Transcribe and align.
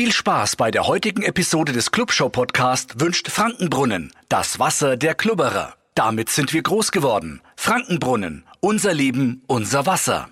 Viel 0.00 0.12
Spaß 0.12 0.56
bei 0.56 0.70
der 0.70 0.86
heutigen 0.86 1.22
Episode 1.22 1.72
des 1.72 1.90
Clubshow 1.90 2.30
Podcast 2.30 3.00
wünscht 3.00 3.28
Frankenbrunnen, 3.28 4.10
das 4.30 4.58
Wasser 4.58 4.96
der 4.96 5.14
Klubberer. 5.14 5.74
Damit 5.94 6.30
sind 6.30 6.54
wir 6.54 6.62
groß 6.62 6.90
geworden. 6.90 7.42
Frankenbrunnen, 7.54 8.46
unser 8.60 8.94
Leben, 8.94 9.42
unser 9.46 9.84
Wasser. 9.84 10.30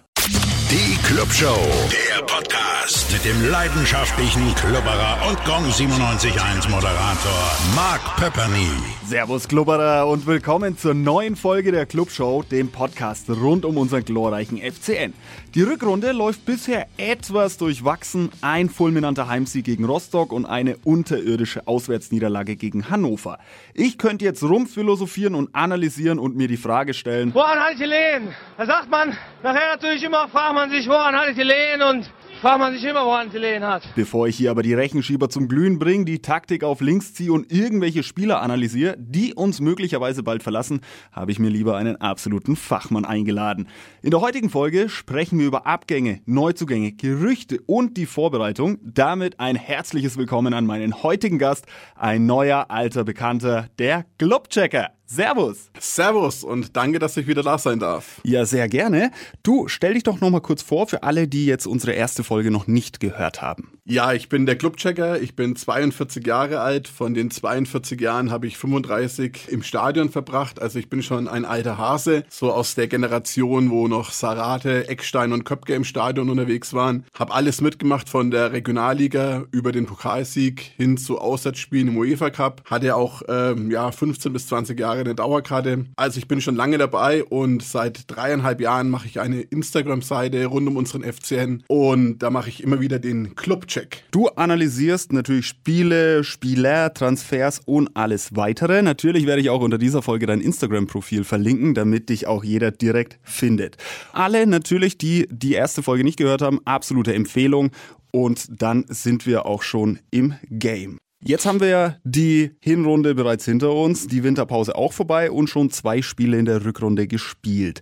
Die 0.71 0.99
Clubshow, 1.03 1.57
der 1.91 2.23
Podcast 2.27 3.11
mit 3.11 3.25
dem 3.25 3.51
leidenschaftlichen 3.51 4.55
Klubberer 4.55 5.17
und 5.27 5.43
Gong 5.47 5.65
97.1 5.65 6.69
Moderator 6.69 7.57
Mark 7.75 8.17
Pepperny. 8.17 8.69
Servus 9.07 9.49
Klubberer 9.49 10.07
und 10.07 10.27
willkommen 10.27 10.77
zur 10.77 10.93
neuen 10.93 11.37
Folge 11.37 11.73
der 11.73 11.87
Clubshow, 11.87 12.43
dem 12.43 12.71
Podcast 12.71 13.31
rund 13.31 13.65
um 13.65 13.79
unseren 13.79 14.05
glorreichen 14.05 14.59
FCN. 14.59 15.15
Die 15.55 15.63
Rückrunde 15.63 16.13
läuft 16.13 16.45
bisher 16.45 16.87
etwas 16.99 17.57
durchwachsen. 17.57 18.31
Ein 18.43 18.69
fulminanter 18.69 19.27
Heimsieg 19.29 19.65
gegen 19.65 19.87
Rostock 19.87 20.31
und 20.33 20.45
eine 20.45 20.77
unterirdische 20.85 21.67
Auswärtsniederlage 21.67 22.57
gegen 22.57 22.91
Hannover. 22.91 23.39
Ich 23.73 23.97
könnte 23.97 24.27
jetzt 24.27 24.43
rumphilosophieren 24.43 25.35
und 25.35 25.55
analysieren 25.55 26.19
und 26.19 26.37
mir 26.37 26.49
die 26.49 26.59
Frage 26.59 26.93
stellen, 26.93 27.33
Woran 27.33 27.59
hatte 27.59 27.73
ich 27.73 27.79
gelegen? 27.81 28.35
Da 28.59 28.67
sagt 28.67 28.91
man 28.91 29.17
nachher 29.43 29.69
natürlich 29.73 30.03
immer, 30.03 30.29
fragt 30.29 30.55
man 30.59 30.71
sich, 30.71 30.89
woran 30.89 31.15
hatte 31.15 31.31
ich 31.31 31.37
gelegen 31.37 31.83
und 31.89 32.11
fragt 32.41 32.59
man 32.59 32.73
sich 32.73 32.83
immer, 32.83 33.05
woran 33.05 33.29
es 33.29 33.33
gelegen 33.33 33.65
hat. 33.65 33.85
Bevor 33.95 34.27
ich 34.27 34.37
hier 34.37 34.51
aber 34.51 34.65
die 34.65 34.75
Rechenschieber 34.75 35.29
zum 35.29 35.47
Glühen 35.47 35.79
bringe, 35.79 36.05
die 36.05 36.21
Taktik 36.21 36.65
auf 36.65 36.81
links 36.81 37.15
ziehe 37.15 37.33
und 37.33 37.53
irgendwelche 37.53 38.03
Spieler 38.03 38.43
analysiere, 38.43 38.97
die 38.99 39.35
uns 39.35 39.61
möglicherweise 39.61 40.25
bald 40.25 40.43
verlassen, 40.43 40.81
habe 41.13 41.31
ich 41.31 41.39
mir 41.39 41.49
lieber 41.49 41.77
einen 41.77 41.95
absoluten 42.01 42.57
Fachmann 42.57 43.05
eingeladen. 43.05 43.69
In 44.03 44.11
der 44.11 44.21
heutigen 44.21 44.51
Folge 44.51 44.89
sprechen 44.89 45.39
wir 45.39 45.47
über 45.47 45.65
Abgänge, 45.65 46.23
Neuzugänge, 46.27 46.91
Gerüchte 46.91 47.61
und 47.67 47.97
die 47.97 48.07
Vorbereitung. 48.07 48.79
Damit 48.83 49.39
ein 49.39 49.55
herzliches 49.55 50.19
Willkommen 50.19 50.55
an 50.55 50.67
meinen 50.67 51.05
heutigen 51.05 51.39
Gast, 51.39 51.67
ein 51.95 52.27
neuer 52.27 52.67
alter 52.69 53.05
Bekannter, 53.05 53.69
der 53.79 54.07
Clubchecker. 54.19 54.98
Servus. 55.11 55.71
Servus 55.81 56.45
und 56.45 56.77
danke, 56.77 56.99
dass 56.99 57.17
ich 57.17 57.27
wieder 57.27 57.43
da 57.43 57.57
sein 57.57 57.79
darf. 57.79 58.21
Ja, 58.25 58.45
sehr 58.45 58.69
gerne. 58.69 59.11
Du, 59.43 59.67
stell 59.67 59.95
dich 59.95 60.03
doch 60.03 60.21
noch 60.21 60.29
mal 60.29 60.41
kurz 60.41 60.61
vor 60.61 60.87
für 60.87 61.03
alle, 61.03 61.27
die 61.27 61.47
jetzt 61.47 61.67
unsere 61.67 61.93
erste 61.93 62.25
Folge 62.25 62.51
noch 62.51 62.67
nicht 62.67 63.01
gehört 63.01 63.41
haben. 63.41 63.79
Ja, 63.87 64.13
ich 64.13 64.29
bin 64.29 64.45
der 64.45 64.57
Clubchecker. 64.57 65.19
Ich 65.19 65.35
bin 65.35 65.57
42 65.57 66.27
Jahre 66.27 66.61
alt. 66.61 66.89
Von 66.89 67.15
den 67.15 67.31
42 67.31 67.99
Jahren 67.99 68.31
habe 68.31 68.47
ich 68.47 68.59
35 68.59 69.49
im 69.49 69.63
Stadion 69.63 70.11
verbracht. 70.11 70.61
Also 70.61 70.79
ich 70.79 70.91
bin 70.91 71.03
schon 71.03 71.27
ein 71.27 71.47
alter 71.47 71.79
Hase, 71.79 72.25
so 72.29 72.53
aus 72.53 72.75
der 72.75 72.87
Generation, 72.87 73.71
wo 73.71 73.89
noch 73.89 74.11
Sarate, 74.11 74.89
Eckstein 74.91 75.33
und 75.33 75.45
Köpke 75.45 75.73
im 75.73 75.85
Stadion 75.85 76.29
unterwegs 76.29 76.75
waren. 76.75 77.07
Hab 77.19 77.35
alles 77.35 77.63
mitgemacht 77.63 78.11
von 78.11 78.31
der 78.31 78.53
Regionalliga 78.53 79.47
über 79.53 79.73
den 79.73 79.87
Pokalsieg 79.87 80.61
hin 80.77 80.99
zu 80.99 81.19
Auswärtsspielen 81.19 81.89
im 81.89 81.97
UEFA 81.97 82.29
Cup. 82.29 82.61
Hatte 82.67 82.95
auch 82.95 83.23
ähm, 83.27 83.71
ja 83.71 83.91
15 83.91 84.35
bis 84.35 84.49
20 84.49 84.79
Jahre 84.79 84.98
eine 84.99 85.15
Dauerkarte. 85.15 85.87
Also 85.97 86.19
ich 86.19 86.29
bin 86.29 86.41
schon 86.41 86.57
lange 86.57 86.79
dabei 86.79 87.25
und 87.25 87.63
seit 87.63 88.05
dreieinhalb 88.09 88.61
Jahren 88.61 88.91
mache 88.91 89.07
ich 89.07 89.21
eine 89.21 89.41
Instagram-Seite 89.41 90.47
rund 90.47 90.69
um 90.69 90.77
unseren 90.77 91.03
FCN 91.03 91.63
und 91.69 92.19
da 92.19 92.31
mache 92.31 92.49
ich 92.49 92.63
immer 92.63 92.81
wieder 92.81 92.99
den 92.99 93.35
Clubcheck. 93.35 94.05
Du 94.11 94.29
analysierst 94.29 95.13
natürlich 95.13 95.47
Spiele, 95.47 96.25
Spieler, 96.25 96.93
Transfers 96.93 97.61
und 97.65 97.97
alles 97.97 98.37
weitere. 98.37 98.83
Natürlich 98.83 99.27
werde 99.27 99.41
ich 99.41 99.51
auch 99.51 99.61
unter 99.61 99.79
dieser 99.79 100.03
Folge 100.03 100.27
dein 100.27 100.41
Instagram-Profil 100.41 101.25
verlinken, 101.25 101.75
damit 101.75 102.09
dich 102.09 102.27
auch 102.27 102.45
jeder 102.45 102.71
direkt 102.71 103.19
findet. 103.23 103.77
Alle 104.13 104.47
natürlich, 104.47 104.99
die 104.99 105.29
die 105.31 105.53
erste 105.53 105.83
Folge 105.83 106.05
nicht 106.05 106.19
gehört 106.19 106.43
haben, 106.43 106.61
absolute 106.65 107.15
Empfehlung. 107.15 107.71
Und 108.11 108.63
dann 108.63 108.85
sind 108.89 109.27
wir 109.27 109.47
auch 109.47 109.63
schon 109.63 109.99
im 110.11 110.35
Game. 110.49 110.99
Jetzt 111.21 111.47
haben 111.47 111.61
wir 111.61 111.99
die 112.05 112.53
Hinrunde 112.61 113.17
bereits 113.17 113.45
hinter 113.45 113.73
uns, 113.73 114.07
die 114.07 114.23
Winterpause 114.23 114.77
auch 114.77 114.93
vorbei 114.93 115.33
und 115.33 115.51
schon 115.51 115.69
zwei 115.71 116.01
Spiele 116.01 116.39
in 116.39 116.45
der 116.45 116.65
Rückrunde 116.65 117.09
gespielt. 117.09 117.81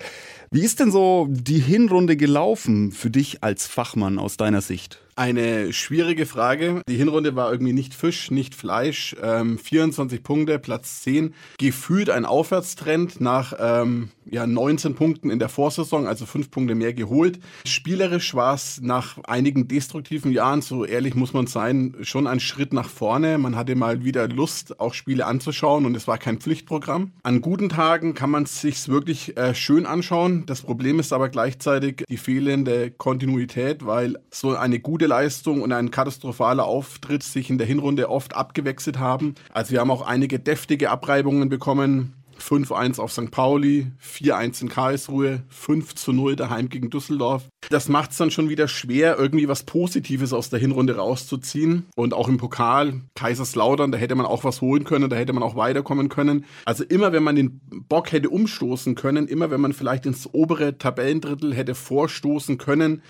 Wie 0.50 0.64
ist 0.64 0.80
denn 0.80 0.90
so 0.90 1.26
die 1.28 1.58
Hinrunde 1.58 2.16
gelaufen 2.16 2.92
für 2.92 3.10
dich 3.10 3.42
als 3.44 3.66
Fachmann 3.66 4.18
aus 4.18 4.38
deiner 4.38 4.62
Sicht? 4.62 5.02
Eine 5.16 5.74
schwierige 5.74 6.24
Frage. 6.24 6.80
Die 6.88 6.96
Hinrunde 6.96 7.36
war 7.36 7.52
irgendwie 7.52 7.74
nicht 7.74 7.92
Fisch, 7.92 8.30
nicht 8.30 8.54
Fleisch. 8.54 9.14
Ähm, 9.22 9.58
24 9.58 10.22
Punkte, 10.22 10.58
Platz 10.58 11.02
10. 11.02 11.34
Gefühlt 11.58 12.08
ein 12.08 12.24
Aufwärtstrend 12.24 13.20
nach 13.20 13.52
ähm, 13.58 14.10
ja, 14.30 14.46
19 14.46 14.94
Punkten 14.94 15.30
in 15.30 15.38
der 15.38 15.48
Vorsaison, 15.48 16.06
also 16.06 16.26
5 16.26 16.50
Punkte 16.50 16.74
mehr 16.74 16.92
geholt. 16.92 17.38
Spielerisch 17.64 18.34
war 18.34 18.54
es 18.54 18.80
nach 18.82 19.18
einigen 19.24 19.68
destruktiven 19.68 20.32
Jahren, 20.32 20.62
so 20.62 20.84
ehrlich 20.84 21.14
muss 21.14 21.32
man 21.32 21.46
sein, 21.46 21.94
schon 22.02 22.26
ein 22.26 22.40
Schritt 22.40 22.72
nach 22.72 22.88
vorne. 22.88 23.38
Man 23.38 23.56
hatte 23.56 23.74
mal 23.74 24.04
wieder 24.04 24.28
Lust, 24.28 24.80
auch 24.80 24.94
Spiele 24.94 25.26
anzuschauen 25.26 25.86
und 25.86 25.96
es 25.96 26.08
war 26.08 26.18
kein 26.18 26.38
Pflichtprogramm. 26.38 27.12
An 27.22 27.40
guten 27.40 27.68
Tagen 27.68 28.14
kann 28.14 28.30
man 28.30 28.44
es 28.44 28.60
sich 28.60 28.88
wirklich 28.88 29.36
äh, 29.36 29.54
schön 29.54 29.86
anschauen. 29.86 30.44
Das 30.46 30.62
Problem 30.62 30.98
ist 30.98 31.12
aber 31.12 31.28
gleichzeitig 31.28 32.04
die 32.08 32.16
fehlende 32.16 32.90
Kontinuität, 32.90 33.86
weil 33.86 34.18
so 34.30 34.56
eine 34.56 34.80
gute 34.80 35.06
Leistung 35.06 35.62
und 35.62 35.72
ein 35.72 35.90
katastrophaler 35.90 36.64
Auftritt 36.64 37.22
sich 37.22 37.50
in 37.50 37.58
der 37.58 37.66
Hinrunde 37.66 38.10
oft 38.10 38.34
abgewechselt 38.34 38.98
haben. 38.98 39.34
Also 39.52 39.72
wir 39.72 39.80
haben 39.80 39.90
auch 39.90 40.02
einige 40.02 40.38
deftige 40.38 40.90
Abreibungen 40.90 41.48
bekommen. 41.48 42.14
5-1 42.40 43.00
auf 43.00 43.12
St. 43.12 43.30
Pauli, 43.30 43.92
4-1 44.02 44.62
in 44.62 44.68
Karlsruhe, 44.68 45.42
5-0 45.52 46.34
daheim 46.36 46.68
gegen 46.68 46.90
Düsseldorf. 46.90 47.44
Das 47.70 47.88
macht 47.88 48.12
es 48.12 48.16
dann 48.16 48.30
schon 48.30 48.48
wieder 48.48 48.68
schwer, 48.68 49.18
irgendwie 49.18 49.48
was 49.48 49.64
Positives 49.64 50.32
aus 50.32 50.50
der 50.50 50.60
Hinrunde 50.60 50.96
rauszuziehen. 50.96 51.86
Und 51.96 52.14
auch 52.14 52.28
im 52.28 52.36
Pokal, 52.36 53.00
Kaiserslautern, 53.14 53.92
da 53.92 53.98
hätte 53.98 54.14
man 54.14 54.26
auch 54.26 54.44
was 54.44 54.60
holen 54.60 54.84
können, 54.84 55.10
da 55.10 55.16
hätte 55.16 55.32
man 55.32 55.42
auch 55.42 55.56
weiterkommen 55.56 56.08
können. 56.08 56.44
Also 56.64 56.84
immer, 56.84 57.12
wenn 57.12 57.22
man 57.22 57.36
den 57.36 57.60
Bock 57.88 58.12
hätte 58.12 58.30
umstoßen 58.30 58.94
können, 58.94 59.26
immer, 59.26 59.50
wenn 59.50 59.60
man 59.60 59.72
vielleicht 59.72 60.06
ins 60.06 60.28
obere 60.32 60.78
Tabellendrittel 60.78 61.54
hätte 61.54 61.74
vorstoßen 61.74 62.58
können, 62.58 63.02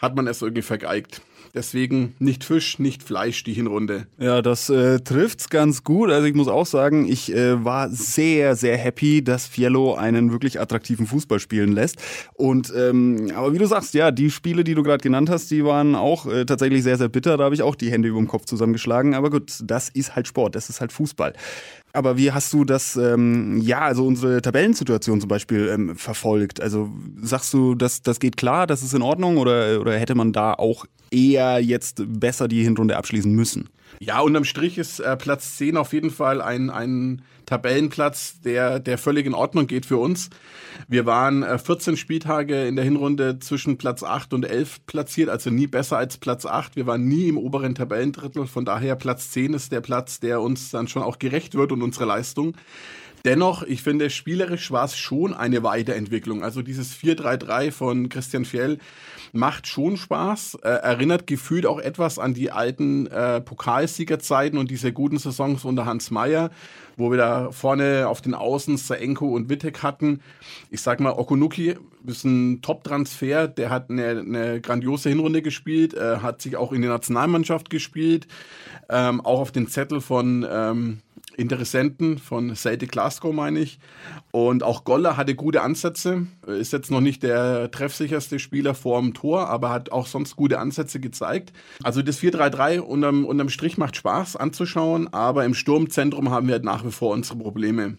hat 0.00 0.14
man 0.14 0.26
es 0.26 0.42
irgendwie 0.42 0.62
vergeigt. 0.62 1.22
Deswegen 1.56 2.14
nicht 2.18 2.44
Fisch, 2.44 2.78
nicht 2.78 3.02
Fleisch 3.02 3.42
die 3.42 3.54
Hinrunde. 3.54 4.08
Ja, 4.18 4.42
das 4.42 4.68
äh, 4.68 5.00
trifft's 5.00 5.48
ganz 5.48 5.84
gut. 5.84 6.10
Also 6.10 6.26
ich 6.26 6.34
muss 6.34 6.48
auch 6.48 6.66
sagen, 6.66 7.08
ich 7.08 7.34
äh, 7.34 7.64
war 7.64 7.88
sehr, 7.88 8.56
sehr 8.56 8.76
happy, 8.76 9.24
dass 9.24 9.46
Fiello 9.46 9.94
einen 9.94 10.32
wirklich 10.32 10.60
attraktiven 10.60 11.06
Fußball 11.06 11.40
spielen 11.40 11.72
lässt. 11.72 11.96
Und 12.34 12.70
ähm, 12.76 13.32
aber 13.34 13.54
wie 13.54 13.58
du 13.58 13.64
sagst, 13.64 13.94
ja, 13.94 14.10
die 14.10 14.30
Spiele, 14.30 14.64
die 14.64 14.74
du 14.74 14.82
gerade 14.82 15.02
genannt 15.02 15.30
hast, 15.30 15.50
die 15.50 15.64
waren 15.64 15.94
auch 15.94 16.26
äh, 16.26 16.44
tatsächlich 16.44 16.82
sehr, 16.82 16.98
sehr 16.98 17.08
bitter. 17.08 17.38
Da 17.38 17.44
habe 17.44 17.54
ich 17.54 17.62
auch 17.62 17.74
die 17.74 17.90
Hände 17.90 18.08
über 18.08 18.18
dem 18.18 18.28
Kopf 18.28 18.44
zusammengeschlagen. 18.44 19.14
Aber 19.14 19.30
gut, 19.30 19.54
das 19.64 19.88
ist 19.88 20.14
halt 20.14 20.28
Sport, 20.28 20.56
das 20.56 20.68
ist 20.68 20.82
halt 20.82 20.92
Fußball. 20.92 21.32
Aber 21.96 22.18
wie 22.18 22.30
hast 22.30 22.52
du 22.52 22.66
das, 22.66 22.96
ähm, 22.96 23.58
ja, 23.62 23.80
also 23.80 24.06
unsere 24.06 24.42
Tabellensituation 24.42 25.18
zum 25.18 25.28
Beispiel 25.28 25.68
ähm, 25.68 25.96
verfolgt? 25.96 26.60
Also 26.60 26.90
sagst 27.22 27.54
du, 27.54 27.74
das, 27.74 28.02
das 28.02 28.20
geht 28.20 28.36
klar, 28.36 28.66
das 28.66 28.82
ist 28.82 28.92
in 28.92 29.00
Ordnung 29.00 29.38
oder, 29.38 29.80
oder 29.80 29.98
hätte 29.98 30.14
man 30.14 30.34
da 30.34 30.52
auch 30.52 30.84
eher 31.10 31.58
jetzt 31.58 32.02
besser 32.06 32.48
die 32.48 32.62
Hinrunde 32.62 32.98
abschließen 32.98 33.32
müssen? 33.32 33.70
Ja, 33.98 34.20
unterm 34.20 34.44
Strich 34.44 34.76
ist 34.76 35.00
äh, 35.00 35.16
Platz 35.16 35.56
10 35.56 35.78
auf 35.78 35.94
jeden 35.94 36.10
Fall 36.10 36.42
ein, 36.42 36.68
ein 36.68 37.22
Tabellenplatz, 37.46 38.40
der, 38.40 38.80
der 38.80 38.98
völlig 38.98 39.24
in 39.24 39.34
Ordnung 39.34 39.66
geht 39.66 39.86
für 39.86 39.96
uns. 39.96 40.28
Wir 40.88 41.06
waren 41.06 41.42
äh, 41.42 41.58
14 41.58 41.96
Spieltage 41.96 42.66
in 42.66 42.76
der 42.76 42.84
Hinrunde 42.84 43.38
zwischen 43.38 43.78
Platz 43.78 44.02
8 44.02 44.34
und 44.34 44.44
11 44.44 44.84
platziert, 44.86 45.30
also 45.30 45.50
nie 45.50 45.66
besser 45.66 45.96
als 45.96 46.18
Platz 46.18 46.44
8. 46.44 46.76
Wir 46.76 46.86
waren 46.86 47.06
nie 47.06 47.28
im 47.28 47.38
oberen 47.38 47.74
Tabellendrittel, 47.74 48.46
von 48.46 48.64
daher 48.64 48.96
Platz 48.96 49.30
10 49.30 49.54
ist 49.54 49.72
der 49.72 49.80
Platz, 49.80 50.20
der 50.20 50.40
uns 50.42 50.70
dann 50.70 50.88
schon 50.88 51.02
auch 51.02 51.18
gerecht 51.18 51.54
wird 51.54 51.72
und 51.72 51.82
unsere 51.82 52.04
Leistung. 52.04 52.54
Dennoch, 53.26 53.64
ich 53.64 53.82
finde, 53.82 54.08
spielerisch 54.08 54.70
war 54.70 54.84
es 54.84 54.96
schon 54.96 55.34
eine 55.34 55.64
Weiterentwicklung. 55.64 56.44
Also 56.44 56.62
dieses 56.62 56.94
4-3-3 56.94 57.72
von 57.72 58.08
Christian 58.08 58.44
Fjell 58.44 58.78
macht 59.32 59.66
schon 59.66 59.96
Spaß, 59.96 60.58
äh, 60.62 60.68
erinnert 60.68 61.26
gefühlt 61.26 61.66
auch 61.66 61.80
etwas 61.80 62.20
an 62.20 62.34
die 62.34 62.52
alten 62.52 63.08
äh, 63.08 63.40
Pokalsiegerzeiten 63.40 64.60
und 64.60 64.70
diese 64.70 64.92
guten 64.92 65.18
Saisons 65.18 65.64
unter 65.64 65.86
Hans 65.86 66.12
Meyer, 66.12 66.52
wo 66.96 67.10
wir 67.10 67.18
da 67.18 67.50
vorne 67.50 68.06
auf 68.06 68.20
den 68.20 68.32
Außen 68.32 68.76
Saenko 68.76 69.34
und 69.34 69.50
Wittek 69.50 69.82
hatten. 69.82 70.20
Ich 70.70 70.82
sag 70.82 71.00
mal, 71.00 71.10
Okunuki 71.10 71.74
ist 72.06 72.24
ein 72.24 72.62
Top-Transfer, 72.62 73.48
der 73.48 73.70
hat 73.70 73.90
eine, 73.90 74.20
eine 74.20 74.60
grandiose 74.60 75.08
Hinrunde 75.08 75.42
gespielt, 75.42 75.94
äh, 75.94 76.18
hat 76.18 76.42
sich 76.42 76.56
auch 76.56 76.70
in 76.70 76.80
der 76.80 76.92
Nationalmannschaft 76.92 77.70
gespielt, 77.70 78.28
ähm, 78.88 79.20
auch 79.20 79.40
auf 79.40 79.50
den 79.50 79.66
Zettel 79.66 80.00
von 80.00 80.46
ähm, 80.48 80.98
Interessenten 81.36 82.18
von 82.18 82.54
Celtic 82.54 82.92
Glasgow, 82.92 83.32
meine 83.32 83.60
ich. 83.60 83.78
Und 84.30 84.62
auch 84.62 84.84
Goller 84.84 85.16
hatte 85.16 85.34
gute 85.34 85.62
Ansätze. 85.62 86.26
Ist 86.46 86.72
jetzt 86.72 86.90
noch 86.90 87.00
nicht 87.00 87.22
der 87.22 87.70
treffsicherste 87.70 88.38
Spieler 88.38 88.74
vorm 88.74 89.14
Tor, 89.14 89.48
aber 89.48 89.70
hat 89.70 89.92
auch 89.92 90.06
sonst 90.06 90.36
gute 90.36 90.58
Ansätze 90.58 91.00
gezeigt. 91.00 91.52
Also 91.82 92.02
das 92.02 92.20
4-3-3 92.20 92.80
unterm, 92.80 93.24
unterm 93.24 93.48
Strich 93.48 93.78
macht 93.78 93.96
Spaß 93.96 94.36
anzuschauen, 94.36 95.12
aber 95.12 95.44
im 95.44 95.54
Sturmzentrum 95.54 96.30
haben 96.30 96.46
wir 96.46 96.54
halt 96.54 96.64
nach 96.64 96.84
wie 96.84 96.90
vor 96.90 97.12
unsere 97.12 97.38
Probleme. 97.38 97.98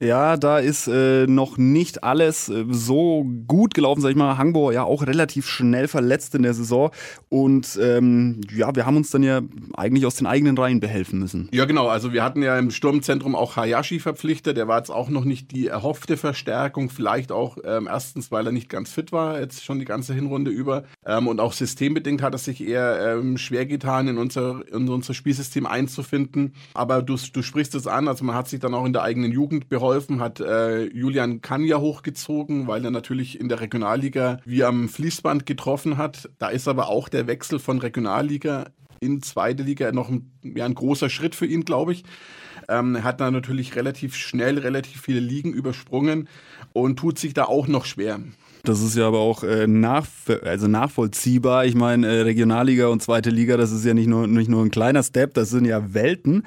Ja, 0.00 0.36
da 0.36 0.58
ist 0.58 0.86
äh, 0.88 1.26
noch 1.26 1.56
nicht 1.56 2.04
alles 2.04 2.48
äh, 2.48 2.64
so 2.68 3.26
gut 3.46 3.74
gelaufen, 3.74 4.00
sag 4.00 4.10
ich 4.10 4.16
mal. 4.16 4.36
Hangbo 4.38 4.70
ja 4.70 4.84
auch 4.84 5.06
relativ 5.06 5.46
schnell 5.48 5.88
verletzt 5.88 6.34
in 6.34 6.42
der 6.42 6.54
Saison. 6.54 6.90
Und 7.28 7.78
ähm, 7.80 8.40
ja, 8.54 8.74
wir 8.74 8.86
haben 8.86 8.96
uns 8.96 9.10
dann 9.10 9.22
ja 9.22 9.40
eigentlich 9.74 10.06
aus 10.06 10.16
den 10.16 10.26
eigenen 10.26 10.56
Reihen 10.56 10.80
behelfen 10.80 11.18
müssen. 11.18 11.48
Ja, 11.52 11.64
genau. 11.64 11.88
Also 11.88 12.12
wir 12.12 12.22
hatten 12.22 12.42
ja 12.42 12.58
im 12.58 12.70
Sturmzentrum 12.74 13.34
auch 13.34 13.56
Hayashi 13.56 13.98
verpflichtet. 13.98 14.56
Der 14.56 14.68
war 14.68 14.78
jetzt 14.78 14.90
auch 14.90 15.08
noch 15.08 15.24
nicht 15.24 15.52
die 15.52 15.68
erhoffte 15.68 16.16
Verstärkung. 16.16 16.90
Vielleicht 16.90 17.32
auch 17.32 17.56
ähm, 17.64 17.88
erstens, 17.90 18.30
weil 18.30 18.46
er 18.46 18.52
nicht 18.52 18.68
ganz 18.68 18.92
fit 18.92 19.12
war, 19.12 19.40
jetzt 19.40 19.64
schon 19.64 19.78
die 19.78 19.84
ganze 19.84 20.14
Hinrunde 20.14 20.50
über. 20.50 20.84
Ähm, 21.06 21.28
und 21.28 21.40
auch 21.40 21.52
systembedingt 21.52 22.22
hat 22.22 22.34
er 22.34 22.38
sich 22.38 22.66
eher 22.66 23.14
ähm, 23.14 23.38
schwer 23.38 23.66
getan, 23.66 24.08
in 24.08 24.18
unser, 24.18 24.62
in 24.72 24.88
unser 24.88 25.14
Spielsystem 25.14 25.66
einzufinden. 25.66 26.54
Aber 26.74 27.02
du, 27.02 27.16
du 27.32 27.42
sprichst 27.42 27.74
es 27.74 27.86
an. 27.86 28.08
Also 28.08 28.24
man 28.24 28.34
hat 28.34 28.48
sich 28.48 28.60
dann 28.60 28.74
auch 28.74 28.84
in 28.84 28.92
der 28.92 29.02
eigenen 29.02 29.32
Jugend 29.32 29.68
beholfen, 29.68 30.20
hat 30.20 30.40
äh, 30.40 30.84
Julian 30.84 31.40
Kanja 31.40 31.78
hochgezogen, 31.78 32.66
weil 32.66 32.84
er 32.84 32.90
natürlich 32.90 33.40
in 33.40 33.48
der 33.48 33.60
Regionalliga 33.60 34.38
wie 34.44 34.64
am 34.64 34.88
Fließband 34.88 35.46
getroffen 35.46 35.96
hat. 35.96 36.28
Da 36.38 36.48
ist 36.48 36.68
aber 36.68 36.88
auch 36.88 37.08
der 37.08 37.26
Wechsel 37.26 37.58
von 37.58 37.78
Regionalliga 37.78 38.66
in 39.00 39.22
zweite 39.22 39.62
Liga 39.62 39.92
noch 39.92 40.08
ein, 40.08 40.32
ja, 40.42 40.64
ein 40.64 40.74
großer 40.74 41.10
Schritt 41.10 41.34
für 41.34 41.46
ihn, 41.46 41.64
glaube 41.64 41.92
ich. 41.92 42.04
Ähm, 42.68 43.04
hat 43.04 43.20
da 43.20 43.30
natürlich 43.30 43.76
relativ 43.76 44.16
schnell 44.16 44.58
relativ 44.58 45.00
viele 45.00 45.20
Ligen 45.20 45.52
übersprungen 45.52 46.28
und 46.72 46.98
tut 46.98 47.18
sich 47.18 47.34
da 47.34 47.44
auch 47.44 47.68
noch 47.68 47.84
schwer. 47.84 48.20
Das 48.64 48.80
ist 48.80 48.96
ja 48.96 49.06
aber 49.06 49.18
auch 49.18 49.42
äh, 49.44 49.66
nach, 49.66 50.06
also 50.42 50.68
nachvollziehbar. 50.68 51.66
Ich 51.66 51.74
meine, 51.74 52.06
äh, 52.06 52.20
Regionalliga 52.22 52.88
und 52.88 53.02
zweite 53.02 53.28
Liga, 53.28 53.58
das 53.58 53.72
ist 53.72 53.84
ja 53.84 53.92
nicht 53.92 54.08
nur, 54.08 54.26
nicht 54.26 54.48
nur 54.48 54.64
ein 54.64 54.70
kleiner 54.70 55.02
Step, 55.02 55.34
das 55.34 55.50
sind 55.50 55.66
ja 55.66 55.92
Welten. 55.92 56.44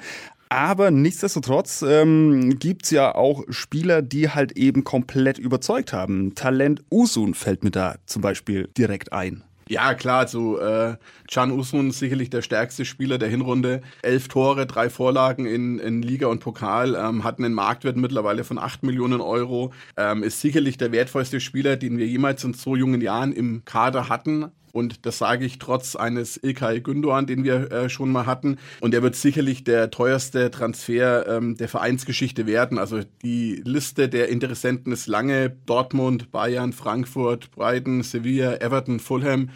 Aber 0.48 0.90
nichtsdestotrotz 0.90 1.82
ähm, 1.86 2.58
gibt 2.58 2.90
ja 2.90 3.14
auch 3.14 3.44
Spieler, 3.50 4.02
die 4.02 4.30
halt 4.30 4.52
eben 4.56 4.82
komplett 4.82 5.38
überzeugt 5.38 5.92
haben. 5.92 6.34
Talent 6.34 6.82
Usun 6.90 7.34
fällt 7.34 7.64
mir 7.64 7.70
da 7.70 7.96
zum 8.06 8.22
Beispiel 8.22 8.68
direkt 8.76 9.12
ein. 9.12 9.44
Ja, 9.68 9.92
klar, 9.92 10.20
also 10.20 10.58
äh, 10.58 10.96
Can 11.30 11.50
Usun 11.52 11.90
ist 11.90 11.98
sicherlich 11.98 12.30
der 12.30 12.40
stärkste 12.40 12.86
Spieler 12.86 13.18
der 13.18 13.28
Hinrunde. 13.28 13.82
Elf 14.00 14.28
Tore, 14.28 14.66
drei 14.66 14.88
Vorlagen 14.88 15.44
in, 15.44 15.78
in 15.78 16.00
Liga 16.00 16.26
und 16.28 16.40
Pokal, 16.40 16.94
ähm, 16.94 17.22
hat 17.22 17.38
einen 17.38 17.52
Marktwert 17.52 17.98
mittlerweile 17.98 18.44
von 18.44 18.58
acht 18.58 18.82
Millionen 18.82 19.20
Euro, 19.20 19.74
ähm, 19.98 20.22
ist 20.22 20.40
sicherlich 20.40 20.78
der 20.78 20.90
wertvollste 20.90 21.38
Spieler, 21.40 21.76
den 21.76 21.98
wir 21.98 22.06
jemals 22.06 22.44
in 22.44 22.54
so 22.54 22.76
jungen 22.76 23.02
Jahren 23.02 23.32
im 23.32 23.62
Kader 23.66 24.08
hatten. 24.08 24.46
Und 24.72 25.06
das 25.06 25.18
sage 25.18 25.44
ich 25.44 25.58
trotz 25.58 25.96
eines 25.96 26.36
Ilkay 26.42 26.78
Gündoğan, 26.80 27.26
den 27.26 27.44
wir 27.44 27.70
äh, 27.72 27.88
schon 27.88 28.10
mal 28.10 28.26
hatten. 28.26 28.58
Und 28.80 28.94
er 28.94 29.02
wird 29.02 29.16
sicherlich 29.16 29.64
der 29.64 29.90
teuerste 29.90 30.50
Transfer 30.50 31.26
ähm, 31.26 31.56
der 31.56 31.68
Vereinsgeschichte 31.68 32.46
werden. 32.46 32.78
Also 32.78 33.00
die 33.22 33.62
Liste 33.64 34.08
der 34.08 34.28
Interessenten 34.28 34.92
ist 34.92 35.06
lange. 35.06 35.50
Dortmund, 35.66 36.30
Bayern, 36.30 36.72
Frankfurt, 36.72 37.50
Brighton, 37.50 38.02
Sevilla, 38.02 38.56
Everton, 38.56 39.00
Fulham. 39.00 39.50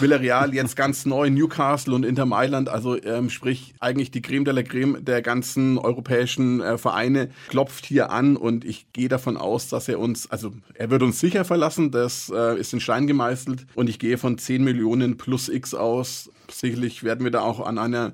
Villarreal 0.00 0.54
jetzt 0.54 0.76
ganz 0.76 1.06
neu, 1.06 1.30
Newcastle 1.30 1.94
und 1.94 2.04
Inter 2.04 2.26
Mailand, 2.26 2.68
also 2.68 3.00
ähm, 3.02 3.30
sprich 3.30 3.74
eigentlich 3.80 4.10
die 4.10 4.22
Creme 4.22 4.44
de 4.44 4.54
la 4.54 4.62
Creme 4.62 5.04
der 5.04 5.22
ganzen 5.22 5.78
europäischen 5.78 6.60
äh, 6.60 6.78
Vereine 6.78 7.30
klopft 7.48 7.86
hier 7.86 8.10
an 8.10 8.36
und 8.36 8.64
ich 8.64 8.86
gehe 8.92 9.08
davon 9.08 9.36
aus, 9.36 9.68
dass 9.68 9.88
er 9.88 9.98
uns, 9.98 10.30
also 10.30 10.52
er 10.74 10.90
wird 10.90 11.02
uns 11.02 11.20
sicher 11.20 11.44
verlassen, 11.44 11.90
das 11.90 12.32
äh, 12.34 12.58
ist 12.58 12.72
in 12.72 12.80
Stein 12.80 13.06
gemeißelt 13.06 13.66
und 13.74 13.88
ich 13.88 13.98
gehe 13.98 14.18
von 14.18 14.38
10 14.38 14.64
Millionen 14.64 15.18
plus 15.18 15.48
X 15.48 15.74
aus. 15.74 16.30
Sicherlich 16.50 17.04
werden 17.04 17.24
wir 17.24 17.30
da 17.30 17.40
auch 17.40 17.60
an 17.60 17.78
einer 17.78 18.12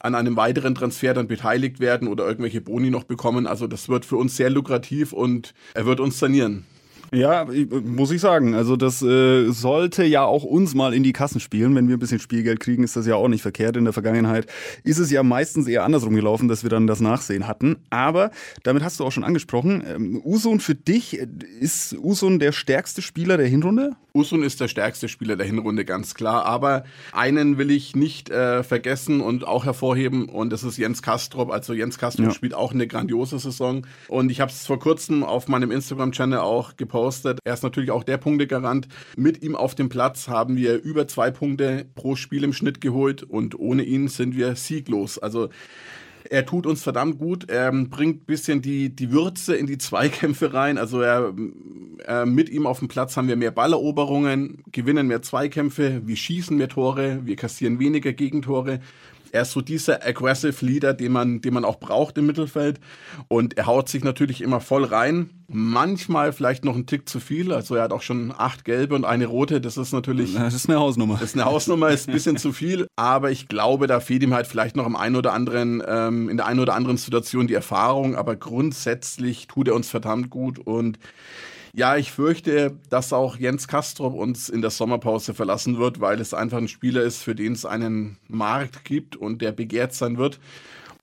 an 0.00 0.14
einem 0.14 0.36
weiteren 0.36 0.76
Transfer 0.76 1.12
dann 1.12 1.26
beteiligt 1.26 1.80
werden 1.80 2.06
oder 2.06 2.24
irgendwelche 2.24 2.60
Boni 2.60 2.88
noch 2.88 3.02
bekommen. 3.02 3.48
Also 3.48 3.66
das 3.66 3.88
wird 3.88 4.04
für 4.04 4.16
uns 4.16 4.36
sehr 4.36 4.48
lukrativ 4.48 5.12
und 5.12 5.54
er 5.74 5.86
wird 5.86 5.98
uns 5.98 6.20
sanieren. 6.20 6.64
Ja, 7.12 7.46
muss 7.84 8.10
ich 8.10 8.20
sagen. 8.20 8.54
Also 8.54 8.76
das 8.76 9.02
äh, 9.02 9.50
sollte 9.50 10.04
ja 10.04 10.24
auch 10.24 10.44
uns 10.44 10.74
mal 10.74 10.92
in 10.92 11.02
die 11.02 11.12
Kassen 11.12 11.40
spielen. 11.40 11.74
Wenn 11.74 11.88
wir 11.88 11.96
ein 11.96 12.00
bisschen 12.00 12.20
Spielgeld 12.20 12.60
kriegen, 12.60 12.82
ist 12.82 12.96
das 12.96 13.06
ja 13.06 13.16
auch 13.16 13.28
nicht 13.28 13.42
verkehrt. 13.42 13.76
In 13.76 13.84
der 13.84 13.92
Vergangenheit 13.92 14.46
ist 14.84 14.98
es 14.98 15.10
ja 15.10 15.22
meistens 15.22 15.66
eher 15.66 15.84
andersrum 15.84 16.14
gelaufen, 16.14 16.48
dass 16.48 16.62
wir 16.62 16.70
dann 16.70 16.86
das 16.86 17.00
Nachsehen 17.00 17.46
hatten. 17.46 17.76
Aber 17.90 18.30
damit 18.62 18.82
hast 18.82 19.00
du 19.00 19.04
auch 19.04 19.12
schon 19.12 19.24
angesprochen. 19.24 19.82
Ähm, 19.86 20.20
Usun 20.24 20.60
für 20.60 20.74
dich, 20.74 21.18
ist 21.60 21.96
Usun 21.98 22.38
der 22.38 22.52
stärkste 22.52 23.00
Spieler 23.00 23.36
der 23.36 23.48
Hinrunde? 23.48 23.96
Usun 24.18 24.42
ist 24.42 24.60
der 24.60 24.68
stärkste 24.68 25.08
Spieler 25.08 25.36
der 25.36 25.46
Hinrunde, 25.46 25.84
ganz 25.84 26.14
klar. 26.14 26.44
Aber 26.44 26.84
einen 27.12 27.58
will 27.58 27.70
ich 27.70 27.96
nicht 27.96 28.30
äh, 28.30 28.62
vergessen 28.62 29.20
und 29.20 29.46
auch 29.46 29.64
hervorheben. 29.64 30.28
Und 30.28 30.50
das 30.50 30.64
ist 30.64 30.76
Jens 30.76 31.02
Kastrop. 31.02 31.50
Also 31.50 31.72
Jens 31.72 31.98
Kastrop 31.98 32.26
ja. 32.26 32.32
spielt 32.32 32.54
auch 32.54 32.72
eine 32.72 32.86
grandiose 32.86 33.38
Saison. 33.38 33.86
Und 34.08 34.30
ich 34.30 34.40
habe 34.40 34.50
es 34.50 34.66
vor 34.66 34.78
kurzem 34.78 35.24
auf 35.24 35.48
meinem 35.48 35.70
Instagram-Channel 35.70 36.38
auch 36.38 36.76
gepostet 36.76 36.98
gepostet. 36.98 37.38
Er 37.44 37.54
ist 37.54 37.62
natürlich 37.62 37.90
auch 37.90 38.04
der 38.04 38.18
Punktegarant. 38.18 38.88
Mit 39.16 39.42
ihm 39.42 39.54
auf 39.54 39.74
dem 39.74 39.88
Platz 39.88 40.28
haben 40.28 40.56
wir 40.56 40.82
über 40.82 41.06
zwei 41.06 41.30
Punkte 41.30 41.86
pro 41.94 42.16
Spiel 42.16 42.44
im 42.44 42.52
Schnitt 42.52 42.80
geholt 42.80 43.22
und 43.22 43.58
ohne 43.58 43.82
ihn 43.82 44.08
sind 44.08 44.36
wir 44.36 44.56
sieglos. 44.56 45.18
Also 45.18 45.48
er 46.30 46.46
tut 46.46 46.66
uns 46.66 46.82
verdammt 46.82 47.18
gut. 47.18 47.48
Er 47.48 47.72
bringt 47.72 48.22
ein 48.22 48.26
bisschen 48.26 48.62
die, 48.62 48.94
die 48.94 49.10
Würze 49.10 49.56
in 49.56 49.66
die 49.66 49.78
Zweikämpfe 49.78 50.52
rein. 50.52 50.78
Also 50.78 51.00
er, 51.00 51.34
äh, 52.06 52.24
mit 52.26 52.48
ihm 52.48 52.66
auf 52.66 52.78
dem 52.78 52.88
Platz 52.88 53.16
haben 53.16 53.28
wir 53.28 53.36
mehr 53.36 53.50
Balleroberungen, 53.50 54.62
gewinnen 54.72 55.06
mehr 55.06 55.22
Zweikämpfe, 55.22 56.02
wir 56.04 56.16
schießen 56.16 56.56
mehr 56.56 56.68
Tore, 56.68 57.20
wir 57.24 57.36
kassieren 57.36 57.78
weniger 57.78 58.12
Gegentore. 58.12 58.80
Er 59.32 59.42
ist 59.42 59.52
so 59.52 59.60
dieser 59.60 60.06
aggressive 60.06 60.64
Leader, 60.64 60.94
den 60.94 61.12
man, 61.12 61.40
den 61.40 61.54
man 61.54 61.64
auch 61.64 61.78
braucht 61.78 62.18
im 62.18 62.26
Mittelfeld. 62.26 62.80
Und 63.28 63.56
er 63.56 63.66
haut 63.66 63.88
sich 63.88 64.04
natürlich 64.04 64.40
immer 64.40 64.60
voll 64.60 64.84
rein. 64.84 65.30
Manchmal 65.48 66.32
vielleicht 66.32 66.64
noch 66.64 66.76
ein 66.76 66.86
Tick 66.86 67.08
zu 67.08 67.20
viel. 67.20 67.52
Also 67.52 67.74
er 67.74 67.84
hat 67.84 67.92
auch 67.92 68.02
schon 68.02 68.34
acht 68.36 68.64
gelbe 68.64 68.94
und 68.94 69.04
eine 69.04 69.26
rote. 69.26 69.60
Das 69.60 69.76
ist 69.76 69.92
natürlich. 69.92 70.34
Das 70.34 70.54
ist 70.54 70.68
eine 70.68 70.78
Hausnummer. 70.78 71.14
Das 71.14 71.30
ist 71.30 71.34
eine 71.34 71.44
Hausnummer, 71.44 71.88
ist 71.90 72.08
ein 72.08 72.12
bisschen 72.12 72.36
zu 72.36 72.52
viel. 72.52 72.86
Aber 72.96 73.30
ich 73.30 73.48
glaube, 73.48 73.86
da 73.86 74.00
fehlt 74.00 74.22
ihm 74.22 74.34
halt 74.34 74.46
vielleicht 74.46 74.76
noch 74.76 74.86
im 74.86 74.96
einen 74.96 75.16
oder 75.16 75.32
anderen, 75.32 75.82
ähm, 75.86 76.28
in 76.28 76.36
der 76.36 76.46
einen 76.46 76.60
oder 76.60 76.74
anderen 76.74 76.96
Situation 76.96 77.46
die 77.46 77.54
Erfahrung. 77.54 78.16
Aber 78.16 78.36
grundsätzlich 78.36 79.46
tut 79.46 79.68
er 79.68 79.74
uns 79.74 79.88
verdammt 79.88 80.30
gut 80.30 80.58
und 80.58 80.98
ja, 81.78 81.96
ich 81.96 82.10
fürchte, 82.10 82.76
dass 82.90 83.12
auch 83.12 83.36
Jens 83.36 83.68
Kastrop 83.68 84.12
uns 84.12 84.48
in 84.48 84.62
der 84.62 84.70
Sommerpause 84.70 85.32
verlassen 85.32 85.78
wird, 85.78 86.00
weil 86.00 86.20
es 86.20 86.34
einfach 86.34 86.58
ein 86.58 86.66
Spieler 86.66 87.02
ist, 87.02 87.22
für 87.22 87.36
den 87.36 87.52
es 87.52 87.64
einen 87.64 88.18
Markt 88.26 88.84
gibt 88.84 89.14
und 89.14 89.42
der 89.42 89.52
begehrt 89.52 89.94
sein 89.94 90.18
wird. 90.18 90.40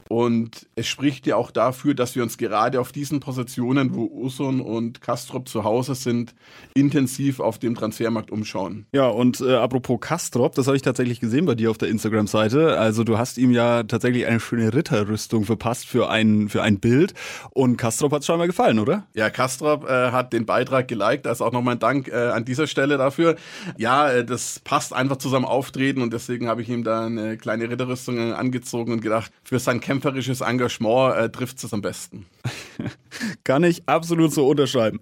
Und 0.08 0.68
es 0.76 0.86
spricht 0.86 1.26
ja 1.26 1.36
auch 1.36 1.50
dafür, 1.50 1.96
dass 1.96 2.16
wir 2.16 2.22
uns 2.22 2.38
gerade 2.38 2.80
auf 2.80 2.92
diesen 2.92 3.20
Positionen, 3.20 3.96
wo 3.96 4.06
Usun 4.06 4.62
und 4.62 5.02
Kastrop 5.02 5.50
zu 5.50 5.64
Hause 5.64 5.96
sind, 5.96 6.36
intensiv 6.76 7.40
auf 7.40 7.58
dem 7.58 7.74
Transfermarkt 7.74 8.30
umschauen. 8.30 8.86
Ja, 8.94 9.08
und 9.08 9.42
äh, 9.42 9.56
apropos 9.56 10.00
Kastrop, 10.00 10.54
das 10.54 10.68
habe 10.68 10.78
ich 10.78 10.84
tatsächlich 10.84 11.20
gesehen 11.20 11.48
bei 11.48 11.56
dir 11.56 11.72
auf 11.72 11.80
der 11.80 11.90
Instagram-Seite. 11.90 12.78
Also 12.78 13.04
du 13.04 13.18
hast 13.18 13.40
ihm 13.40 13.50
ja 13.50 13.82
tatsächlich 13.82 14.28
eine 14.28 14.40
schöne 14.40 14.72
Ritterrüstung 14.76 15.46
verpasst 15.46 15.88
für 15.88 16.08
ein, 16.08 16.50
für 16.50 16.62
ein 16.62 16.80
Bild. 16.80 17.16
Und 17.50 17.78
Kastrop 17.78 18.12
hat 18.12 18.20
es 18.20 18.28
scheinbar 18.28 18.46
gefallen, 18.46 18.78
oder? 18.78 19.08
Ja, 19.16 19.32
Kastrop 19.32 19.90
äh, 19.90 20.12
hat 20.12 20.34
den 20.34 20.46
Beitrag 20.46 20.88
geliked. 20.88 21.26
Also 21.26 21.46
auch 21.46 21.52
nochmal 21.52 21.76
ein 21.76 21.80
Dank 21.80 22.10
äh, 22.10 22.14
an 22.14 22.46
dieser 22.46 22.68
Stelle 22.68 23.00
dafür. 23.00 23.38
Ja, 23.78 24.12
äh, 24.12 24.24
das 24.24 24.60
passt 24.60 24.94
einfach 24.94 25.18
zu 25.18 25.30
seinem 25.30 25.46
Auftreten 25.46 26.04
und 26.04 26.14
deswegen 26.14 26.48
habe 26.48 26.62
ich 26.62 26.70
ihm 26.70 26.84
da 26.84 27.08
eine 27.08 27.38
kleine 27.38 27.72
Ritterrüstung 27.72 28.34
angezogen 28.34 28.92
und 28.92 29.02
gedacht, 29.02 29.32
für 29.44 29.58
sein 29.58 29.80
Camp 29.80 29.95
kämpferisches 29.96 30.42
Engagement 30.42 31.16
äh, 31.16 31.30
trifft 31.30 31.64
es 31.64 31.74
am 31.74 31.82
besten. 31.82 32.26
Kann 33.44 33.64
ich 33.64 33.88
absolut 33.88 34.34
so 34.34 34.48
unterschreiben. 34.48 35.00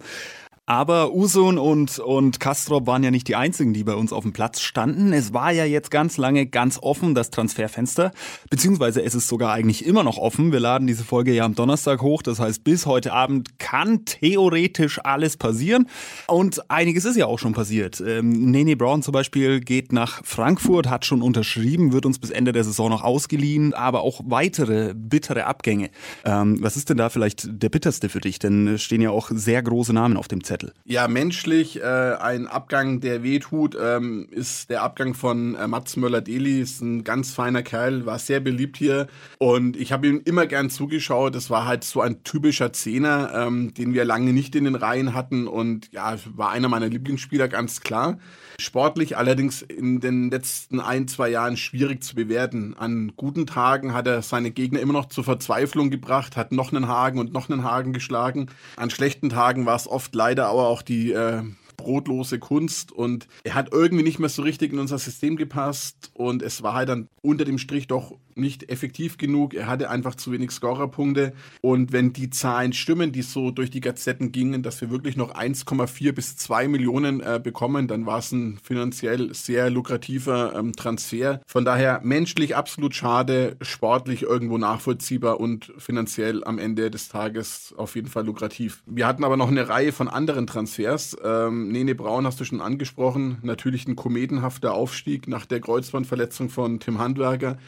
Aber 0.66 1.12
Usun 1.12 1.58
und, 1.58 1.98
und 1.98 2.40
Kastrop 2.40 2.86
waren 2.86 3.02
ja 3.02 3.10
nicht 3.10 3.28
die 3.28 3.36
einzigen, 3.36 3.74
die 3.74 3.84
bei 3.84 3.94
uns 3.94 4.14
auf 4.14 4.22
dem 4.22 4.32
Platz 4.32 4.62
standen. 4.62 5.12
Es 5.12 5.34
war 5.34 5.52
ja 5.52 5.66
jetzt 5.66 5.90
ganz 5.90 6.16
lange 6.16 6.46
ganz 6.46 6.78
offen, 6.80 7.14
das 7.14 7.28
Transferfenster. 7.28 8.12
Beziehungsweise 8.48 9.02
es 9.02 9.14
ist 9.14 9.28
sogar 9.28 9.52
eigentlich 9.52 9.84
immer 9.84 10.02
noch 10.04 10.16
offen. 10.16 10.52
Wir 10.52 10.60
laden 10.60 10.86
diese 10.86 11.04
Folge 11.04 11.34
ja 11.34 11.44
am 11.44 11.54
Donnerstag 11.54 12.00
hoch. 12.00 12.22
Das 12.22 12.40
heißt, 12.40 12.64
bis 12.64 12.86
heute 12.86 13.12
Abend 13.12 13.58
kann 13.58 14.06
theoretisch 14.06 15.04
alles 15.04 15.36
passieren. 15.36 15.86
Und 16.28 16.70
einiges 16.70 17.04
ist 17.04 17.18
ja 17.18 17.26
auch 17.26 17.38
schon 17.38 17.52
passiert. 17.52 18.00
Ähm, 18.00 18.50
Nene 18.50 18.74
Brown 18.74 19.02
zum 19.02 19.12
Beispiel 19.12 19.60
geht 19.60 19.92
nach 19.92 20.24
Frankfurt, 20.24 20.88
hat 20.88 21.04
schon 21.04 21.20
unterschrieben, 21.20 21.92
wird 21.92 22.06
uns 22.06 22.18
bis 22.18 22.30
Ende 22.30 22.52
der 22.52 22.64
Saison 22.64 22.88
noch 22.88 23.02
ausgeliehen, 23.02 23.74
aber 23.74 24.00
auch 24.00 24.22
weitere 24.24 24.94
bittere 24.94 25.44
Abgänge. 25.44 25.90
Ähm, 26.24 26.56
was 26.62 26.78
ist 26.78 26.88
denn 26.88 26.96
da 26.96 27.10
vielleicht 27.10 27.62
der 27.62 27.68
bitterste 27.68 28.08
für 28.08 28.22
dich? 28.22 28.38
Denn 28.38 28.66
es 28.66 28.82
stehen 28.82 29.02
ja 29.02 29.10
auch 29.10 29.30
sehr 29.30 29.62
große 29.62 29.92
Namen 29.92 30.16
auf 30.16 30.26
dem 30.26 30.42
Zettel. 30.42 30.53
Zettel. 30.54 30.72
Ja, 30.84 31.08
menschlich 31.08 31.80
äh, 31.80 31.84
ein 31.84 32.46
Abgang, 32.46 33.00
der 33.00 33.22
wehtut, 33.22 33.76
ähm, 33.80 34.28
ist 34.30 34.70
der 34.70 34.82
Abgang 34.82 35.14
von 35.14 35.54
äh, 35.56 35.66
Mats 35.66 35.96
Möller-Deli. 35.96 36.60
Ist 36.60 36.80
ein 36.80 37.02
ganz 37.02 37.32
feiner 37.32 37.62
Kerl, 37.62 38.06
war 38.06 38.18
sehr 38.18 38.40
beliebt 38.40 38.76
hier 38.76 39.08
und 39.38 39.76
ich 39.76 39.92
habe 39.92 40.06
ihm 40.06 40.22
immer 40.24 40.46
gern 40.46 40.70
zugeschaut. 40.70 41.34
Das 41.34 41.50
war 41.50 41.66
halt 41.66 41.84
so 41.84 42.00
ein 42.00 42.22
typischer 42.22 42.72
Zehner, 42.72 43.32
ähm, 43.34 43.74
den 43.74 43.94
wir 43.94 44.04
lange 44.04 44.32
nicht 44.32 44.54
in 44.54 44.64
den 44.64 44.76
Reihen 44.76 45.14
hatten 45.14 45.48
und 45.48 45.92
ja, 45.92 46.16
war 46.34 46.50
einer 46.50 46.68
meiner 46.68 46.88
Lieblingsspieler, 46.88 47.48
ganz 47.48 47.80
klar. 47.80 48.18
Sportlich 48.58 49.16
allerdings 49.16 49.62
in 49.62 50.00
den 50.00 50.30
letzten 50.30 50.80
ein, 50.80 51.08
zwei 51.08 51.28
Jahren 51.28 51.56
schwierig 51.56 52.02
zu 52.02 52.14
bewerten. 52.14 52.74
An 52.74 53.12
guten 53.16 53.46
Tagen 53.46 53.94
hat 53.94 54.06
er 54.06 54.22
seine 54.22 54.50
Gegner 54.50 54.80
immer 54.80 54.92
noch 54.92 55.06
zur 55.06 55.24
Verzweiflung 55.24 55.90
gebracht, 55.90 56.36
hat 56.36 56.52
noch 56.52 56.72
einen 56.72 56.88
Haken 56.88 57.18
und 57.18 57.32
noch 57.32 57.50
einen 57.50 57.64
Haken 57.64 57.92
geschlagen. 57.92 58.48
An 58.76 58.90
schlechten 58.90 59.30
Tagen 59.30 59.66
war 59.66 59.76
es 59.76 59.88
oft 59.88 60.14
leider 60.14 60.46
aber 60.46 60.68
auch 60.68 60.82
die 60.82 61.12
äh, 61.12 61.42
brotlose 61.76 62.38
Kunst 62.38 62.92
und 62.92 63.28
er 63.42 63.54
hat 63.54 63.72
irgendwie 63.72 64.04
nicht 64.04 64.18
mehr 64.18 64.28
so 64.28 64.42
richtig 64.42 64.72
in 64.72 64.78
unser 64.78 64.98
System 64.98 65.36
gepasst 65.36 66.10
und 66.14 66.42
es 66.42 66.62
war 66.62 66.74
halt 66.74 66.88
dann 66.88 67.08
unter 67.22 67.44
dem 67.44 67.58
Strich 67.58 67.86
doch 67.86 68.16
nicht 68.36 68.70
effektiv 68.70 69.18
genug. 69.18 69.54
Er 69.54 69.66
hatte 69.66 69.90
einfach 69.90 70.14
zu 70.14 70.32
wenig 70.32 70.50
Scorerpunkte 70.50 71.32
und 71.60 71.92
wenn 71.92 72.12
die 72.12 72.30
Zahlen 72.30 72.72
stimmen, 72.72 73.12
die 73.12 73.22
so 73.22 73.50
durch 73.50 73.70
die 73.70 73.80
Gazetten 73.80 74.32
gingen, 74.32 74.62
dass 74.62 74.80
wir 74.80 74.90
wirklich 74.90 75.16
noch 75.16 75.34
1,4 75.34 76.12
bis 76.12 76.36
2 76.36 76.68
Millionen 76.68 77.20
äh, 77.20 77.40
bekommen, 77.42 77.88
dann 77.88 78.06
war 78.06 78.18
es 78.18 78.32
ein 78.32 78.58
finanziell 78.62 79.34
sehr 79.34 79.70
lukrativer 79.70 80.54
ähm, 80.56 80.72
Transfer. 80.72 81.40
Von 81.46 81.64
daher 81.64 82.00
menschlich 82.02 82.56
absolut 82.56 82.94
schade, 82.94 83.56
sportlich 83.60 84.22
irgendwo 84.22 84.58
nachvollziehbar 84.58 85.40
und 85.40 85.72
finanziell 85.78 86.44
am 86.44 86.58
Ende 86.58 86.90
des 86.90 87.08
Tages 87.08 87.74
auf 87.76 87.94
jeden 87.94 88.08
Fall 88.08 88.24
lukrativ. 88.24 88.82
Wir 88.86 89.06
hatten 89.06 89.24
aber 89.24 89.36
noch 89.36 89.48
eine 89.48 89.68
Reihe 89.68 89.92
von 89.92 90.08
anderen 90.08 90.46
Transfers. 90.46 91.16
Ähm, 91.22 91.68
Nene 91.68 91.94
Braun 91.94 92.26
hast 92.26 92.40
du 92.40 92.44
schon 92.44 92.60
angesprochen. 92.60 93.38
Natürlich 93.42 93.86
ein 93.86 93.96
kometenhafter 93.96 94.74
Aufstieg 94.74 95.28
nach 95.28 95.46
der 95.46 95.60
Kreuzbandverletzung 95.60 96.48
von 96.48 96.80
Tim 96.80 96.98
Handwerker. 96.98 97.58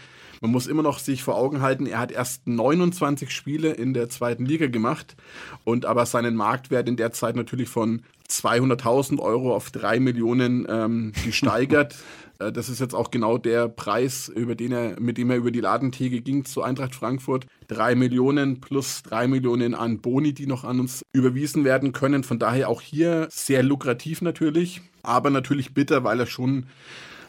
Man 0.47 0.53
muss 0.53 0.69
immer 0.69 0.85
noch 0.85 1.01
sich 1.01 1.25
vor 1.25 1.35
Augen 1.35 1.61
halten, 1.61 1.87
er 1.87 1.99
hat 1.99 2.13
erst 2.13 2.47
29 2.47 3.33
Spiele 3.33 3.73
in 3.73 3.95
der 3.95 4.09
zweiten 4.09 4.47
Liga 4.47 4.69
gemacht 4.69 5.17
und 5.65 5.85
aber 5.87 6.07
seinen 6.07 6.37
Marktwert 6.37 6.89
in 6.89 6.97
der 6.97 7.11
Zeit 7.11 7.35
natürlich 7.35 7.69
von 7.69 8.03
200.000 8.31 9.19
Euro 9.19 9.57
auf 9.57 9.73
3 9.73 9.99
Millionen 9.99 10.65
ähm, 10.71 11.13
gesteigert. 11.25 11.97
Äh, 12.39 12.53
das 12.53 12.69
ist 12.69 12.81
jetzt 12.81 12.95
auch 12.95 13.11
genau 13.11 13.39
der 13.39 13.67
Preis, 13.67 14.29
über 14.29 14.55
den 14.55 14.71
er, 14.71 15.01
mit 15.01 15.17
dem 15.17 15.31
er 15.31 15.39
über 15.39 15.51
die 15.51 15.63
Ladentheke 15.63 16.21
ging 16.21 16.45
zu 16.45 16.63
Eintracht 16.63 16.95
Frankfurt. 16.95 17.47
Drei 17.67 17.95
Millionen 17.95 18.61
plus 18.61 19.03
drei 19.03 19.27
Millionen 19.27 19.75
an 19.75 20.03
Boni, 20.03 20.35
die 20.35 20.47
noch 20.47 20.63
an 20.65 20.79
uns 20.79 21.03
überwiesen 21.15 21.65
werden 21.65 21.93
können. 21.93 22.25
Von 22.25 22.39
daher 22.39 22.69
auch 22.69 22.83
hier 22.83 23.29
sehr 23.31 23.63
lukrativ 23.63 24.21
natürlich, 24.21 24.83
aber 25.03 25.31
natürlich 25.31 25.73
bitter, 25.73 26.05
weil 26.05 26.21
er 26.21 26.27
schon 26.27 26.67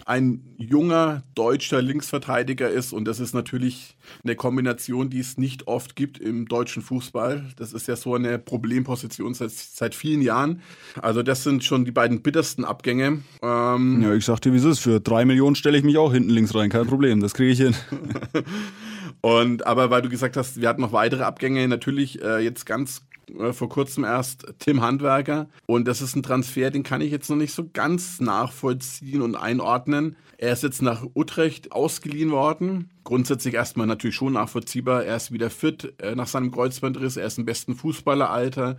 ein 0.08 0.42
junger 0.58 1.24
deutscher 1.36 1.82
Linksverteidiger 1.82 2.70
ist. 2.70 2.94
Und 2.94 3.06
das 3.06 3.20
ist 3.20 3.34
natürlich 3.34 3.98
eine 4.24 4.36
Kombination, 4.36 5.10
die 5.10 5.20
es 5.20 5.38
nicht 5.38 5.68
oft 5.68 5.98
gibt 5.98 6.18
im 6.18 6.48
deutschen 6.48 6.82
Fußball. 6.82 7.46
Das 7.58 7.74
ist 7.74 7.88
ja 7.90 7.98
so 7.98 8.16
eine 8.16 8.40
Problemposition 8.40 9.34
seit, 9.34 9.52
seit 9.52 9.94
vielen 9.94 10.22
Jahren. 10.22 10.62
Also 11.02 11.24
das 11.24 11.44
sind 11.44 11.66
schon 11.66 11.84
die 11.84 11.92
beiden 11.92 12.22
bittersten 12.22 12.64
Abgänge. 12.64 13.22
Ähm 13.42 14.02
ja, 14.02 14.14
ich 14.14 14.24
sag 14.24 14.40
dir, 14.40 14.54
wie 14.54 14.58
es 14.58 14.64
ist. 14.64 14.80
Für 14.80 15.02
drei 15.02 15.26
Millionen 15.26 15.56
stelle 15.56 15.78
ich 15.78 15.84
mich 15.84 15.98
auch 15.98 16.14
hinten 16.14 16.30
links 16.30 16.56
rein. 16.56 16.70
Kein 16.70 16.88
Problem, 16.88 17.20
das 17.20 17.34
kriege 17.34 17.52
ich 17.52 17.60
hin. 17.60 17.76
Und 19.22 19.68
aber 19.68 19.90
weil 19.90 20.02
du 20.02 20.10
gesagt 20.10 20.38
hast, 20.38 20.62
wir 20.62 20.70
hatten 20.70 20.82
noch 20.82 20.94
weitere 20.94 21.24
Abgänge, 21.24 21.68
natürlich 21.68 22.22
äh, 22.22 22.40
jetzt 22.40 22.66
ganz 22.66 23.07
äh, 23.40 23.54
vor 23.54 23.70
kurzem 23.70 24.04
erst 24.04 24.46
Tim 24.60 24.82
Handwerker. 24.82 25.48
Und 25.66 25.88
das 25.88 26.02
ist 26.02 26.16
ein 26.16 26.24
Transfer, 26.24 26.72
den 26.72 26.84
kann 26.84 27.02
ich 27.02 27.12
jetzt 27.12 27.30
noch 27.30 27.38
nicht 27.38 27.54
so 27.54 27.70
ganz 27.72 28.20
nachvollziehen 28.20 29.22
und 29.22 29.36
einordnen. 29.36 30.16
Er 30.38 30.54
ist 30.54 30.64
jetzt 30.64 30.82
nach 30.82 31.04
Utrecht 31.16 31.72
ausgeliehen 31.72 32.32
worden. 32.32 32.90
Grundsätzlich 33.04 33.56
erstmal 33.56 33.88
natürlich 33.88 34.16
schon 34.16 34.34
nachvollziehbar. 34.34 35.04
Er 35.04 35.16
ist 35.16 35.32
wieder 35.32 35.50
fit 35.50 35.94
äh, 36.00 36.16
nach 36.16 36.28
seinem 36.28 36.52
Kreuzbandriss. 36.52 37.18
Er 37.18 37.28
ist 37.28 37.38
im 37.38 37.46
besten 37.46 37.76
Fußballeralter. 37.76 38.78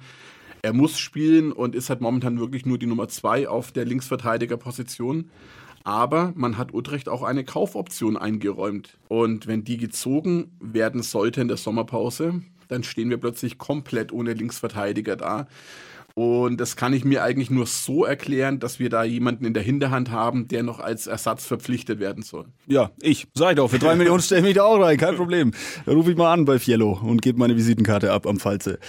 Er 0.63 0.73
muss 0.73 0.99
spielen 0.99 1.53
und 1.53 1.75
ist 1.75 1.89
halt 1.89 2.01
momentan 2.01 2.39
wirklich 2.39 2.67
nur 2.67 2.79
die 2.79 2.87
Nummer 2.87 3.09
zwei 3.09 3.49
auf 3.49 3.73
der 3.73 3.85
Linksverteidigerposition. 3.85 5.31
Aber 5.85 6.33
man 6.37 6.59
hat 6.59 6.75
Utrecht 6.75 7.09
auch 7.09 7.23
eine 7.23 7.45
Kaufoption 7.45 8.17
eingeräumt. 8.17 8.99
Und 9.09 9.47
wenn 9.47 9.65
die 9.65 9.79
gezogen 9.79 10.51
werden 10.61 11.03
sollte 11.03 11.41
in 11.41 11.49
der 11.49 11.57
Sommerpause, 11.57 12.43
dann 12.69 12.83
stehen 12.83 13.11
wir 13.11 13.19
plötzlich 13.19 13.59
komplett 13.59 14.13
ohne 14.13 14.33
Linksverteidiger 14.35 15.17
da. 15.17 15.47
Und 16.19 16.61
das 16.61 16.75
kann 16.75 16.93
ich 16.95 17.05
mir 17.05 17.23
eigentlich 17.23 17.49
nur 17.49 17.67
so 17.67 18.05
erklären, 18.05 18.59
dass 18.59 18.81
wir 18.81 18.91
da 18.91 19.05
jemanden 19.05 19.45
in 19.45 19.55
der 19.55 19.63
Hinterhand 19.63 20.11
haben, 20.11 20.49
der 20.49 20.65
noch 20.65 20.81
als 20.81 21.07
Ersatz 21.07 21.47
verpflichtet 21.47 22.01
werden 22.01 22.25
soll. 22.25 22.47
Ja, 22.67 22.91
ich. 23.01 23.29
Sag 23.35 23.51
ich 23.51 23.57
doch, 23.57 23.69
für 23.71 23.79
drei 23.79 23.95
Millionen 23.97 24.21
stelle 24.21 24.41
ich 24.41 24.47
mich 24.47 24.55
da 24.57 24.65
auch 24.65 24.81
rein, 24.81 24.97
kein 24.97 25.15
Problem. 25.15 25.53
Da 25.87 25.93
rufe 25.93 26.11
ich 26.11 26.17
mal 26.17 26.33
an 26.33 26.45
bei 26.45 26.59
Fiello 26.59 26.99
und 27.01 27.23
gebe 27.23 27.39
meine 27.39 27.55
Visitenkarte 27.57 28.13
ab 28.13 28.27
am 28.27 28.41
Falze. 28.41 28.81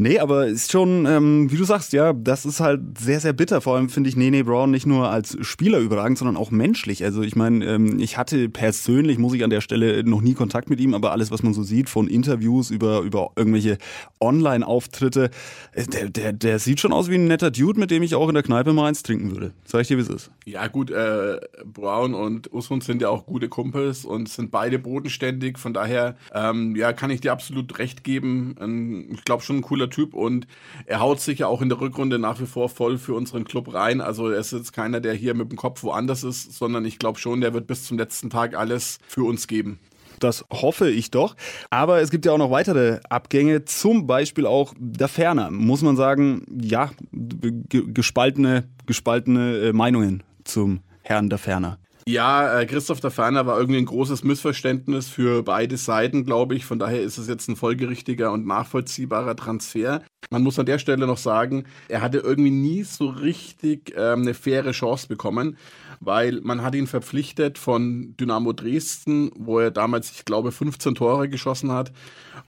Nee, 0.00 0.20
aber 0.20 0.46
ist 0.46 0.70
schon, 0.70 1.06
ähm, 1.06 1.50
wie 1.50 1.56
du 1.56 1.64
sagst, 1.64 1.92
ja, 1.92 2.12
das 2.12 2.46
ist 2.46 2.60
halt 2.60 2.98
sehr, 3.00 3.18
sehr 3.18 3.32
bitter. 3.32 3.60
Vor 3.60 3.74
allem 3.74 3.88
finde 3.88 4.08
ich 4.08 4.14
Nene 4.14 4.44
Brown 4.44 4.70
nicht 4.70 4.86
nur 4.86 5.10
als 5.10 5.36
Spieler 5.40 5.80
überragend, 5.80 6.18
sondern 6.18 6.36
auch 6.36 6.52
menschlich. 6.52 7.02
Also 7.02 7.22
ich 7.22 7.34
meine, 7.34 7.66
ähm, 7.66 7.98
ich 7.98 8.16
hatte 8.16 8.48
persönlich, 8.48 9.18
muss 9.18 9.34
ich 9.34 9.42
an 9.42 9.50
der 9.50 9.60
Stelle, 9.60 10.04
noch 10.04 10.20
nie 10.20 10.34
Kontakt 10.34 10.70
mit 10.70 10.78
ihm, 10.78 10.94
aber 10.94 11.10
alles, 11.10 11.32
was 11.32 11.42
man 11.42 11.52
so 11.52 11.64
sieht, 11.64 11.90
von 11.90 12.06
Interviews 12.06 12.70
über, 12.70 13.00
über 13.00 13.32
irgendwelche 13.34 13.76
Online-Auftritte, 14.20 15.30
äh, 15.72 15.84
der, 15.86 16.10
der, 16.10 16.32
der 16.32 16.60
sieht 16.60 16.78
schon 16.78 16.92
aus 16.92 17.10
wie 17.10 17.16
ein 17.16 17.26
netter 17.26 17.50
Dude, 17.50 17.80
mit 17.80 17.90
dem 17.90 18.04
ich 18.04 18.14
auch 18.14 18.28
in 18.28 18.34
der 18.34 18.44
Kneipe 18.44 18.72
mal 18.72 18.86
eins 18.86 19.02
trinken 19.02 19.32
würde. 19.32 19.52
Sag 19.64 19.80
ich 19.80 19.88
dir, 19.88 19.96
wie 19.96 20.02
es 20.02 20.08
ist. 20.08 20.30
Ja 20.44 20.68
gut, 20.68 20.92
äh, 20.92 21.40
Brown 21.64 22.14
und 22.14 22.52
Usman 22.52 22.82
sind 22.82 23.02
ja 23.02 23.08
auch 23.08 23.26
gute 23.26 23.48
Kumpels 23.48 24.04
und 24.04 24.28
sind 24.28 24.52
beide 24.52 24.78
bodenständig. 24.78 25.58
Von 25.58 25.74
daher, 25.74 26.14
ähm, 26.32 26.76
ja, 26.76 26.92
kann 26.92 27.10
ich 27.10 27.20
dir 27.20 27.32
absolut 27.32 27.80
recht 27.80 28.04
geben. 28.04 28.54
Ähm, 28.60 29.08
ich 29.12 29.24
glaube 29.24 29.42
schon 29.42 29.56
ein 29.56 29.62
cooler 29.62 29.87
Typ 29.90 30.14
und 30.14 30.46
er 30.86 31.00
haut 31.00 31.20
sich 31.20 31.40
ja 31.40 31.46
auch 31.46 31.62
in 31.62 31.68
der 31.68 31.80
Rückrunde 31.80 32.18
nach 32.18 32.40
wie 32.40 32.46
vor 32.46 32.68
voll 32.68 32.98
für 32.98 33.14
unseren 33.14 33.44
Club 33.44 33.72
rein. 33.72 34.00
Also 34.00 34.28
er 34.28 34.40
ist 34.40 34.52
jetzt 34.52 34.72
keiner, 34.72 35.00
der 35.00 35.14
hier 35.14 35.34
mit 35.34 35.50
dem 35.50 35.56
Kopf 35.56 35.82
woanders 35.82 36.24
ist, 36.24 36.54
sondern 36.54 36.84
ich 36.84 36.98
glaube 36.98 37.18
schon, 37.18 37.40
der 37.40 37.54
wird 37.54 37.66
bis 37.66 37.84
zum 37.84 37.98
letzten 37.98 38.30
Tag 38.30 38.56
alles 38.56 38.98
für 39.06 39.24
uns 39.24 39.46
geben. 39.46 39.78
Das 40.18 40.44
hoffe 40.50 40.90
ich 40.90 41.10
doch. 41.10 41.36
Aber 41.70 42.00
es 42.00 42.10
gibt 42.10 42.26
ja 42.26 42.32
auch 42.32 42.38
noch 42.38 42.50
weitere 42.50 43.00
Abgänge, 43.08 43.64
zum 43.64 44.06
Beispiel 44.06 44.46
auch 44.46 44.74
der 44.78 45.08
Ferner. 45.08 45.50
Muss 45.50 45.82
man 45.82 45.96
sagen, 45.96 46.44
ja, 46.60 46.90
gespaltene, 47.12 48.68
gespaltene 48.86 49.58
äh, 49.58 49.72
Meinungen 49.72 50.22
zum 50.44 50.80
Herrn 51.02 51.30
der 51.30 51.38
Ferner. 51.38 51.78
Ja, 52.08 52.60
äh, 52.60 52.64
Christoph 52.64 53.00
der 53.00 53.10
Ferner 53.10 53.44
war 53.44 53.58
irgendwie 53.58 53.80
ein 53.80 53.84
großes 53.84 54.24
Missverständnis 54.24 55.10
für 55.10 55.42
beide 55.42 55.76
Seiten, 55.76 56.24
glaube 56.24 56.54
ich. 56.54 56.64
Von 56.64 56.78
daher 56.78 57.02
ist 57.02 57.18
es 57.18 57.28
jetzt 57.28 57.50
ein 57.50 57.56
folgerichtiger 57.56 58.32
und 58.32 58.46
nachvollziehbarer 58.46 59.36
Transfer. 59.36 60.00
Man 60.30 60.42
muss 60.42 60.58
an 60.58 60.64
der 60.64 60.78
Stelle 60.78 61.06
noch 61.06 61.18
sagen, 61.18 61.64
er 61.86 62.00
hatte 62.00 62.16
irgendwie 62.20 62.50
nie 62.50 62.82
so 62.82 63.08
richtig 63.08 63.92
ähm, 63.94 64.22
eine 64.22 64.32
faire 64.32 64.70
Chance 64.70 65.06
bekommen, 65.06 65.58
weil 66.00 66.40
man 66.42 66.62
hat 66.62 66.74
ihn 66.74 66.86
verpflichtet 66.86 67.58
von 67.58 68.14
Dynamo 68.18 68.52
Dresden, 68.52 69.30
wo 69.36 69.58
er 69.58 69.70
damals, 69.70 70.10
ich 70.12 70.24
glaube, 70.24 70.52
15 70.52 70.94
Tore 70.94 71.28
geschossen 71.28 71.72
hat. 71.72 71.92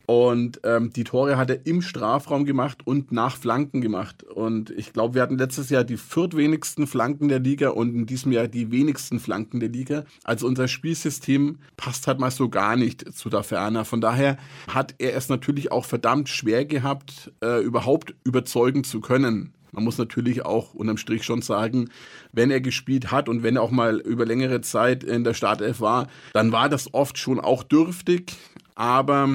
Und 0.06 0.60
ähm, 0.64 0.92
die 0.92 1.04
Tore 1.04 1.36
hat 1.36 1.50
er 1.50 1.66
im 1.66 1.82
Strafraum 1.82 2.44
gemacht 2.44 2.78
und 2.84 3.12
nach 3.12 3.36
Flanken 3.36 3.80
gemacht. 3.80 4.24
Und 4.24 4.70
ich 4.70 4.92
glaube, 4.92 5.14
wir 5.14 5.22
hatten 5.22 5.38
letztes 5.38 5.70
Jahr 5.70 5.84
die 5.84 5.96
viertwenigsten 5.96 6.88
Flanken 6.88 7.28
der 7.28 7.38
Liga 7.38 7.68
und 7.68 7.94
in 7.94 8.06
diesem 8.06 8.32
Jahr 8.32 8.48
die 8.48 8.72
wenigsten 8.72 9.20
Flanken 9.20 9.60
der 9.60 9.68
Liga. 9.68 10.04
Also 10.24 10.48
unser 10.48 10.66
Spielsystem 10.66 11.58
passt 11.76 12.08
halt 12.08 12.18
mal 12.18 12.32
so 12.32 12.48
gar 12.48 12.74
nicht 12.74 13.12
zu 13.14 13.30
der 13.30 13.44
Ferner. 13.44 13.84
Von 13.84 14.00
daher 14.00 14.36
hat 14.66 14.96
er 14.98 15.14
es 15.14 15.28
natürlich 15.28 15.70
auch 15.70 15.84
verdammt 15.84 16.28
schwer 16.28 16.64
gehabt, 16.64 17.32
äh, 17.40 17.62
überhaupt 17.62 18.14
überzeugen 18.24 18.82
zu 18.82 19.00
können. 19.00 19.52
Man 19.72 19.84
muss 19.84 19.98
natürlich 19.98 20.44
auch 20.44 20.74
unterm 20.74 20.96
Strich 20.96 21.24
schon 21.24 21.42
sagen, 21.42 21.90
wenn 22.32 22.50
er 22.50 22.60
gespielt 22.60 23.10
hat 23.10 23.28
und 23.28 23.42
wenn 23.42 23.56
er 23.56 23.62
auch 23.62 23.70
mal 23.70 23.98
über 24.00 24.26
längere 24.26 24.60
Zeit 24.60 25.04
in 25.04 25.24
der 25.24 25.34
Startelf 25.34 25.80
war, 25.80 26.08
dann 26.32 26.52
war 26.52 26.68
das 26.68 26.92
oft 26.94 27.18
schon 27.18 27.40
auch 27.40 27.62
dürftig. 27.62 28.32
Aber 28.74 29.28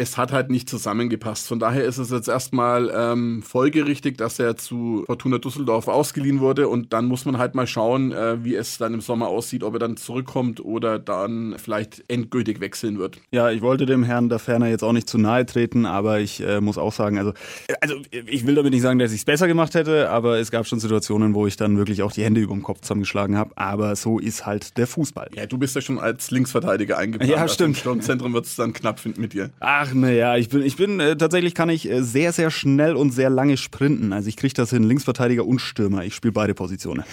es 0.00 0.16
hat 0.16 0.32
halt 0.32 0.48
nicht 0.48 0.70
zusammengepasst. 0.70 1.48
Von 1.48 1.58
daher 1.58 1.84
ist 1.84 1.98
es 1.98 2.10
jetzt 2.10 2.28
erstmal 2.28 2.90
ähm, 2.94 3.42
folgerichtig, 3.42 4.16
dass 4.16 4.38
er 4.38 4.56
zu 4.56 5.02
Fortuna 5.06 5.38
Düsseldorf 5.38 5.88
ausgeliehen 5.88 6.38
wurde 6.38 6.68
und 6.68 6.92
dann 6.92 7.06
muss 7.06 7.24
man 7.24 7.38
halt 7.38 7.56
mal 7.56 7.66
schauen, 7.66 8.12
äh, 8.12 8.42
wie 8.44 8.54
es 8.54 8.78
dann 8.78 8.94
im 8.94 9.00
Sommer 9.00 9.26
aussieht, 9.26 9.64
ob 9.64 9.74
er 9.74 9.80
dann 9.80 9.96
zurückkommt 9.96 10.64
oder 10.64 11.00
dann 11.00 11.56
vielleicht 11.58 12.04
endgültig 12.06 12.60
wechseln 12.60 13.00
wird. 13.00 13.20
Ja, 13.32 13.50
ich 13.50 13.60
wollte 13.60 13.86
dem 13.86 14.04
Herrn 14.04 14.28
da 14.28 14.38
ferner 14.38 14.68
jetzt 14.68 14.84
auch 14.84 14.92
nicht 14.92 15.10
zu 15.10 15.18
nahe 15.18 15.44
treten, 15.44 15.84
aber 15.84 16.20
ich 16.20 16.40
äh, 16.40 16.60
muss 16.60 16.78
auch 16.78 16.92
sagen, 16.92 17.18
also, 17.18 17.32
also 17.80 17.96
ich 18.12 18.46
will 18.46 18.54
damit 18.54 18.72
nicht 18.72 18.82
sagen, 18.82 19.00
dass 19.00 19.10
ich 19.10 19.18
es 19.18 19.24
besser 19.24 19.48
gemacht 19.48 19.74
hätte, 19.74 20.10
aber 20.10 20.38
es 20.38 20.52
gab 20.52 20.68
schon 20.68 20.78
Situationen, 20.78 21.34
wo 21.34 21.48
ich 21.48 21.56
dann 21.56 21.76
wirklich 21.76 22.02
auch 22.02 22.12
die 22.12 22.22
Hände 22.22 22.40
über 22.40 22.54
dem 22.54 22.62
Kopf 22.62 22.82
zusammengeschlagen 22.82 23.36
habe. 23.36 23.50
Aber 23.56 23.96
so 23.96 24.20
ist 24.20 24.46
halt 24.46 24.76
der 24.78 24.86
Fußball. 24.86 25.30
Ja, 25.34 25.46
du 25.46 25.58
bist 25.58 25.74
ja 25.74 25.80
schon 25.80 25.98
als 25.98 26.30
Linksverteidiger 26.30 26.98
eingeplant. 26.98 27.32
Ja, 27.32 27.48
stimmt. 27.48 27.50
Also 27.50 27.64
Im 27.64 27.74
Sturmzentrum 27.74 28.32
wird 28.32 28.46
es 28.46 28.54
dann 28.54 28.72
knapp 28.72 29.00
finden 29.00 29.20
mit 29.20 29.32
dir. 29.32 29.50
Ach, 29.58 29.87
Ach 29.88 29.94
naja, 29.94 30.36
ich 30.36 30.50
bin, 30.50 30.62
ich 30.62 30.76
bin 30.76 31.00
äh, 31.00 31.16
tatsächlich 31.16 31.54
kann 31.54 31.70
ich 31.70 31.88
äh, 31.88 32.02
sehr, 32.02 32.32
sehr 32.32 32.50
schnell 32.50 32.94
und 32.94 33.10
sehr 33.10 33.30
lange 33.30 33.56
sprinten. 33.56 34.12
Also 34.12 34.28
ich 34.28 34.36
kriege 34.36 34.52
das 34.52 34.70
hin, 34.70 34.82
Linksverteidiger 34.82 35.46
und 35.46 35.60
Stürmer. 35.60 36.04
Ich 36.04 36.14
spiele 36.14 36.32
beide 36.32 36.54
Positionen. 36.54 37.04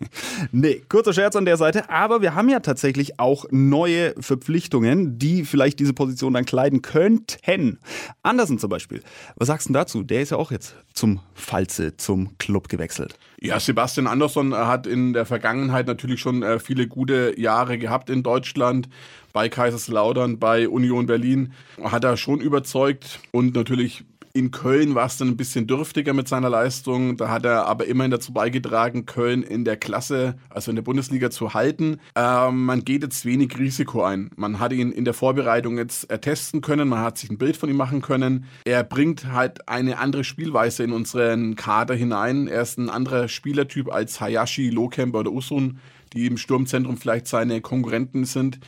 nee, 0.52 0.82
kurzer 0.88 1.12
Scherz 1.12 1.36
an 1.36 1.44
der 1.44 1.56
Seite. 1.56 1.88
Aber 1.90 2.22
wir 2.22 2.34
haben 2.34 2.48
ja 2.48 2.60
tatsächlich 2.60 3.20
auch 3.20 3.44
neue 3.50 4.14
Verpflichtungen, 4.20 5.18
die 5.18 5.44
vielleicht 5.44 5.78
diese 5.78 5.92
Position 5.92 6.34
dann 6.34 6.44
kleiden 6.44 6.82
könnten. 6.82 7.78
Andersen 8.22 8.58
zum 8.58 8.70
Beispiel. 8.70 9.02
Was 9.36 9.46
sagst 9.46 9.68
du 9.68 9.72
dazu? 9.72 10.02
Der 10.02 10.22
ist 10.22 10.30
ja 10.30 10.36
auch 10.36 10.50
jetzt 10.50 10.74
zum 10.92 11.20
Falze, 11.34 11.96
zum 11.96 12.36
Club 12.38 12.68
gewechselt. 12.68 13.16
Ja, 13.40 13.60
Sebastian 13.60 14.06
Andersson 14.06 14.52
äh, 14.52 14.56
hat 14.56 14.86
in 14.86 15.12
der 15.12 15.26
Vergangenheit 15.26 15.86
natürlich 15.86 16.20
schon 16.20 16.42
äh, 16.42 16.58
viele 16.58 16.88
gute 16.88 17.38
Jahre 17.38 17.78
gehabt 17.78 18.10
in 18.10 18.22
Deutschland. 18.22 18.88
Bei 19.34 19.48
Kaiserslautern, 19.48 20.38
bei 20.38 20.68
Union 20.68 21.06
Berlin 21.06 21.54
hat 21.82 22.04
er 22.04 22.16
schon 22.16 22.38
überzeugt 22.38 23.18
und 23.32 23.56
natürlich 23.56 24.04
in 24.32 24.52
Köln 24.52 24.94
war 24.94 25.06
es 25.06 25.16
dann 25.16 25.26
ein 25.26 25.36
bisschen 25.36 25.66
dürftiger 25.66 26.12
mit 26.12 26.28
seiner 26.28 26.48
Leistung. 26.48 27.16
Da 27.16 27.30
hat 27.30 27.44
er 27.44 27.66
aber 27.66 27.86
immerhin 27.86 28.12
dazu 28.12 28.32
beigetragen, 28.32 29.06
Köln 29.06 29.42
in 29.42 29.64
der 29.64 29.76
Klasse, 29.76 30.36
also 30.50 30.70
in 30.70 30.76
der 30.76 30.84
Bundesliga 30.84 31.30
zu 31.30 31.52
halten. 31.52 31.98
Ähm, 32.14 32.64
man 32.64 32.84
geht 32.84 33.02
jetzt 33.02 33.24
wenig 33.24 33.58
Risiko 33.58 34.04
ein. 34.04 34.30
Man 34.36 34.60
hat 34.60 34.72
ihn 34.72 34.92
in 34.92 35.04
der 35.04 35.14
Vorbereitung 35.14 35.78
jetzt 35.78 36.08
testen 36.20 36.60
können, 36.60 36.88
man 36.88 37.00
hat 37.00 37.18
sich 37.18 37.28
ein 37.28 37.38
Bild 37.38 37.56
von 37.56 37.68
ihm 37.68 37.76
machen 37.76 38.02
können. 38.02 38.44
Er 38.64 38.84
bringt 38.84 39.32
halt 39.32 39.68
eine 39.68 39.98
andere 39.98 40.22
Spielweise 40.22 40.84
in 40.84 40.92
unseren 40.92 41.56
Kader 41.56 41.96
hinein. 41.96 42.46
Er 42.46 42.62
ist 42.62 42.78
ein 42.78 42.88
anderer 42.88 43.26
Spielertyp 43.26 43.92
als 43.92 44.20
Hayashi, 44.20 44.70
Lohkemper 44.70 45.20
oder 45.20 45.32
Usun, 45.32 45.80
die 46.12 46.26
im 46.26 46.36
Sturmzentrum 46.38 46.96
vielleicht 46.96 47.26
seine 47.26 47.60
Konkurrenten 47.60 48.24
sind. 48.24 48.60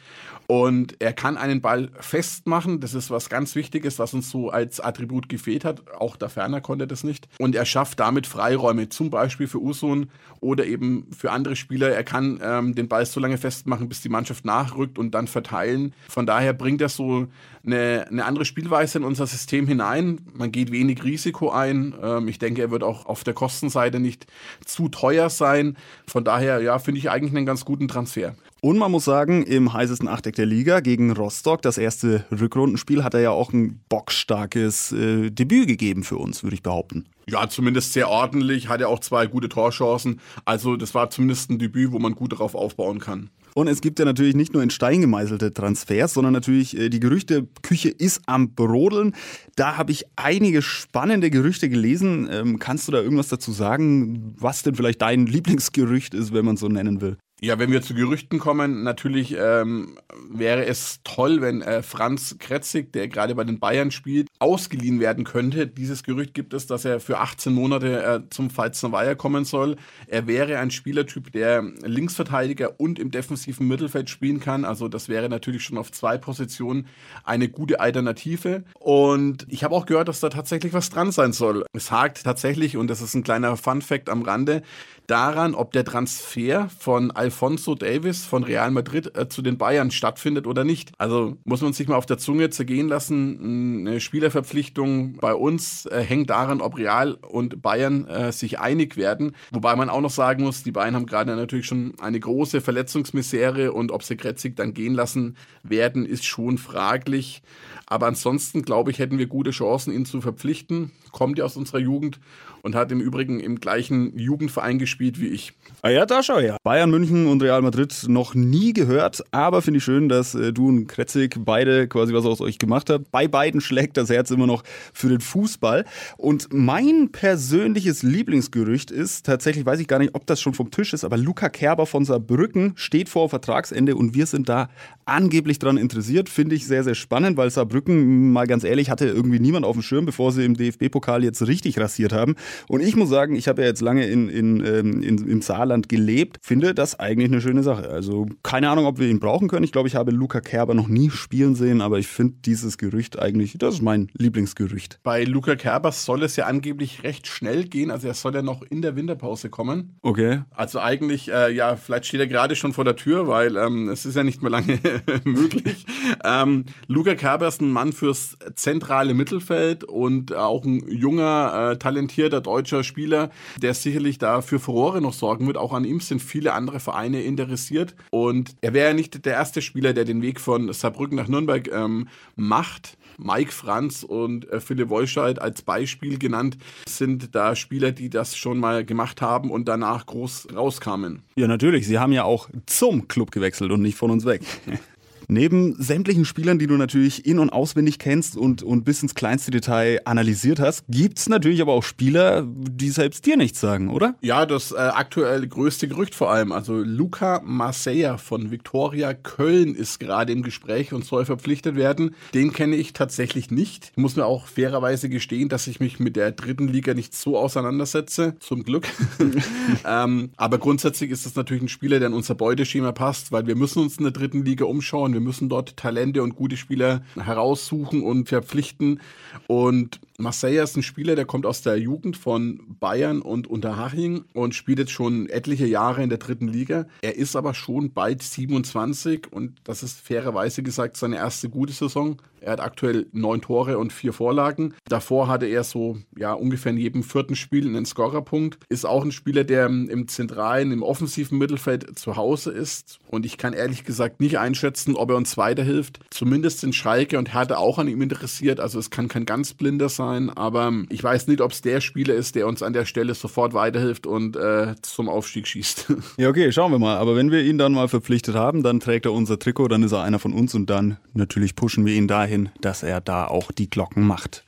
Und 0.47 0.97
er 1.01 1.13
kann 1.13 1.37
einen 1.37 1.61
Ball 1.61 1.91
festmachen. 2.01 2.81
Das 2.81 2.95
ist 2.95 3.11
was 3.11 3.29
ganz 3.29 3.55
Wichtiges, 3.55 3.99
was 3.99 4.15
uns 4.15 4.31
so 4.31 4.51
als 4.51 4.81
Attribut 4.81 5.29
gefehlt 5.29 5.65
hat. 5.65 5.83
Auch 5.99 6.17
der 6.17 6.29
Ferner 6.29 6.61
konnte 6.61 6.87
das 6.87 7.05
nicht. 7.05 7.29
Und 7.39 7.55
er 7.55 7.65
schafft 7.65 8.01
damit 8.01 8.27
Freiräume, 8.27 8.89
zum 8.89 9.11
Beispiel 9.11 9.49
für 9.49 9.61
Usun 9.61 10.11
oder 10.41 10.67
eben 10.67 11.09
für 11.17 11.33
andere 11.33 11.57
Spieler. 11.57 11.91
Er 11.91 12.05
kann 12.05 12.41
ähm, 12.43 12.75
den 12.75 12.89
Ball 12.89 13.07
so 13.07 13.21
lange 13.21 13.39
festmachen, 13.39 13.89
bis 13.89 14.01
die 14.03 14.09
Mannschaft 14.09 14.45
nachrückt 14.45 14.99
und 14.99 15.13
dann 15.15 15.27
verteilen. 15.27 15.95
Von 16.09 16.27
daher 16.27 16.53
bringt 16.53 16.81
er 16.81 16.89
so 16.89 17.27
eine, 17.65 18.07
eine 18.09 18.25
andere 18.25 18.45
Spielweise 18.45 18.99
in 18.99 19.05
unser 19.05 19.27
System 19.27 19.67
hinein. 19.67 20.21
Man 20.35 20.53
geht 20.53 20.71
wenig 20.71 21.03
Risiko 21.03 21.51
ein. 21.51 21.95
Ähm, 22.03 22.29
ich 22.29 22.39
denke, 22.39 22.63
er 22.63 22.71
wird 22.71 22.85
auch 22.85 23.07
auf 23.07 23.25
der 23.25 23.35
Kostenseite 23.35 23.99
nicht 23.99 24.27
zu 24.65 24.89
teuer 24.89 25.31
sein. 25.31 25.77
Von 26.07 26.25
daher, 26.25 26.61
ja, 26.61 26.79
finde 26.79 27.01
ich 27.01 27.11
eigentlich 27.11 27.35
einen 27.35 27.47
ganz 27.47 27.65
guten 27.65 27.89
Transfer. 27.89 28.35
Und 28.63 28.79
man 28.79 28.91
muss 28.91 29.05
sagen, 29.05 29.43
im 29.43 29.73
heißesten 29.73 30.09
Achteck 30.09 30.35
der 30.35 30.47
Liga 30.47 30.81
gegen 30.81 31.13
Rostock, 31.13 31.63
das 31.63 31.79
erste 31.79 32.25
Rückrundenspiel, 32.31 33.05
hat 33.05 33.15
er 33.15 33.21
ja 33.21 33.31
auch 33.31 33.53
ein 33.53 33.81
bockstarkes 33.89 34.93
äh, 34.93 35.31
Debüt 35.31 35.69
gegeben 35.69 36.05
für 36.05 36.17
uns, 36.17 36.43
würde 36.43 36.55
ich 36.55 36.63
behaupten. 36.63 37.05
Ja, 37.29 37.49
zumindest 37.49 37.93
sehr 37.93 38.09
ordentlich, 38.09 38.69
hat 38.69 38.81
er 38.81 38.89
auch 38.89 39.01
zwei 39.01 39.27
gute 39.27 39.49
Torchancen. 39.49 40.21
Also 40.45 40.77
das 40.77 40.95
war 40.95 41.11
zumindest 41.11 41.51
ein 41.51 41.59
Debüt, 41.59 41.93
wo 41.93 41.99
man 41.99 42.15
gut 42.15 42.33
darauf 42.33 42.55
aufbauen 42.55 42.99
kann. 42.99 43.31
Und 43.55 43.69
es 43.69 43.81
gibt 43.81 43.99
ja 43.99 44.05
natürlich 44.05 44.35
nicht 44.35 44.53
nur 44.53 44.63
in 44.63 44.69
Stein 44.69 45.01
gemeißelte 45.01 45.55
Transfers, 45.55 46.13
sondern 46.13 46.33
natürlich 46.33 46.77
äh, 46.77 46.89
die 46.89 47.01
Gerüchteküche 47.01 47.89
ist 47.89 48.23
am 48.27 48.55
Brodeln. 48.55 49.15
Da 49.57 49.77
habe 49.77 49.93
ich 49.93 50.05
einige 50.17 50.61
spannende 50.61 51.31
Gerüchte 51.31 51.69
gelesen. 51.69 52.29
Ähm, 52.31 52.59
kannst 52.59 52.87
du 52.87 52.93
da 52.93 53.01
irgendwas 53.01 53.29
dazu 53.29 53.53
sagen, 53.53 54.35
was 54.39 54.63
denn 54.63 54.75
vielleicht 54.75 55.01
dein 55.03 55.27
Lieblingsgerücht 55.27 56.15
ist, 56.15 56.33
wenn 56.35 56.45
man 56.45 56.57
so 56.57 56.69
nennen 56.69 57.01
will? 57.01 57.17
Ja, 57.43 57.59
wenn 57.59 57.71
wir 57.71 57.83
zu 57.83 57.93
Gerüchten 57.93 58.39
kommen, 58.39 58.83
natürlich 58.83 59.37
ähm, 59.39 59.99
wäre 60.31 60.65
es 60.65 61.01
toll, 61.05 61.43
wenn 61.43 61.61
äh, 61.61 61.83
Franz 61.83 62.37
Kretzig, 62.39 62.95
der 62.95 63.09
gerade 63.09 63.35
bei 63.35 63.45
den 63.45 63.59
Bayern 63.59 63.91
spielt, 63.91 64.29
ausgeliehen 64.39 65.01
werden 65.01 65.25
könnte. 65.25 65.67
Dieses 65.67 66.03
Gerücht 66.03 66.33
gibt 66.33 66.55
es, 66.55 66.67
dass 66.67 66.87
er 66.87 66.99
für 66.99 67.19
18 67.19 67.53
Monate 67.53 68.03
äh, 68.03 68.21
zum 68.31 68.49
Pfalzner 68.49 68.91
Weiher 68.91 69.17
kommen 69.17 69.45
soll. 69.45 69.77
Er 70.07 70.27
wäre 70.27 70.59
ein 70.59 70.71
Spielertyp, 70.71 71.31
der 71.31 71.61
Linksverteidiger 71.85 72.81
und 72.81 72.99
im 72.99 73.11
defensiven 73.11 73.69
Mittelfeld 73.69 74.09
spielen 74.09 74.41
kann. 74.41 74.65
Also 74.65 74.89
das 74.89 75.11
wäre 75.11 75.29
natürlich 75.29 75.63
schon 75.63 75.77
auf 75.77 75.93
zwei 75.93 76.17
Positionen 76.17 76.87
eine 77.23 77.51
gute 77.51 77.81
Alternative. 77.81 78.65
Und 78.79 79.45
ich 79.51 79.63
habe 79.63 79.75
auch 79.75 79.85
gehört, 79.85 80.09
dass 80.09 80.21
da 80.21 80.31
tatsächlich 80.31 80.73
was 80.73 80.89
dran 80.89 81.13
sein 81.13 81.35
soll. 81.35 81.67
Es 81.75 81.91
hakt 81.91 82.25
tatsächlich, 82.25 82.79
und 82.79 82.89
das 82.89 83.03
ist 83.03 83.15
ein 83.15 83.25
kleiner 83.25 83.59
Fun-Fact 83.59 84.09
am 84.09 84.23
Rande, 84.23 84.63
daran, 85.07 85.55
ob 85.55 85.73
der 85.73 85.85
Transfer 85.85 86.69
von 86.79 87.11
Alfonso 87.27 87.75
Davis 87.75 88.25
von 88.25 88.45
Real 88.45 88.71
Madrid 88.71 89.19
äh, 89.19 89.29
zu 89.29 89.43
den 89.43 89.59
Bayern 89.59 89.91
stattfindet 89.91 90.47
oder 90.47 90.63
nicht. 90.63 90.93
Also 90.97 91.37
muss 91.43 91.61
man 91.61 91.73
sich 91.73 91.89
mal 91.89 91.97
auf 91.97 92.07
der 92.07 92.19
Zunge 92.19 92.51
zergehen 92.51 92.87
lassen. 92.87 93.81
Eine 93.85 93.99
Spielerverpflichtung 93.99 95.17
bei 95.17 95.35
uns 95.35 95.87
äh, 95.87 96.03
hängt 96.03 96.31
daran, 96.31 96.61
ob 96.61 96.79
Real 96.79 97.15
und 97.15 97.63
Bayern 97.63 98.07
äh, 98.07 98.31
sich 98.31 98.61
einig 98.61 98.97
werden. 98.97 99.35
Wobei 99.51 99.75
man 99.75 99.91
auch 99.91 100.01
noch 100.01 100.11
sagen 100.11 100.45
muss, 100.45 100.63
die 100.63 100.71
Bayern 100.71 100.95
haben 100.95 101.07
gerade 101.07 101.35
natürlich 101.35 101.67
schon 101.67 101.95
eine 102.01 102.21
große 102.21 102.61
Verletzungsmisere 102.61 103.73
und 103.73 103.91
ob 103.91 104.05
sie 104.05 104.17
Kretzig 104.17 104.55
dann 104.55 104.73
gehen 104.73 104.95
lassen 104.95 105.37
werden, 105.65 106.07
ist 106.07 106.25
schon 106.25 106.59
fraglich. 106.59 107.43
Aber 107.87 108.07
ansonsten, 108.07 108.63
glaube 108.63 108.93
ich, 108.93 109.01
hätten 109.01 109.19
wir 109.19 109.27
gute 109.27 109.51
Chancen, 109.51 109.93
ihn 109.93 110.07
zu 110.07 110.21
verpflichten. 110.21 110.93
Kommt 111.11 111.39
ja 111.39 111.45
aus 111.45 111.57
unserer 111.57 111.79
Jugend 111.79 112.21
und 112.63 112.75
hat 112.75 112.93
im 112.93 113.01
Übrigen 113.01 113.41
im 113.41 113.61
gleichen 113.61 114.19
Jugendverein 114.19 114.79
gespielt 114.79 115.21
wie 115.21 115.29
ich. 115.29 115.53
Ah 115.83 115.91
ja, 115.91 116.07
da 116.07 116.23
schau 116.23 116.39
her. 116.39 116.57
Bayern 116.63 116.91
München 116.91 117.27
und 117.27 117.43
Real 117.43 117.63
Madrid 117.63 118.07
noch 118.09 118.35
nie 118.35 118.73
gehört, 118.73 119.23
aber 119.31 119.63
finde 119.63 119.79
ich 119.79 119.85
schön, 119.85 120.09
dass 120.09 120.35
äh, 120.35 120.53
du 120.53 120.69
und 120.69 120.87
Kretzig 120.87 121.37
beide 121.39 121.89
quasi 121.89 122.13
was 122.13 122.25
aus 122.25 122.41
euch 122.41 122.59
gemacht 122.59 122.91
habt. 122.91 123.11
Bei 123.11 123.29
beiden 123.29 123.61
schlägt 123.61 123.97
das 123.97 124.11
Herz 124.11 124.31
immer 124.31 124.47
noch 124.47 124.63
für 124.93 125.09
den 125.09 125.21
Fußball. 125.21 125.85
Und 126.17 126.49
mein 126.53 127.11
persönliches 127.13 128.03
Lieblingsgerücht 128.03 128.91
ist, 128.91 129.27
tatsächlich 129.27 129.67
weiß 129.67 129.81
ich 129.81 129.89
gar 129.89 129.99
nicht, 129.99 130.15
ob 130.15 130.27
das 130.27 130.41
schon 130.41 130.55
vom 130.55 130.71
Tisch 130.71 130.93
ist, 130.93 131.05
aber 131.05 131.17
Luca 131.17 131.49
Kerber 131.49 131.87
von 131.87 132.05
Saarbrücken 132.05 132.73
steht 132.77 133.09
vor 133.09 133.29
Vertragsende 133.29 133.97
und 133.97 134.15
wir 134.15 134.27
sind 134.27 134.49
da 134.49 134.69
angeblich 135.05 135.59
dran 135.59 135.77
interessiert. 135.77 136.29
Finde 136.29 136.57
ich 136.57 136.67
sehr, 136.67 136.85
sehr 136.85 136.95
spannend, 136.95 137.37
weil 137.37 137.51
Saarbrücken, 137.51 138.33
mal 138.33 138.47
ganz 138.47 138.65
ehrlich, 138.65 138.91
hatte 138.91 139.07
irgendwie 139.07 139.39
niemand 139.39 139.65
auf 139.65 139.77
dem 139.77 139.83
Schirm, 139.83 140.05
bevor 140.05 140.33
sie 140.33 140.45
im 140.45 140.57
DFB-Pokal 140.57 141.23
jetzt 141.25 141.47
richtig 141.47 141.79
rasiert 141.79 142.13
haben. 142.13 142.35
Und 142.69 142.81
ich 142.81 142.97
muss 142.97 143.09
sagen, 143.09 143.37
ich 143.37 143.49
habe 143.49 143.63
ja 143.63 143.69
jetzt 143.69 143.81
lange 143.81 144.07
in, 144.07 144.29
in, 144.29 144.65
ähm, 144.65 145.03
in, 145.03 145.27
im 145.29 145.43
Saarland 145.43 145.89
gelebt, 145.89 146.39
finde 146.43 146.75
das 146.75 146.99
eigentlich 146.99 147.31
eine 147.31 147.41
schöne 147.41 147.63
Sache. 147.63 147.89
Also 147.89 148.27
keine 148.43 148.71
Ahnung, 148.71 148.87
ob 148.87 148.99
wir 148.99 149.09
ihn 149.09 149.21
brauchen 149.21 149.49
können. 149.49 149.65
Ich 149.65 149.73
glaube, 149.73 149.89
ich 149.89 149.97
habe 149.97 150.11
Luca 150.11 150.41
Kerber 150.41 150.75
noch 150.75 150.89
nie 150.89 151.11
spielen 151.11 151.55
sehen, 151.55 151.81
aber 151.81 151.99
ich 151.99 152.07
finde 152.07 152.35
dieses 152.45 152.79
Gerücht 152.79 153.19
eigentlich, 153.19 153.57
das 153.59 153.77
ist 153.77 153.83
mein 153.83 154.09
Lieblingsgerücht. 154.15 155.01
Bei 155.03 155.25
Luca 155.25 155.57
Kerber 155.57 155.93
soll 155.93 156.23
es 156.23 156.37
ja 156.37 156.47
angeblich 156.47 157.03
recht 157.03 157.27
schnell 157.27 157.65
gehen. 157.65 157.91
Also 157.91 158.09
er 158.09 158.15
soll 158.15 158.35
ja 158.35 158.43
noch 158.43 158.63
in 158.63 158.83
der 158.83 158.97
Winterpause 158.97 159.51
kommen. 159.51 159.97
Okay. 160.03 160.43
Also 160.51 160.81
eigentlich, 160.81 161.31
äh, 161.31 161.53
ja, 161.53 161.77
vielleicht 161.77 162.07
steht 162.07 162.21
er 162.21 162.27
gerade 162.27 162.57
schon 162.57 162.73
vor 162.73 162.85
der 162.85 162.97
Tür, 162.97 163.29
weil 163.29 163.57
ähm, 163.57 163.89
es 163.89 164.07
ist 164.07 164.17
ja 164.17 164.25
nicht 164.25 164.43
mehr 164.43 164.51
lange 164.51 164.79
möglich. 165.25 165.87
Ähm, 166.25 166.65
Luca 166.87 167.15
Kerber 167.15 167.49
ist 167.49 167.61
ein 167.61 167.71
Mann 167.71 167.93
fürs 167.93 168.37
zentrale 168.55 169.15
Mittelfeld 169.15 169.85
und 169.85 170.35
auch 170.35 170.65
ein 170.65 170.87
junger, 170.89 171.73
äh, 171.73 171.77
talentierter 171.79 172.36
deutscher 172.41 172.85
Spieler, 172.85 173.31
der 173.61 173.75
sicherlich 173.75 174.19
da 174.19 174.43
für 174.43 174.59
Furore 174.59 175.01
noch 175.01 175.13
sorgen 175.13 175.47
wird. 175.47 175.57
Auch 175.57 175.73
an 175.73 175.85
ihm 175.85 176.01
sind 176.01 176.21
viele 176.21 176.53
andere 176.53 176.81
Vereine 176.81 177.23
interessiert. 177.23 177.95
Und 178.11 178.57
er 178.61 178.73
wäre 178.75 178.89
ja 178.89 178.95
nicht 178.95 179.25
der 179.25 179.35
erste 179.35 179.63
Spieler, 179.63 179.93
der 179.93 180.05
den 180.05 180.23
Weg 180.23 180.41
von 180.41 180.73
Saarbrücken 180.73 181.17
nach 181.17 181.29
Nürnberg 181.29 181.69
ähm, 181.73 182.09
macht. 182.35 182.97
Mike 183.19 183.53
Franz 183.53 184.03
und 184.03 184.49
äh, 184.51 184.61
Philipp 184.61 184.91
Wolscheid 184.91 185.41
als 185.41 185.63
Beispiel 185.63 186.19
genannt, 186.19 186.59
sind 186.87 187.35
da 187.35 187.57
Spieler, 187.57 187.93
die 187.93 188.11
das 188.11 188.37
schon 188.37 188.59
mal 188.59 188.85
gemacht 188.85 189.23
haben 189.23 189.51
und 189.51 189.69
danach 189.69 190.07
groß 190.07 190.49
rauskamen. 190.55 191.23
Ja, 191.37 191.47
natürlich. 191.47 191.87
Sie 191.87 191.99
haben 191.99 192.13
ja 192.13 192.25
auch 192.25 192.51
zum 192.67 193.09
Club 193.09 193.31
gewechselt 193.31 193.71
und 193.71 193.81
nicht 193.81 193.97
von 193.97 194.11
uns 194.11 194.25
weg. 194.27 194.43
Neben 195.29 195.75
sämtlichen 195.83 196.25
Spielern, 196.25 196.59
die 196.59 196.67
du 196.67 196.77
natürlich 196.77 197.27
in- 197.27 197.39
und 197.39 197.51
auswendig 197.51 197.99
kennst 197.99 198.37
und, 198.37 198.63
und 198.63 198.85
bis 198.85 199.03
ins 199.03 199.15
kleinste 199.15 199.51
Detail 199.51 200.01
analysiert 200.05 200.61
hast, 200.61 200.85
gibt's 200.89 201.29
natürlich 201.29 201.61
aber 201.61 201.73
auch 201.73 201.83
Spieler, 201.83 202.47
die 202.47 202.91
selbst 202.91 203.27
dir 203.27 203.37
nichts 203.37 203.61
sagen, 203.61 203.91
oder? 203.91 204.15
Ja, 204.21 204.47
das 204.47 204.73
äh, 204.73 204.77
aktuell 204.77 205.47
größte 205.47 205.89
Gerücht 205.89 206.15
vor 206.15 206.31
allem. 206.31 206.53
Also 206.53 206.75
Luca 206.75 207.41
Marseilla 207.45 208.19
von 208.19 208.51
Viktoria 208.51 209.15
Köln 209.15 209.75
ist 209.75 209.99
gerade 209.99 210.33
im 210.33 210.43
Gespräch 210.43 210.93
und 210.93 211.05
soll 211.05 211.25
verpflichtet 211.25 211.77
werden. 211.77 212.15
Den 212.35 212.53
kenne 212.53 212.77
ich 212.77 212.93
tatsächlich 212.93 213.51
nicht. 213.51 213.93
Ich 213.97 214.03
muss 214.03 214.17
mir 214.17 214.27
auch 214.27 214.47
fairerweise 214.47 215.09
gestehen, 215.09 215.49
dass 215.49 215.67
ich 215.67 215.81
mich 215.81 215.99
mit 215.99 216.17
der 216.17 216.33
dritten 216.33 216.69
Liga 216.69 216.95
nicht 216.95 217.15
so 217.15 217.37
auseinandersetze. 217.37 218.37
Zum 218.41 218.63
Glück. 218.63 218.87
ähm, 219.85 220.31
aber 220.37 220.59
grundsätzlich 220.59 221.11
ist 221.11 221.27
das 221.27 221.35
natürlich 221.35 221.63
ein 221.63 221.69
Spieler, 221.69 221.99
der 221.99 222.09
in 222.09 222.15
unser 222.15 222.35
Beuteschema 222.35 222.93
passt, 222.93 223.33
weil 223.33 223.47
wir 223.47 223.57
müssen 223.57 223.83
uns 223.83 223.97
in 223.97 224.05
der 224.05 224.13
dritten 224.13 224.45
Liga 224.45 224.65
umschauen 224.65 225.16
wir 225.17 225.23
müssen 225.23 225.49
dort 225.49 225.79
Talente 225.79 226.23
und 226.23 226.37
gute 226.37 226.59
Spieler 226.59 227.01
heraussuchen 227.19 228.03
und 228.03 228.29
verpflichten. 228.29 229.01
Und 229.47 229.99
Marseille 230.19 230.63
ist 230.63 230.77
ein 230.77 230.83
Spieler, 230.83 231.15
der 231.15 231.27
kommt 231.27 231.47
aus 231.47 231.63
der 231.63 231.79
Jugend 231.79 232.17
von 232.17 232.61
Bayern 232.81 233.21
und 233.21 233.47
Unterhaching 233.47 234.25
und 234.33 234.55
spielt 234.55 234.79
jetzt 234.79 234.93
schon 234.93 235.29
etliche 235.29 235.67
Jahre 235.67 236.03
in 236.03 236.09
der 236.09 236.19
dritten 236.19 236.49
Liga. 236.49 236.87
Er 237.03 237.17
ist 237.17 237.37
aber 237.37 237.55
schon 237.55 237.93
bald 237.93 238.23
27 238.23 239.33
und 239.33 239.61
das 239.65 239.83
ist 239.83 240.01
fairerweise 240.01 240.63
gesagt 240.63 240.97
seine 240.97 241.17
erste 241.17 241.49
gute 241.51 241.73
Saison. 241.73 242.21
Er 242.41 242.53
hat 242.53 242.61
aktuell 242.61 243.07
neun 243.13 243.41
Tore 243.41 243.77
und 243.77 243.93
vier 243.93 244.13
Vorlagen. 244.13 244.75
Davor 244.89 245.27
hatte 245.27 245.47
er 245.47 245.65
so 245.65 245.99
ja 246.17 246.33
ungefähr 246.33 246.71
in 246.71 246.79
jedem 246.79 247.03
vierten 247.03 247.35
Spiel 247.35 247.67
einen 247.67 247.87
Scorerpunkt. 247.87 248.59
Ist 248.69 248.87
auch 248.87 249.05
ein 249.05 249.11
Spieler, 249.11 249.43
der 249.43 249.67
im 249.67 250.07
zentralen, 250.07 250.71
im 250.71 250.85
offensiven 250.85 251.39
Mittelfeld 251.39 251.99
zu 251.99 252.17
Hause 252.17 252.53
ist. 252.53 253.01
Und 253.09 253.27
ich 253.27 253.37
kann 253.37 253.53
ehrlich 253.53 253.85
gesagt 253.85 254.21
nicht 254.21 254.39
einschätzen, 254.39 254.95
ob 254.95 255.11
er 255.11 255.17
uns 255.17 255.37
weiterhilft. 255.37 256.01
Zumindest 256.11 256.61
sind 256.61 256.75
Schalke 256.75 257.19
und 257.19 257.35
Hertha 257.35 257.57
auch 257.57 257.79
an 257.79 257.89
ihm 257.89 258.01
interessiert. 258.01 258.61
Also 258.61 258.79
es 258.79 258.91
kann 258.91 259.09
kein 259.09 259.27
ganz 259.27 259.55
blinder 259.55 259.89
sein, 259.89 260.06
aber 260.31 260.73
ich 260.91 261.03
weiß 261.03 261.29
nicht, 261.29 261.41
ob 261.41 261.53
es 261.53 261.63
der 261.63 261.81
Spieler 261.81 262.15
ist, 262.15 262.35
der 262.35 262.47
uns 262.47 262.63
an 262.63 262.73
der 262.73 262.85
Stelle 262.85 263.15
sofort 263.15 263.55
weiterhilft 263.55 264.07
und 264.07 264.37
äh, 264.37 264.75
zum 264.83 265.09
Aufstieg 265.09 265.47
schießt. 265.47 265.93
Ja, 266.19 266.29
okay, 266.29 266.51
schauen 266.53 266.73
wir 266.73 266.79
mal. 266.79 266.97
Aber 266.97 267.17
wenn 267.17 267.31
wir 267.31 267.43
ihn 267.43 267.59
dann 267.59 267.73
mal 267.73 267.89
verpflichtet 267.89 268.35
haben, 268.35 268.63
dann 268.63 268.81
trägt 268.81 269.07
er 269.07 269.13
unser 269.13 269.39
Trikot, 269.39 269.69
dann 269.69 269.83
ist 269.83 269.93
er 269.93 270.03
einer 270.03 270.19
von 270.19 270.33
uns 270.33 270.55
und 270.55 270.71
dann 270.71 270.99
natürlich 271.15 271.57
pushen 271.57 271.85
wir 271.85 271.95
ihn 271.95 272.09
dahin 272.09 272.27
dahin, 272.27 272.51
dass 272.61 272.83
er 272.83 273.01
da 273.01 273.27
auch 273.27 273.53
die 273.53 273.71
Glocken 273.71 274.07
macht. 274.07 274.45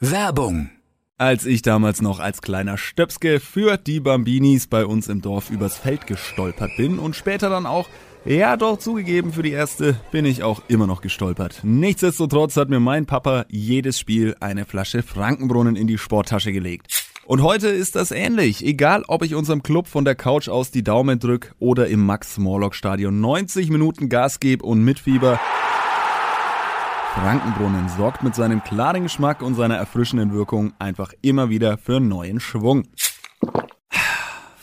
Werbung. 0.00 0.70
Als 1.16 1.46
ich 1.46 1.62
damals 1.62 2.02
noch 2.02 2.18
als 2.18 2.42
kleiner 2.42 2.76
Stöpske 2.76 3.38
für 3.38 3.76
die 3.76 4.00
Bambinis 4.00 4.66
bei 4.66 4.84
uns 4.84 5.08
im 5.08 5.22
Dorf 5.22 5.50
übers 5.50 5.78
Feld 5.78 6.08
gestolpert 6.08 6.72
bin 6.76 6.98
und 6.98 7.14
später 7.14 7.48
dann 7.48 7.66
auch 7.66 7.88
ja, 8.24 8.56
doch 8.56 8.78
zugegeben, 8.78 9.32
für 9.32 9.42
die 9.42 9.52
erste 9.52 9.96
bin 10.10 10.24
ich 10.24 10.42
auch 10.42 10.62
immer 10.68 10.86
noch 10.86 11.00
gestolpert. 11.00 11.60
Nichtsdestotrotz 11.62 12.56
hat 12.56 12.70
mir 12.70 12.80
mein 12.80 13.06
Papa 13.06 13.44
jedes 13.50 13.98
Spiel 13.98 14.34
eine 14.40 14.64
Flasche 14.64 15.02
Frankenbrunnen 15.02 15.76
in 15.76 15.86
die 15.86 15.98
Sporttasche 15.98 16.52
gelegt. 16.52 17.04
Und 17.26 17.42
heute 17.42 17.68
ist 17.68 17.96
das 17.96 18.10
ähnlich. 18.10 18.64
Egal, 18.64 19.04
ob 19.08 19.22
ich 19.22 19.34
unserem 19.34 19.62
Club 19.62 19.86
von 19.86 20.04
der 20.04 20.14
Couch 20.14 20.48
aus 20.48 20.70
die 20.70 20.82
Daumen 20.82 21.18
drück 21.18 21.54
oder 21.58 21.86
im 21.88 22.04
Max-Morlock-Stadion 22.04 23.18
90 23.20 23.70
Minuten 23.70 24.08
Gas 24.08 24.40
gebe 24.40 24.64
und 24.64 24.84
mitfieber. 24.84 25.40
Frankenbrunnen 27.14 27.88
sorgt 27.96 28.22
mit 28.22 28.34
seinem 28.34 28.62
klaren 28.62 29.04
Geschmack 29.04 29.40
und 29.40 29.54
seiner 29.54 29.76
erfrischenden 29.76 30.32
Wirkung 30.32 30.72
einfach 30.78 31.12
immer 31.22 31.48
wieder 31.48 31.78
für 31.78 32.00
neuen 32.00 32.40
Schwung. 32.40 32.84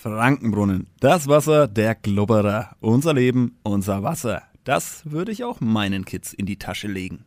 Frankenbrunnen, 0.01 0.87
das 0.99 1.27
Wasser 1.27 1.67
der 1.67 1.93
Glubberer. 1.93 2.75
Unser 2.79 3.13
Leben, 3.13 3.59
unser 3.61 4.01
Wasser. 4.01 4.41
Das 4.63 5.03
würde 5.11 5.31
ich 5.31 5.43
auch 5.43 5.61
meinen 5.61 6.05
Kids 6.05 6.33
in 6.33 6.47
die 6.47 6.57
Tasche 6.57 6.87
legen. 6.87 7.25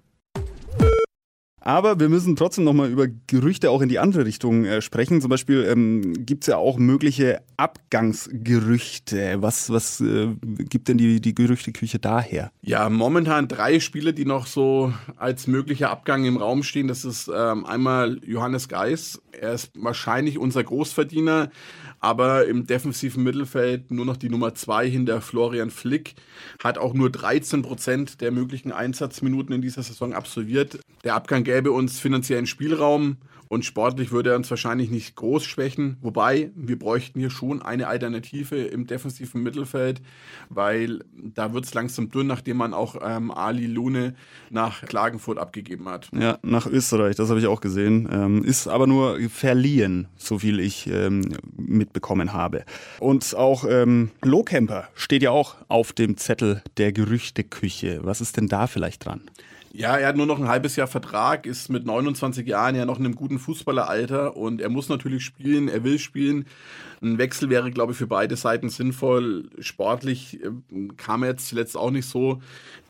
Aber 1.66 1.98
wir 1.98 2.10
müssen 2.10 2.36
trotzdem 2.36 2.64
nochmal 2.64 2.90
über 2.90 3.06
Gerüchte 3.26 3.70
auch 3.70 3.80
in 3.80 3.88
die 3.88 3.98
andere 3.98 4.26
Richtung 4.26 4.66
äh, 4.66 4.82
sprechen. 4.82 5.22
Zum 5.22 5.30
Beispiel 5.30 5.64
ähm, 5.64 6.26
gibt 6.26 6.44
es 6.44 6.48
ja 6.48 6.58
auch 6.58 6.76
mögliche 6.76 7.40
Abgangsgerüchte. 7.56 9.36
Was, 9.40 9.70
was 9.70 9.98
äh, 10.02 10.34
gibt 10.42 10.88
denn 10.88 10.98
die, 10.98 11.22
die 11.22 11.34
Gerüchteküche 11.34 11.98
daher? 11.98 12.52
Ja, 12.60 12.90
momentan 12.90 13.48
drei 13.48 13.80
Spiele, 13.80 14.12
die 14.12 14.26
noch 14.26 14.46
so 14.46 14.92
als 15.16 15.46
möglicher 15.46 15.88
Abgang 15.88 16.26
im 16.26 16.36
Raum 16.36 16.64
stehen. 16.64 16.86
Das 16.86 17.06
ist 17.06 17.30
ähm, 17.34 17.64
einmal 17.64 18.20
Johannes 18.26 18.68
Geis. 18.68 19.22
Er 19.32 19.54
ist 19.54 19.70
wahrscheinlich 19.74 20.38
unser 20.38 20.62
Großverdiener 20.62 21.48
aber 22.04 22.46
im 22.46 22.66
defensiven 22.66 23.22
Mittelfeld 23.22 23.90
nur 23.90 24.04
noch 24.04 24.18
die 24.18 24.28
Nummer 24.28 24.54
zwei 24.54 24.86
hinter 24.86 25.22
Florian 25.22 25.70
Flick, 25.70 26.16
hat 26.62 26.76
auch 26.76 26.92
nur 26.92 27.08
13 27.08 27.62
Prozent 27.62 28.20
der 28.20 28.30
möglichen 28.30 28.72
Einsatzminuten 28.72 29.54
in 29.54 29.62
dieser 29.62 29.82
Saison 29.82 30.12
absolviert. 30.12 30.78
Der 31.02 31.14
Abgang 31.14 31.44
gäbe 31.44 31.72
uns 31.72 31.98
finanziellen 31.98 32.46
Spielraum 32.46 33.16
und 33.48 33.64
sportlich 33.64 34.10
würde 34.10 34.30
er 34.30 34.36
uns 34.36 34.50
wahrscheinlich 34.50 34.90
nicht 34.90 35.16
groß 35.16 35.44
schwächen. 35.44 35.96
Wobei, 36.00 36.50
wir 36.56 36.78
bräuchten 36.78 37.20
hier 37.20 37.30
schon 37.30 37.62
eine 37.62 37.86
Alternative 37.86 38.56
im 38.56 38.86
defensiven 38.86 39.42
Mittelfeld, 39.42 40.02
weil 40.48 41.04
da 41.14 41.52
wird 41.52 41.64
es 41.64 41.74
langsam 41.74 42.10
dünn, 42.10 42.26
nachdem 42.26 42.56
man 42.56 42.74
auch 42.74 42.96
ähm, 43.02 43.30
Ali 43.30 43.66
Lune 43.66 44.14
nach 44.50 44.82
Klagenfurt 44.82 45.38
abgegeben 45.38 45.88
hat. 45.88 46.08
Ja, 46.12 46.38
nach 46.42 46.66
Österreich, 46.66 47.16
das 47.16 47.28
habe 47.30 47.38
ich 47.38 47.46
auch 47.46 47.60
gesehen. 47.60 48.08
Ähm, 48.10 48.44
ist 48.44 48.66
aber 48.66 48.86
nur 48.86 49.18
verliehen, 49.28 50.08
so 50.16 50.38
viel 50.38 50.58
ich 50.58 50.88
ähm, 50.88 51.22
mitbekommen 51.94 52.32
habe. 52.32 52.64
Und 52.98 53.34
auch 53.36 53.64
ähm, 53.68 54.10
Lohkemper 54.22 54.88
steht 54.94 55.22
ja 55.22 55.30
auch 55.30 55.56
auf 55.68 55.92
dem 55.92 56.16
Zettel 56.16 56.62
der 56.76 56.92
Gerüchteküche. 56.92 58.00
Was 58.02 58.20
ist 58.20 58.36
denn 58.36 58.48
da 58.48 58.66
vielleicht 58.66 59.06
dran? 59.06 59.22
Ja, 59.72 59.96
er 59.96 60.08
hat 60.08 60.16
nur 60.16 60.26
noch 60.26 60.38
ein 60.38 60.46
halbes 60.46 60.76
Jahr 60.76 60.86
Vertrag, 60.86 61.46
ist 61.46 61.68
mit 61.68 61.84
29 61.84 62.46
Jahren 62.46 62.76
ja 62.76 62.84
noch 62.84 63.00
in 63.00 63.06
einem 63.06 63.16
guten 63.16 63.40
Fußballeralter 63.40 64.36
und 64.36 64.60
er 64.60 64.68
muss 64.68 64.88
natürlich 64.88 65.24
spielen, 65.24 65.68
er 65.68 65.82
will 65.82 65.98
spielen. 65.98 66.46
Ein 67.04 67.18
Wechsel 67.18 67.50
wäre, 67.50 67.70
glaube 67.70 67.92
ich, 67.92 67.98
für 67.98 68.06
beide 68.06 68.34
Seiten 68.36 68.70
sinnvoll. 68.70 69.50
Sportlich 69.58 70.42
äh, 70.42 70.50
kam 70.96 71.22
er 71.22 71.30
jetzt 71.30 71.48
zuletzt 71.48 71.76
auch 71.76 71.90
nicht 71.90 72.08
so 72.08 72.40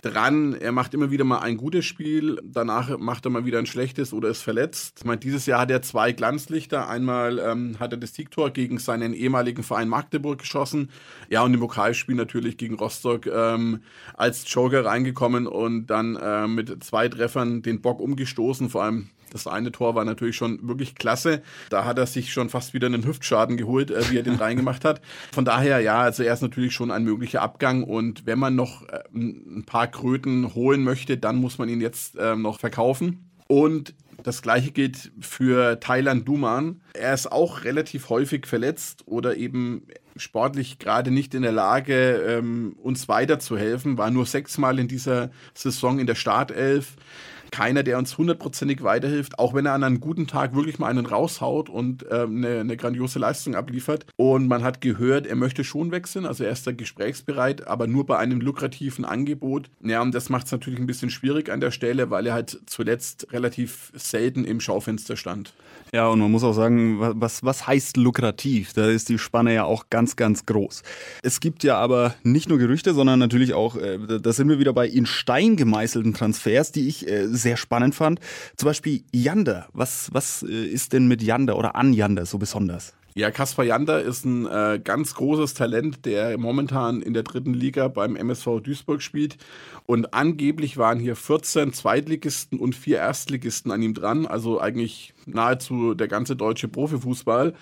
dran. 0.03 0.55
Er 0.55 0.72
macht 0.72 0.94
immer 0.94 1.11
wieder 1.11 1.24
mal 1.24 1.38
ein 1.38 1.57
gutes 1.57 1.85
Spiel, 1.85 2.38
danach 2.44 2.96
macht 2.98 3.24
er 3.27 3.31
mal 3.31 3.44
wieder 3.44 3.59
ein 3.59 3.66
schlechtes 3.66 4.12
oder 4.12 4.29
ist 4.29 4.42
verletzt. 4.42 4.98
Ich 4.98 5.05
meine, 5.05 5.18
dieses 5.18 5.46
Jahr 5.46 5.61
hat 5.61 5.70
er 5.70 5.83
zwei 5.83 6.12
Glanzlichter. 6.12 6.88
Einmal 6.88 7.38
ähm, 7.38 7.77
hat 7.81 7.92
er 7.92 7.98
das 7.98 8.14
Siegtor 8.14 8.50
gegen 8.50 8.79
seinen 8.79 9.14
ehemaligen 9.14 9.62
Verein 9.62 9.88
Magdeburg 9.88 10.38
geschossen. 10.38 10.90
Ja, 11.31 11.42
und 11.42 11.55
im 11.55 11.61
Pokalspiel 11.61 12.14
natürlich 12.14 12.57
gegen 12.57 12.77
Rostock 12.77 13.27
ähm, 13.27 13.81
als 14.14 14.44
Joker 14.46 14.85
reingekommen 14.85 15.46
und 15.46 15.87
dann 15.87 16.16
äh, 16.16 16.46
mit 16.46 16.85
zwei 16.85 17.09
Treffern 17.09 17.62
den 17.62 17.81
Bock 17.81 18.00
umgestoßen. 18.00 18.68
Vor 18.68 18.85
allem 18.85 19.09
das 19.31 19.47
eine 19.47 19.73
Tor 19.73 19.95
war 19.95 20.05
natürlich 20.05 20.37
schon 20.37 20.67
wirklich 20.69 20.95
klasse. 20.95 21.43
Da 21.71 21.85
hat 21.85 21.99
er 21.99 22.07
sich 22.07 22.33
schon 22.33 22.49
fast 22.51 22.75
wieder 22.75 22.87
einen 22.87 23.05
Hüftschaden 23.05 23.57
geholt, 23.57 23.91
äh, 23.91 24.11
wie 24.11 24.19
er 24.19 24.23
den 24.23 24.37
reingemacht 24.37 24.85
hat. 24.85 25.01
Von 25.33 25.45
daher, 25.45 25.81
ja, 25.81 26.01
also 26.01 26.23
er 26.23 26.35
ist 26.35 26.43
natürlich 26.43 26.73
schon 26.73 26.91
ein 26.91 27.05
möglicher 27.05 27.43
Abgang. 27.43 27.85
Und 27.85 28.27
wenn 28.27 28.39
man 28.39 28.55
noch 28.55 28.89
äh, 28.89 29.03
ein 29.13 29.65
paar 29.67 29.87
Kröten 29.89 30.55
holen 30.55 30.85
möchte, 30.85 31.19
dann 31.19 31.37
muss 31.37 31.59
man 31.59 31.69
ihn 31.69 31.81
jetzt 31.81 32.17
äh, 32.17 32.37
noch 32.37 32.61
verkaufen. 32.61 33.31
Und 33.47 33.95
das 34.23 34.41
gleiche 34.41 34.71
gilt 34.71 35.13
für 35.21 35.79
Thailand 35.81 36.27
Duman. 36.27 36.81
Er 36.95 37.13
ist 37.13 37.31
auch 37.31 37.65
relativ 37.65 38.09
häufig 38.09 38.47
verletzt 38.47 39.03
oder 39.07 39.37
eben 39.37 39.87
sportlich 40.17 40.79
gerade 40.79 41.11
nicht 41.11 41.35
in 41.35 41.43
der 41.43 41.53
Lage, 41.53 42.25
ähm, 42.27 42.77
uns 42.83 43.09
weiterzuhelfen. 43.09 43.99
War 43.99 44.11
nur 44.11 44.27
sechsmal 44.27 44.79
in 44.79 44.89
dieser 44.89 45.31
Saison 45.53 45.99
in 45.99 46.07
der 46.07 46.15
Startelf 46.15 46.97
keiner, 47.55 47.85
der 47.85 47.99
uns 47.99 48.19
hundertprozentig 48.19 48.83
weiterhilft, 48.83 49.38
auch 49.38 49.55
wenn 49.55 49.64
er 49.64 49.75
an 49.75 49.85
einem 49.85 50.01
guten 50.01 50.27
Tag 50.27 50.57
wirklich 50.57 50.81
mal 50.81 50.88
einen 50.88 51.07
raushaut 51.07 51.69
und 51.71 52.03
äh, 52.11 52.23
eine, 52.23 52.59
eine, 52.59 52.77
grandiose 52.77 53.21
Leistung 53.21 53.55
abliefert. 53.55 54.07
Und 54.17 54.49
man 54.49 54.64
hat 54.64 54.81
gehört, 54.81 55.29
er 55.29 55.37
möchte 55.37 55.62
schon 55.62 55.93
wechseln, 55.93 56.27
also 56.27 56.43
er 56.43 56.51
ist 56.51 56.67
da 56.67 56.73
gesprächsbereit, 56.73 57.69
aber 57.69 57.87
nur 57.87 58.07
bei 58.07 58.19
einem 58.19 58.40
lukrativen 58.40 59.05
Angebot. 59.05 59.71
Ja, 59.85 60.03
und 60.03 60.12
das 60.12 60.31
macht 60.31 60.47
es 60.47 60.53
natürlich 60.53 60.81
ein 60.81 60.88
bisschen 60.88 61.11
schwierig 61.11 61.49
an 61.49 61.61
der 61.61 61.71
Stelle, 61.71 62.11
weil 62.11 62.27
er 62.27 62.35
halt 62.35 62.59
zuletzt 62.67 63.33
relativ 63.33 63.93
selten 63.95 64.45
im 64.45 64.59
Schaufenster 64.59 65.17
stand. 65.17 65.55
Ja, 65.93 66.09
und 66.09 66.19
man 66.19 66.33
muss 66.33 66.43
auch 66.43 66.55
sagen, 66.55 66.97
was, 66.99 67.45
was 67.45 67.69
heißt 67.69 67.97
lukrativ? 67.99 68.73
Da 68.73 68.88
ist 68.88 69.09
die 69.09 69.19
Spanne 69.19 69.55
ja 69.55 69.62
auch 69.62 69.90
ganz, 69.90 70.17
ganz 70.17 70.45
groß. 70.45 70.83
Es 71.23 71.38
gibt 71.38 71.62
ja 71.62 71.77
aber 71.77 72.17
nicht 72.25 72.49
nur 72.49 72.59
Gerüchte, 72.59 72.95
sondern 72.95 73.21
natürlich 73.21 73.55
auch, 73.55 73.77
äh, 73.77 73.99
da 74.21 74.33
sind 74.33 74.49
wir 74.49 74.59
wieder 74.59 74.73
bei 74.73 74.88
in 74.88 75.07
Stein 75.07 75.55
gemeißelten 75.55 76.12
Transfers, 76.12 76.73
die 76.73 76.88
ich 76.88 77.09
äh, 77.09 77.29
sehr 77.44 77.57
spannend 77.57 77.94
fand. 77.94 78.18
Zum 78.57 78.66
Beispiel 78.66 79.04
Yander. 79.12 79.68
Was, 79.72 80.11
was 80.12 80.42
äh, 80.42 80.64
ist 80.66 80.92
denn 80.92 81.07
mit 81.07 81.22
Yander 81.22 81.57
oder 81.57 81.76
an 81.76 81.92
Yander 81.92 82.26
so 82.26 82.38
besonders? 82.38 82.94
Ja, 83.16 83.30
Kaspar 83.30 83.64
Jander 83.64 84.02
ist 84.02 84.24
ein 84.24 84.44
äh, 84.46 84.80
ganz 84.83 85.14
großes 85.14 85.54
Talent, 85.54 86.04
der 86.04 86.37
momentan 86.37 87.00
in 87.00 87.14
der 87.14 87.22
dritten 87.22 87.54
Liga 87.54 87.87
beim 87.87 88.16
MSV 88.16 88.61
Duisburg 88.61 89.02
spielt. 89.02 89.37
Und 89.87 90.14
angeblich 90.14 90.78
waren 90.78 90.98
hier 90.98 91.14
14 91.14 91.72
Zweitligisten 91.72 92.59
und 92.59 92.74
vier 92.74 92.96
Erstligisten 92.98 93.70
an 93.70 93.83
ihm 93.83 93.94
dran. 93.94 94.26
Also 94.26 94.61
eigentlich 94.61 95.13
nahezu 95.27 95.95
der 95.95 96.09
ganze 96.09 96.37
deutsche 96.37 96.69
Profifußball. 96.69 97.55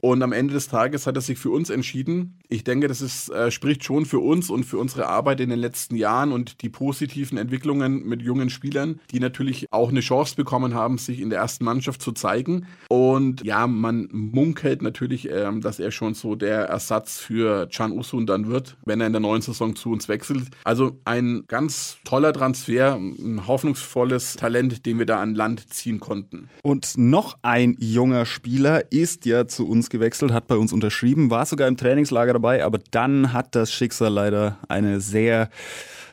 Und 0.00 0.22
am 0.22 0.32
Ende 0.32 0.54
des 0.54 0.68
Tages 0.68 1.06
hat 1.06 1.16
er 1.16 1.20
sich 1.20 1.38
für 1.38 1.50
uns 1.50 1.70
entschieden. 1.70 2.38
Ich 2.48 2.64
denke, 2.64 2.88
das 2.88 3.00
ist, 3.00 3.28
äh, 3.30 3.50
spricht 3.50 3.84
schon 3.84 4.04
für 4.06 4.18
uns 4.18 4.50
und 4.50 4.64
für 4.64 4.78
unsere 4.78 5.06
Arbeit 5.06 5.40
in 5.40 5.50
den 5.50 5.58
letzten 5.58 5.96
Jahren 5.96 6.32
und 6.32 6.62
die 6.62 6.68
positiven 6.68 7.38
Entwicklungen 7.38 8.04
mit 8.06 8.22
jungen 8.22 8.50
Spielern, 8.50 9.00
die 9.10 9.20
natürlich 9.20 9.66
auch 9.70 9.90
eine 9.90 10.00
Chance 10.00 10.36
bekommen 10.36 10.74
haben, 10.74 10.98
sich 10.98 11.20
in 11.20 11.30
der 11.30 11.40
ersten 11.40 11.64
Mannschaft 11.64 12.02
zu 12.02 12.12
zeigen. 12.12 12.66
Und 12.88 13.44
ja, 13.44 13.66
man 13.66 14.08
munkelt 14.12 14.82
natürlich, 14.82 15.30
äh, 15.30 15.50
dass 15.60 15.78
er 15.78 15.90
schon 15.90 16.14
so 16.14 16.34
der 16.34 16.66
Ersatz 16.66 17.18
für 17.18 17.68
Can 17.68 17.92
Usun 17.92 18.26
dann 18.26 18.48
wird, 18.48 18.76
wenn 18.84 19.00
er 19.00 19.06
in 19.06 19.12
der 19.12 19.20
neuen 19.20 19.42
Saison 19.42 19.76
zu 19.76 19.90
uns 19.90 20.08
wechselt. 20.08 20.48
Also 20.64 20.98
ein 21.04 21.44
ganz 21.46 21.98
toller 22.04 22.32
Transfer, 22.32 22.96
ein 22.96 23.46
hoffnungsvolles 23.46 24.34
Talent, 24.34 24.86
den 24.86 24.98
wir 24.98 25.06
da 25.06 25.20
an 25.20 25.34
Land 25.34 25.72
ziehen 25.72 26.00
konnten. 26.00 26.48
Und 26.62 26.96
noch 27.10 27.38
ein 27.42 27.76
junger 27.78 28.26
Spieler 28.26 28.90
ist 28.92 29.26
ja 29.26 29.46
zu 29.46 29.68
uns 29.68 29.90
gewechselt, 29.90 30.32
hat 30.32 30.46
bei 30.46 30.56
uns 30.56 30.72
unterschrieben, 30.72 31.30
war 31.30 31.46
sogar 31.46 31.68
im 31.68 31.76
Trainingslager 31.76 32.34
dabei, 32.34 32.64
aber 32.64 32.78
dann 32.90 33.32
hat 33.32 33.54
das 33.54 33.72
Schicksal 33.72 34.12
leider 34.12 34.58
eine 34.68 35.00
sehr 35.00 35.50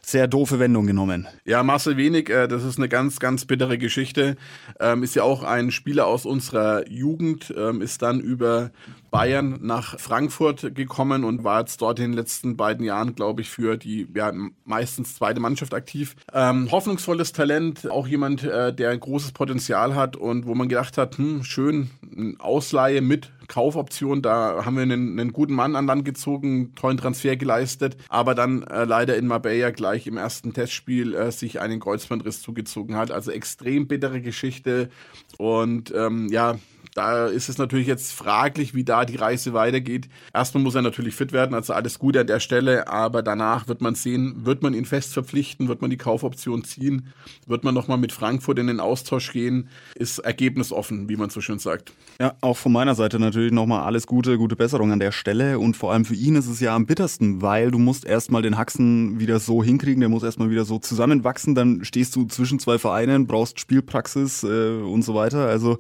sehr 0.06 0.27
doofe 0.27 0.60
Wendung 0.60 0.86
genommen. 0.86 1.27
Ja, 1.45 1.63
Marcel 1.63 1.95
Wenig, 1.95 2.29
äh, 2.29 2.47
das 2.47 2.65
ist 2.65 2.77
eine 2.77 2.89
ganz, 2.89 3.19
ganz 3.19 3.45
bittere 3.45 3.77
Geschichte. 3.77 4.36
Ähm, 4.79 5.01
ist 5.01 5.15
ja 5.15 5.23
auch 5.23 5.43
ein 5.43 5.71
Spieler 5.71 6.08
aus 6.08 6.25
unserer 6.25 6.88
Jugend, 6.89 7.53
ähm, 7.58 7.82
ist 7.82 8.01
dann 8.01 8.19
über 8.19 8.71
Bayern 9.13 9.60
nach 9.62 9.99
Frankfurt 9.99 10.73
gekommen 10.73 11.23
und 11.23 11.43
war 11.43 11.60
jetzt 11.60 11.84
dort 11.84 11.99
in 11.99 12.06
den 12.06 12.13
letzten 12.13 12.58
beiden 12.58 12.84
Jahren, 12.84 13.13
glaube 13.13 13.41
ich, 13.41 13.49
für 13.52 13.78
die 13.78 14.08
ja, 14.15 14.34
meistens 14.65 15.13
zweite 15.13 15.39
Mannschaft 15.39 15.76
aktiv. 15.76 16.15
Ähm, 16.34 16.71
hoffnungsvolles 16.71 17.32
Talent, 17.32 17.91
auch 17.91 18.08
jemand, 18.08 18.43
äh, 18.43 18.73
der 18.73 18.89
ein 18.89 18.99
großes 18.99 19.32
Potenzial 19.32 19.93
hat 19.93 20.15
und 20.15 20.47
wo 20.47 20.56
man 20.56 20.67
gedacht 20.67 20.97
hat, 20.97 21.19
hm, 21.19 21.43
schön, 21.43 21.91
Ausleihe 22.39 23.02
mit 23.02 23.32
Kaufoption, 23.47 24.23
da 24.23 24.65
haben 24.65 24.78
wir 24.78 24.82
einen, 24.82 25.19
einen, 25.19 25.32
guten 25.32 25.54
Mann 25.54 25.76
an 25.76 25.86
Land 25.86 26.06
gezogen, 26.06 26.73
tollen 26.73 26.97
Transfer 26.97 27.36
geleistet, 27.36 27.97
aber 28.10 28.34
dann 28.34 28.63
äh, 28.63 28.86
leider 28.86 29.15
in 29.15 29.28
Marbella 29.28 29.69
gleich 29.69 30.08
im 30.08 30.17
ersten 30.17 30.54
Testspiel 30.54 31.13
äh, 31.13 31.32
sich 31.32 31.62
einen 31.62 31.80
Kreuzbandriss 31.80 32.41
zugezogen 32.41 32.95
hat. 32.95 33.12
Also 33.12 33.30
extrem 33.30 33.88
bittere 33.88 34.21
Geschichte 34.21 34.89
und 35.38 35.93
ähm, 35.95 36.30
ja, 36.32 36.56
da 36.95 37.27
ist 37.27 37.49
es 37.49 37.58
natürlich 37.58 37.88
jetzt 37.88 38.13
fraglich, 38.13 38.75
wie 38.75 38.84
da 38.84 39.06
die 39.06 39.15
Reise 39.15 39.53
weitergeht. 39.53 40.10
Erstmal 40.34 40.63
muss 40.63 40.75
er 40.75 40.82
natürlich 40.82 41.15
fit 41.15 41.32
werden, 41.32 41.56
also 41.56 41.73
alles 41.73 41.97
Gute 41.97 42.21
an 42.21 42.27
der 42.27 42.39
Stelle, 42.39 42.88
aber 42.88 43.23
danach 43.23 43.67
wird 43.67 43.82
man 43.82 43.95
sehen, 43.95 44.45
wird 44.45 44.62
man 44.62 44.73
ihn 44.73 44.86
fest 44.86 45.13
verpflichten, 45.13 45.67
wird 45.67 45.82
man 45.82 45.89
die 45.89 45.97
Kaufoption 45.97 46.63
ziehen, 46.63 47.08
wird 47.47 47.63
man 47.63 47.73
nochmal 47.73 47.97
mit 47.97 48.12
Frankfurt 48.12 48.60
in 48.60 48.67
den 48.67 48.79
Austausch 48.79 49.32
gehen, 49.32 49.69
ist 49.95 50.19
ergebnisoffen, 50.19 51.10
wie 51.10 51.15
man 51.15 51.29
so 51.29 51.41
schön 51.41 51.60
sagt. 51.60 51.93
Ja, 52.19 52.36
auch 52.41 52.58
von 52.58 52.71
meiner 52.71 52.95
Seite 52.95 53.19
natürlich 53.19 53.51
nochmal 53.51 53.84
alles 53.84 54.06
Gute, 54.06 54.38
gute 54.38 54.56
Besserung 54.56 54.91
an 54.91 54.99
der 54.99 55.12
Stelle 55.12 55.58
und 55.60 55.75
vor 55.75 55.91
allem 55.91 56.06
für 56.06 56.15
ihn 56.15 56.36
ist 56.36 56.47
es 56.47 56.60
ja 56.60 56.75
am 56.75 56.86
bittersten, 56.86 57.41
weil 57.41 57.71
du 57.71 57.79
musst 57.79 58.06
erstmal 58.06 58.43
den 58.43 58.58
Haxen 58.58 59.19
wieder 59.19 59.39
so 59.39 59.63
hinkriegen, 59.63 59.99
der 59.99 60.10
muss 60.10 60.23
erstmal 60.23 60.51
wieder 60.51 60.65
so 60.65 60.77
zusammenwachsen, 60.77 61.56
dann 61.56 61.84
stehst 61.84 62.15
du 62.15 62.25
zwischen 62.25 62.60
zwei 62.60 62.77
Vereinen, 62.77 63.25
brauchst 63.25 63.60
Spielpraxis 63.60 64.43
äh, 64.43 64.82
und 64.82 65.01
so 65.01 65.15
weiter, 65.15 65.47
also 65.47 65.79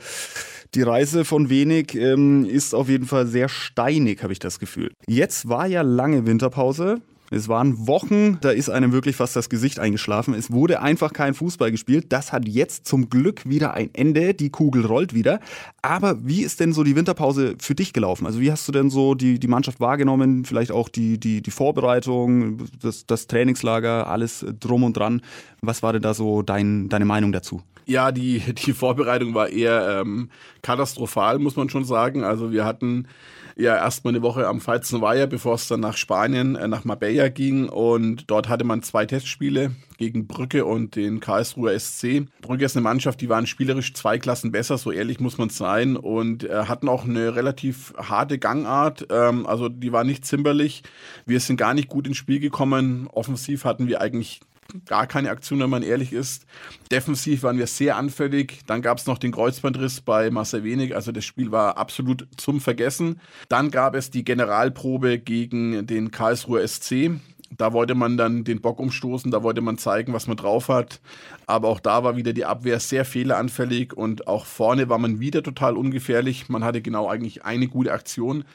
die 0.75 0.81
Reise 0.81 1.25
von 1.25 1.49
wenig 1.49 1.95
ähm, 1.95 2.45
ist 2.45 2.73
auf 2.73 2.89
jeden 2.89 3.05
Fall 3.05 3.27
sehr 3.27 3.49
steinig, 3.49 4.23
habe 4.23 4.33
ich 4.33 4.39
das 4.39 4.59
Gefühl. 4.59 4.91
Jetzt 5.07 5.47
war 5.49 5.67
ja 5.67 5.81
lange 5.81 6.25
Winterpause. 6.25 7.01
Es 7.33 7.47
waren 7.47 7.87
Wochen, 7.87 8.37
da 8.41 8.51
ist 8.51 8.69
einem 8.69 8.91
wirklich 8.91 9.15
fast 9.15 9.35
das 9.35 9.49
Gesicht 9.49 9.79
eingeschlafen. 9.79 10.35
Es 10.35 10.51
wurde 10.51 10.83
einfach 10.83 11.13
kein 11.13 11.33
Fußball 11.33 11.71
gespielt. 11.71 12.07
Das 12.09 12.31
hat 12.31 12.47
jetzt 12.47 12.85
zum 12.85 13.09
Glück 13.09 13.49
wieder 13.49 13.73
ein 13.73 13.89
Ende. 13.93 14.35
Die 14.35 14.51
Kugel 14.51 14.85
rollt 14.85 15.15
wieder. 15.15 15.39
Aber 15.81 16.23
wie 16.23 16.43
ist 16.43 16.59
denn 16.59 16.73
so 16.73 16.83
die 16.83 16.95
Winterpause 16.95 17.55
für 17.59 17.73
dich 17.73 17.91
gelaufen? 17.91 18.27
Also 18.27 18.39
wie 18.39 18.51
hast 18.51 18.67
du 18.67 18.71
denn 18.71 18.91
so 18.91 19.15
die, 19.15 19.39
die 19.39 19.47
Mannschaft 19.47 19.79
wahrgenommen? 19.79 20.45
Vielleicht 20.45 20.71
auch 20.71 20.89
die, 20.89 21.19
die, 21.19 21.41
die 21.41 21.51
Vorbereitung, 21.51 22.67
das, 22.79 23.07
das 23.07 23.25
Trainingslager, 23.25 24.07
alles 24.07 24.45
drum 24.59 24.83
und 24.83 24.95
dran. 24.95 25.21
Was 25.61 25.81
war 25.81 25.93
denn 25.93 26.03
da 26.03 26.13
so 26.13 26.43
dein, 26.43 26.87
deine 26.87 27.05
Meinung 27.05 27.31
dazu? 27.31 27.63
Ja, 27.85 28.11
die, 28.11 28.39
die 28.53 28.73
Vorbereitung 28.73 29.33
war 29.33 29.49
eher 29.49 30.01
ähm, 30.01 30.29
katastrophal, 30.61 31.39
muss 31.39 31.55
man 31.55 31.69
schon 31.69 31.85
sagen. 31.85 32.23
Also 32.23 32.51
wir 32.51 32.65
hatten 32.65 33.07
ja 33.55 33.75
erstmal 33.75 34.13
eine 34.13 34.23
Woche 34.23 34.47
am 34.47 34.59
Weiher, 34.65 35.27
bevor 35.27 35.55
es 35.55 35.67
dann 35.67 35.79
nach 35.79 35.97
Spanien, 35.97 36.55
äh, 36.55 36.67
nach 36.67 36.85
Marbella 36.85 37.29
ging. 37.29 37.69
Und 37.69 38.29
dort 38.29 38.49
hatte 38.49 38.63
man 38.63 38.81
zwei 38.83 39.05
Testspiele 39.05 39.71
gegen 39.97 40.27
Brücke 40.27 40.65
und 40.65 40.95
den 40.95 41.19
Karlsruher 41.19 41.77
SC. 41.79 42.25
Brücke 42.41 42.65
ist 42.65 42.75
eine 42.75 42.83
Mannschaft, 42.83 43.21
die 43.21 43.29
waren 43.29 43.47
spielerisch 43.47 43.93
zwei 43.93 44.17
Klassen 44.17 44.51
besser, 44.51 44.77
so 44.77 44.91
ehrlich 44.91 45.19
muss 45.19 45.37
man 45.37 45.49
sein. 45.49 45.95
Und 45.95 46.43
äh, 46.43 46.65
hatten 46.65 46.89
auch 46.89 47.05
eine 47.05 47.35
relativ 47.35 47.93
harte 47.97 48.39
Gangart. 48.39 49.07
Ähm, 49.09 49.45
also 49.45 49.69
die 49.69 49.91
war 49.91 50.03
nicht 50.03 50.25
zimperlich. 50.25 50.83
Wir 51.25 51.39
sind 51.39 51.57
gar 51.57 51.73
nicht 51.73 51.89
gut 51.89 52.07
ins 52.07 52.17
Spiel 52.17 52.39
gekommen. 52.39 53.07
Offensiv 53.11 53.65
hatten 53.65 53.87
wir 53.87 54.01
eigentlich 54.01 54.41
gar 54.85 55.07
keine 55.07 55.29
Aktion, 55.29 55.59
wenn 55.59 55.69
man 55.69 55.83
ehrlich 55.83 56.13
ist. 56.13 56.45
Defensiv 56.91 57.43
waren 57.43 57.57
wir 57.57 57.67
sehr 57.67 57.97
anfällig. 57.97 58.61
Dann 58.67 58.81
gab 58.81 58.97
es 58.97 59.05
noch 59.05 59.17
den 59.17 59.31
Kreuzbandriss 59.31 60.01
bei 60.01 60.29
Marcel 60.29 60.63
Wenig. 60.63 60.95
Also 60.95 61.11
das 61.11 61.25
Spiel 61.25 61.51
war 61.51 61.77
absolut 61.77 62.27
zum 62.37 62.61
Vergessen. 62.61 63.19
Dann 63.49 63.71
gab 63.71 63.95
es 63.95 64.09
die 64.09 64.23
Generalprobe 64.23 65.19
gegen 65.19 65.85
den 65.85 66.11
Karlsruher 66.11 66.67
SC. 66.67 67.11
Da 67.57 67.73
wollte 67.73 67.95
man 67.95 68.17
dann 68.17 68.43
den 68.43 68.61
Bock 68.61 68.79
umstoßen, 68.79 69.31
da 69.31 69.43
wollte 69.43 69.61
man 69.61 69.77
zeigen, 69.77 70.13
was 70.13 70.27
man 70.27 70.37
drauf 70.37 70.69
hat. 70.69 71.01
Aber 71.45 71.67
auch 71.67 71.79
da 71.79 72.03
war 72.03 72.15
wieder 72.15 72.33
die 72.33 72.45
Abwehr 72.45 72.79
sehr 72.79 73.05
fehleranfällig 73.05 73.93
und 73.93 74.27
auch 74.27 74.45
vorne 74.45 74.89
war 74.89 74.97
man 74.97 75.19
wieder 75.19 75.43
total 75.43 75.77
ungefährlich. 75.77 76.49
Man 76.49 76.63
hatte 76.63 76.81
genau 76.81 77.07
eigentlich 77.07 77.43
eine 77.45 77.67
gute 77.67 77.91
Aktion. 77.91 78.45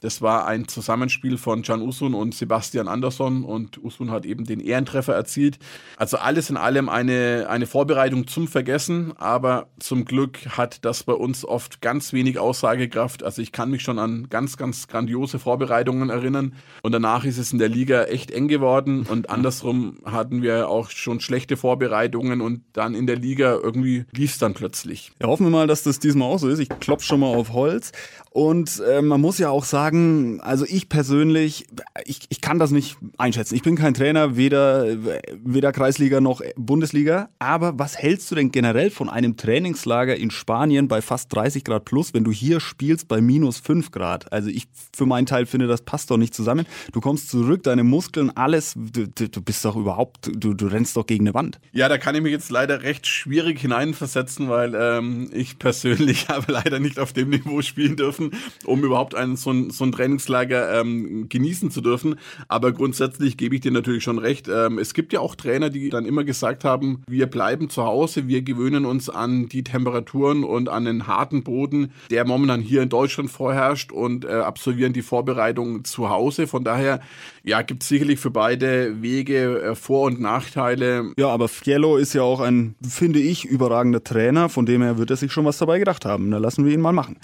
Das 0.00 0.22
war 0.22 0.46
ein 0.46 0.68
Zusammenspiel 0.68 1.38
von 1.38 1.62
Can 1.62 1.82
Usun 1.82 2.14
und 2.14 2.34
Sebastian 2.34 2.88
Andersson 2.88 3.44
und 3.44 3.82
Usun 3.82 4.10
hat 4.10 4.26
eben 4.26 4.44
den 4.44 4.60
Ehrentreffer 4.60 5.14
erzielt. 5.14 5.58
Also 5.96 6.18
alles 6.18 6.50
in 6.50 6.56
allem 6.56 6.88
eine, 6.88 7.46
eine 7.48 7.66
Vorbereitung 7.66 8.26
zum 8.26 8.46
Vergessen, 8.46 9.14
aber 9.16 9.68
zum 9.78 10.04
Glück 10.04 10.38
hat 10.56 10.84
das 10.84 11.02
bei 11.02 11.14
uns 11.14 11.44
oft 11.44 11.80
ganz 11.80 12.12
wenig 12.12 12.38
Aussagekraft. 12.38 13.24
Also 13.24 13.42
ich 13.42 13.52
kann 13.52 13.70
mich 13.70 13.82
schon 13.82 13.98
an 13.98 14.28
ganz, 14.28 14.56
ganz 14.56 14.86
grandiose 14.86 15.38
Vorbereitungen 15.38 16.10
erinnern 16.10 16.54
und 16.82 16.92
danach 16.92 17.24
ist 17.24 17.38
es 17.38 17.52
in 17.52 17.58
der 17.58 17.68
Liga 17.68 18.04
echt 18.04 18.30
eng 18.30 18.45
geworden 18.48 19.06
und 19.08 19.30
andersrum 19.30 19.98
hatten 20.04 20.42
wir 20.42 20.68
auch 20.68 20.90
schon 20.90 21.20
schlechte 21.20 21.56
Vorbereitungen 21.56 22.40
und 22.40 22.62
dann 22.72 22.94
in 22.94 23.06
der 23.06 23.16
Liga 23.16 23.58
irgendwie 23.62 24.04
lief 24.12 24.32
es 24.32 24.38
dann 24.38 24.54
plötzlich. 24.54 25.12
Ja, 25.20 25.28
hoffen 25.28 25.46
wir 25.46 25.50
mal, 25.50 25.66
dass 25.66 25.82
das 25.82 25.98
diesmal 25.98 26.28
auch 26.28 26.38
so 26.38 26.48
ist. 26.48 26.58
Ich 26.58 26.68
klopfe 26.68 27.06
schon 27.06 27.20
mal 27.20 27.34
auf 27.34 27.52
Holz. 27.52 27.92
Und 28.36 28.82
äh, 28.86 29.00
man 29.00 29.22
muss 29.22 29.38
ja 29.38 29.48
auch 29.48 29.64
sagen, 29.64 30.42
also 30.42 30.66
ich 30.68 30.90
persönlich, 30.90 31.64
ich, 32.04 32.20
ich 32.28 32.42
kann 32.42 32.58
das 32.58 32.70
nicht 32.70 32.98
einschätzen. 33.16 33.54
Ich 33.54 33.62
bin 33.62 33.76
kein 33.76 33.94
Trainer, 33.94 34.36
weder, 34.36 34.84
weder 35.42 35.72
Kreisliga 35.72 36.20
noch 36.20 36.42
Bundesliga. 36.54 37.30
Aber 37.38 37.78
was 37.78 37.96
hältst 37.96 38.30
du 38.30 38.34
denn 38.34 38.52
generell 38.52 38.90
von 38.90 39.08
einem 39.08 39.38
Trainingslager 39.38 40.16
in 40.16 40.30
Spanien 40.30 40.86
bei 40.86 41.00
fast 41.00 41.34
30 41.34 41.64
Grad 41.64 41.86
plus, 41.86 42.12
wenn 42.12 42.24
du 42.24 42.30
hier 42.30 42.60
spielst 42.60 43.08
bei 43.08 43.22
minus 43.22 43.58
5 43.58 43.90
Grad? 43.90 44.30
Also 44.30 44.50
ich 44.50 44.68
für 44.94 45.06
meinen 45.06 45.24
Teil 45.24 45.46
finde, 45.46 45.66
das 45.66 45.80
passt 45.80 46.10
doch 46.10 46.18
nicht 46.18 46.34
zusammen. 46.34 46.66
Du 46.92 47.00
kommst 47.00 47.30
zurück, 47.30 47.62
deine 47.62 47.84
Muskeln, 47.84 48.36
alles, 48.36 48.74
du, 48.76 49.08
du 49.08 49.40
bist 49.40 49.64
doch 49.64 49.76
überhaupt, 49.76 50.30
du, 50.30 50.52
du 50.52 50.66
rennst 50.66 50.94
doch 50.98 51.06
gegen 51.06 51.26
eine 51.26 51.32
Wand. 51.32 51.58
Ja, 51.72 51.88
da 51.88 51.96
kann 51.96 52.14
ich 52.14 52.20
mich 52.20 52.32
jetzt 52.32 52.50
leider 52.50 52.82
recht 52.82 53.06
schwierig 53.06 53.60
hineinversetzen, 53.60 54.50
weil 54.50 54.74
ähm, 54.74 55.30
ich 55.32 55.58
persönlich 55.58 56.28
habe 56.28 56.52
leider 56.52 56.80
nicht 56.80 56.98
auf 56.98 57.14
dem 57.14 57.30
Niveau 57.30 57.62
spielen 57.62 57.96
dürfen 57.96 58.25
um 58.64 58.82
überhaupt 58.84 59.14
ein, 59.14 59.36
so, 59.36 59.50
ein, 59.50 59.70
so 59.70 59.84
ein 59.84 59.92
Trainingslager 59.92 60.80
ähm, 60.80 61.28
genießen 61.28 61.70
zu 61.70 61.80
dürfen. 61.80 62.16
Aber 62.48 62.72
grundsätzlich 62.72 63.36
gebe 63.36 63.54
ich 63.54 63.60
dir 63.60 63.72
natürlich 63.72 64.02
schon 64.02 64.18
recht. 64.18 64.48
Ähm, 64.48 64.78
es 64.78 64.94
gibt 64.94 65.12
ja 65.12 65.20
auch 65.20 65.34
Trainer, 65.34 65.70
die 65.70 65.90
dann 65.90 66.06
immer 66.06 66.24
gesagt 66.24 66.64
haben, 66.64 67.02
wir 67.08 67.26
bleiben 67.26 67.70
zu 67.70 67.84
Hause, 67.84 68.28
wir 68.28 68.42
gewöhnen 68.42 68.84
uns 68.84 69.08
an 69.08 69.48
die 69.48 69.64
Temperaturen 69.64 70.44
und 70.44 70.68
an 70.68 70.84
den 70.84 71.06
harten 71.06 71.42
Boden, 71.42 71.92
der 72.10 72.26
momentan 72.26 72.60
hier 72.60 72.82
in 72.82 72.88
Deutschland 72.88 73.30
vorherrscht 73.30 73.92
und 73.92 74.24
äh, 74.24 74.28
absolvieren 74.28 74.92
die 74.92 75.02
Vorbereitung 75.02 75.84
zu 75.84 76.10
Hause. 76.10 76.46
Von 76.46 76.64
daher, 76.64 77.00
ja, 77.44 77.62
gibt 77.62 77.82
es 77.82 77.88
sicherlich 77.88 78.18
für 78.18 78.30
beide 78.30 79.02
Wege 79.02 79.62
äh, 79.62 79.74
Vor- 79.74 80.06
und 80.06 80.20
Nachteile. 80.20 81.12
Ja, 81.16 81.28
aber 81.28 81.48
Fiello 81.48 81.96
ist 81.96 82.14
ja 82.14 82.22
auch 82.22 82.40
ein, 82.40 82.74
finde 82.86 83.20
ich, 83.20 83.44
überragender 83.44 84.02
Trainer, 84.02 84.48
von 84.48 84.66
dem 84.66 84.82
her 84.82 84.98
wird 84.98 85.10
er 85.10 85.16
sich 85.16 85.32
schon 85.32 85.44
was 85.44 85.58
dabei 85.58 85.78
gedacht 85.78 86.04
haben. 86.04 86.30
Da 86.30 86.38
lassen 86.38 86.64
wir 86.64 86.72
ihn 86.72 86.80
mal 86.80 86.92
machen. 86.92 87.18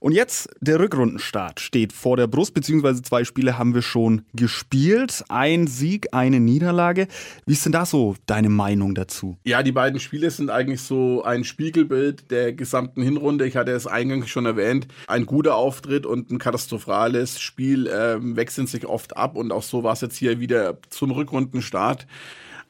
Und 0.00 0.12
jetzt 0.12 0.48
der 0.60 0.78
Rückrundenstart 0.78 1.60
steht 1.60 1.92
vor 1.92 2.16
der 2.16 2.26
Brust, 2.26 2.54
beziehungsweise 2.54 3.02
zwei 3.02 3.24
Spiele 3.24 3.58
haben 3.58 3.74
wir 3.74 3.82
schon 3.82 4.22
gespielt. 4.34 5.24
Ein 5.28 5.66
Sieg, 5.66 6.08
eine 6.12 6.40
Niederlage. 6.40 7.08
Wie 7.46 7.52
ist 7.52 7.64
denn 7.64 7.72
da 7.72 7.86
so 7.86 8.14
deine 8.26 8.48
Meinung 8.48 8.94
dazu? 8.94 9.38
Ja, 9.44 9.62
die 9.62 9.72
beiden 9.72 10.00
Spiele 10.00 10.30
sind 10.30 10.50
eigentlich 10.50 10.80
so 10.80 11.22
ein 11.24 11.44
Spiegelbild 11.44 12.30
der 12.30 12.52
gesamten 12.52 13.02
Hinrunde. 13.02 13.46
Ich 13.46 13.56
hatte 13.56 13.72
es 13.72 13.86
eingangs 13.86 14.28
schon 14.28 14.46
erwähnt. 14.46 14.86
Ein 15.06 15.26
guter 15.26 15.56
Auftritt 15.56 16.06
und 16.06 16.30
ein 16.30 16.38
katastrophales 16.38 17.40
Spiel 17.40 17.86
äh, 17.86 18.16
wechseln 18.20 18.66
sich 18.66 18.86
oft 18.86 19.16
ab 19.16 19.36
und 19.36 19.52
auch 19.52 19.62
so 19.62 19.82
war 19.82 19.92
es 19.92 20.00
jetzt 20.00 20.16
hier 20.16 20.40
wieder 20.40 20.78
zum 20.90 21.10
Rückrundenstart. 21.10 22.06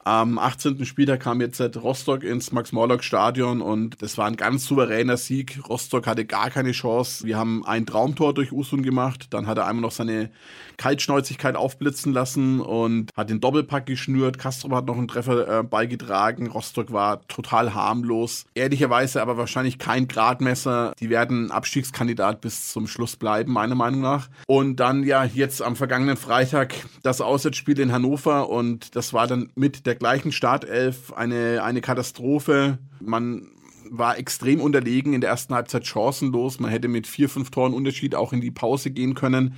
Am 0.07 0.39
18. 0.39 0.85
Spieltag 0.85 1.19
kam 1.19 1.41
jetzt 1.41 1.59
Rostock 1.59 2.23
ins 2.23 2.53
Max-Morlock-Stadion 2.53 3.61
und 3.61 4.01
das 4.01 4.17
war 4.17 4.25
ein 4.25 4.37
ganz 4.37 4.65
souveräner 4.65 5.17
Sieg. 5.17 5.59
Rostock 5.67 6.07
hatte 6.07 6.23
gar 6.23 6.49
keine 6.49 6.71
Chance. 6.71 7.25
Wir 7.25 7.37
haben 7.37 7.65
ein 7.65 7.85
Traumtor 7.85 8.33
durch 8.33 8.53
Usun 8.53 8.83
gemacht. 8.83 9.27
Dann 9.31 9.47
hat 9.47 9.57
er 9.57 9.67
einmal 9.67 9.81
noch 9.81 9.91
seine 9.91 10.29
Kaltschnäuzigkeit 10.77 11.55
aufblitzen 11.55 12.13
lassen 12.13 12.61
und 12.61 13.11
hat 13.15 13.29
den 13.29 13.39
Doppelpack 13.39 13.85
geschnürt. 13.85 14.37
Castro 14.37 14.75
hat 14.75 14.85
noch 14.85 14.97
einen 14.97 15.07
Treffer 15.07 15.59
äh, 15.59 15.63
beigetragen. 15.63 16.47
Rostock 16.47 16.91
war 16.91 17.27
total 17.27 17.73
harmlos. 17.73 18.45
Ehrlicherweise 18.53 19.21
aber 19.21 19.37
wahrscheinlich 19.37 19.79
kein 19.79 20.07
Gradmesser. 20.07 20.93
Die 20.99 21.09
werden 21.09 21.51
Abstiegskandidat 21.51 22.41
bis 22.41 22.71
zum 22.71 22.87
Schluss 22.87 23.15
bleiben, 23.15 23.51
meiner 23.51 23.75
Meinung 23.75 24.01
nach. 24.01 24.29
Und 24.45 24.79
dann 24.79 25.03
ja 25.03 25.23
jetzt 25.23 25.61
am 25.61 25.75
vergangenen 25.75 26.17
Freitag 26.17 26.73
das 27.03 27.21
Auswärtsspiel 27.21 27.79
in 27.79 27.91
Hannover 27.91 28.49
und 28.49 28.95
das 28.95 29.13
war 29.13 29.27
dann 29.27 29.49
mit 29.55 29.85
der 29.85 29.95
gleichen 29.95 30.31
Startelf 30.31 31.13
eine, 31.13 31.63
eine 31.63 31.81
Katastrophe. 31.81 32.77
Man 32.99 33.49
war 33.89 34.17
extrem 34.17 34.61
unterlegen 34.61 35.13
in 35.13 35.21
der 35.21 35.29
ersten 35.29 35.53
Halbzeit 35.53 35.85
chancenlos. 35.85 36.59
Man 36.59 36.71
hätte 36.71 36.87
mit 36.87 37.07
vier, 37.07 37.29
fünf 37.29 37.51
Toren 37.51 37.73
Unterschied 37.73 38.15
auch 38.15 38.33
in 38.33 38.41
die 38.41 38.51
Pause 38.51 38.91
gehen 38.91 39.15
können. 39.15 39.55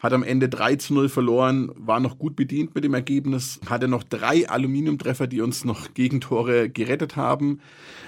Hat 0.00 0.14
am 0.14 0.22
Ende 0.22 0.48
3 0.48 0.76
zu 0.76 0.94
0 0.94 1.08
verloren, 1.08 1.70
war 1.76 2.00
noch 2.00 2.18
gut 2.18 2.34
bedient 2.34 2.74
mit 2.74 2.84
dem 2.84 2.94
Ergebnis, 2.94 3.60
hatte 3.68 3.86
noch 3.86 4.02
drei 4.02 4.48
Aluminiumtreffer, 4.48 5.26
die 5.26 5.42
uns 5.42 5.64
noch 5.64 5.92
Gegentore 5.94 6.70
gerettet 6.70 7.16
haben. 7.16 7.60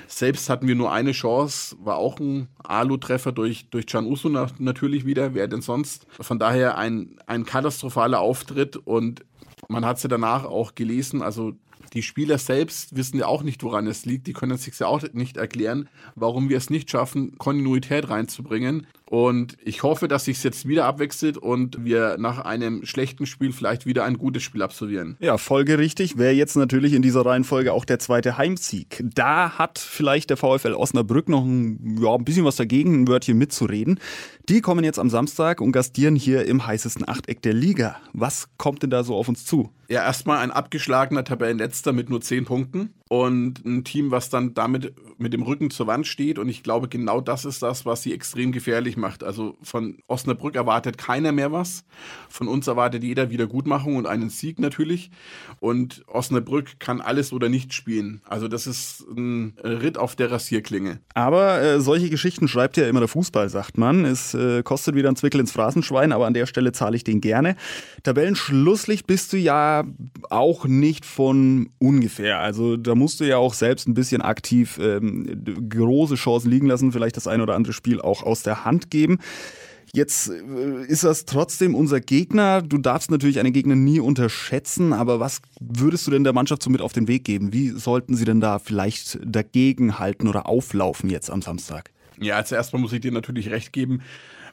Selbst 0.08 0.48
hatten 0.48 0.66
wir 0.66 0.74
nur 0.74 0.90
eine 0.90 1.12
Chance, 1.12 1.76
war 1.82 1.96
auch 1.96 2.18
ein 2.18 2.48
Alu-Treffer 2.64 3.32
durch, 3.32 3.68
durch 3.70 3.86
Can 3.86 4.06
Uso 4.06 4.30
natürlich 4.58 5.04
wieder, 5.04 5.34
wer 5.34 5.48
denn 5.48 5.60
sonst. 5.60 6.06
Von 6.18 6.38
daher 6.38 6.78
ein, 6.78 7.18
ein 7.26 7.44
katastrophaler 7.44 8.20
Auftritt 8.20 8.76
und 8.76 9.24
man 9.68 9.84
hat 9.84 9.98
sie 9.98 10.08
danach 10.08 10.44
auch 10.44 10.74
gelesen, 10.74 11.22
also 11.22 11.52
die 11.92 12.02
Spieler 12.02 12.38
selbst 12.38 12.96
wissen 12.96 13.18
ja 13.18 13.26
auch 13.26 13.42
nicht, 13.42 13.62
woran 13.62 13.86
es 13.86 14.04
liegt. 14.04 14.26
Die 14.26 14.32
können 14.32 14.52
es 14.52 14.64
sich 14.64 14.78
ja 14.78 14.86
auch 14.86 15.02
nicht 15.12 15.36
erklären, 15.36 15.88
warum 16.14 16.48
wir 16.48 16.56
es 16.56 16.70
nicht 16.70 16.90
schaffen, 16.90 17.36
Kontinuität 17.38 18.08
reinzubringen. 18.08 18.86
Und 19.12 19.58
ich 19.62 19.82
hoffe, 19.82 20.08
dass 20.08 20.24
sich 20.24 20.42
jetzt 20.42 20.66
wieder 20.66 20.86
abwechselt 20.86 21.36
und 21.36 21.84
wir 21.84 22.16
nach 22.18 22.38
einem 22.38 22.86
schlechten 22.86 23.26
Spiel 23.26 23.52
vielleicht 23.52 23.84
wieder 23.84 24.04
ein 24.04 24.16
gutes 24.16 24.42
Spiel 24.42 24.62
absolvieren. 24.62 25.18
Ja, 25.20 25.36
folgerichtig 25.36 26.16
wäre 26.16 26.32
jetzt 26.32 26.56
natürlich 26.56 26.94
in 26.94 27.02
dieser 27.02 27.26
Reihenfolge 27.26 27.74
auch 27.74 27.84
der 27.84 27.98
zweite 27.98 28.38
Heimsieg. 28.38 29.04
Da 29.04 29.58
hat 29.58 29.78
vielleicht 29.78 30.30
der 30.30 30.38
VfL 30.38 30.72
Osnabrück 30.72 31.28
noch 31.28 31.44
ein, 31.44 31.98
ja, 32.00 32.14
ein 32.14 32.24
bisschen 32.24 32.46
was 32.46 32.56
dagegen, 32.56 33.02
ein 33.02 33.08
Wörtchen 33.08 33.36
mitzureden. 33.36 34.00
Die 34.48 34.62
kommen 34.62 34.82
jetzt 34.82 34.98
am 34.98 35.10
Samstag 35.10 35.60
und 35.60 35.72
gastieren 35.72 36.16
hier 36.16 36.46
im 36.46 36.66
heißesten 36.66 37.06
Achteck 37.06 37.42
der 37.42 37.52
Liga. 37.52 37.96
Was 38.14 38.48
kommt 38.56 38.82
denn 38.82 38.88
da 38.88 39.04
so 39.04 39.14
auf 39.14 39.28
uns 39.28 39.44
zu? 39.44 39.68
Ja, 39.88 40.04
erstmal 40.04 40.38
ein 40.38 40.50
abgeschlagener 40.50 41.22
Tabellenletzter 41.22 41.81
mit 41.90 42.08
nur 42.08 42.20
zehn 42.20 42.44
Punkten 42.44 42.94
und 43.12 43.62
ein 43.66 43.84
Team, 43.84 44.10
was 44.10 44.30
dann 44.30 44.54
damit 44.54 44.94
mit 45.18 45.34
dem 45.34 45.42
Rücken 45.42 45.70
zur 45.70 45.86
Wand 45.86 46.06
steht. 46.06 46.38
Und 46.38 46.48
ich 46.48 46.62
glaube, 46.62 46.88
genau 46.88 47.20
das 47.20 47.44
ist 47.44 47.62
das, 47.62 47.84
was 47.84 48.02
sie 48.02 48.14
extrem 48.14 48.52
gefährlich 48.52 48.96
macht. 48.96 49.22
Also 49.22 49.58
von 49.62 49.98
Osnabrück 50.06 50.56
erwartet 50.56 50.96
keiner 50.96 51.30
mehr 51.30 51.52
was. 51.52 51.84
Von 52.30 52.48
uns 52.48 52.68
erwartet 52.68 53.04
jeder 53.04 53.28
Wiedergutmachung 53.28 53.96
und 53.96 54.06
einen 54.06 54.30
Sieg 54.30 54.58
natürlich. 54.58 55.10
Und 55.60 56.04
Osnabrück 56.06 56.80
kann 56.80 57.02
alles 57.02 57.34
oder 57.34 57.50
nicht 57.50 57.74
spielen. 57.74 58.22
Also 58.24 58.48
das 58.48 58.66
ist 58.66 59.04
ein 59.14 59.58
Ritt 59.62 59.98
auf 59.98 60.16
der 60.16 60.30
Rasierklinge. 60.30 61.00
Aber 61.12 61.60
äh, 61.60 61.80
solche 61.82 62.08
Geschichten 62.08 62.48
schreibt 62.48 62.78
ja 62.78 62.88
immer 62.88 63.00
der 63.00 63.08
Fußball, 63.08 63.50
sagt 63.50 63.76
man. 63.76 64.06
Es 64.06 64.32
äh, 64.32 64.62
kostet 64.62 64.94
wieder 64.94 65.10
ein 65.10 65.16
Zwickel 65.16 65.40
ins 65.40 65.52
Phrasenschwein, 65.52 66.12
aber 66.12 66.26
an 66.26 66.32
der 66.32 66.46
Stelle 66.46 66.72
zahle 66.72 66.96
ich 66.96 67.04
den 67.04 67.20
gerne. 67.20 67.56
Tabellenschlusslich 68.04 69.04
bist 69.04 69.34
du 69.34 69.36
ja 69.36 69.84
auch 70.30 70.64
nicht 70.64 71.04
von 71.04 71.68
ungefähr. 71.78 72.38
Also 72.38 72.76
da 72.76 72.94
musst 72.94 73.20
du 73.20 73.24
ja 73.24 73.36
auch 73.36 73.54
selbst 73.54 73.88
ein 73.88 73.94
bisschen 73.94 74.22
aktiv 74.22 74.78
ähm, 74.80 75.44
große 75.68 76.14
Chancen 76.14 76.50
liegen 76.50 76.66
lassen, 76.66 76.92
vielleicht 76.92 77.16
das 77.16 77.26
ein 77.26 77.40
oder 77.40 77.54
andere 77.54 77.72
Spiel 77.72 78.00
auch 78.00 78.22
aus 78.22 78.42
der 78.42 78.64
Hand 78.64 78.90
geben. 78.90 79.18
Jetzt 79.94 80.30
äh, 80.30 80.86
ist 80.86 81.04
das 81.04 81.26
trotzdem 81.26 81.74
unser 81.74 82.00
Gegner. 82.00 82.62
Du 82.62 82.78
darfst 82.78 83.10
natürlich 83.10 83.38
einen 83.38 83.52
Gegner 83.52 83.74
nie 83.74 84.00
unterschätzen, 84.00 84.92
aber 84.92 85.20
was 85.20 85.42
würdest 85.60 86.06
du 86.06 86.10
denn 86.10 86.24
der 86.24 86.32
Mannschaft 86.32 86.62
so 86.62 86.70
mit 86.70 86.80
auf 86.80 86.92
den 86.92 87.08
Weg 87.08 87.24
geben? 87.24 87.52
Wie 87.52 87.68
sollten 87.68 88.14
sie 88.14 88.24
denn 88.24 88.40
da 88.40 88.58
vielleicht 88.58 89.18
dagegen 89.24 89.98
halten 89.98 90.28
oder 90.28 90.46
auflaufen 90.46 91.10
jetzt 91.10 91.30
am 91.30 91.42
Samstag? 91.42 91.90
Ja, 92.18 92.36
als 92.36 92.52
erstmal 92.52 92.80
muss 92.80 92.92
ich 92.92 93.00
dir 93.00 93.12
natürlich 93.12 93.50
recht 93.50 93.72
geben 93.72 94.02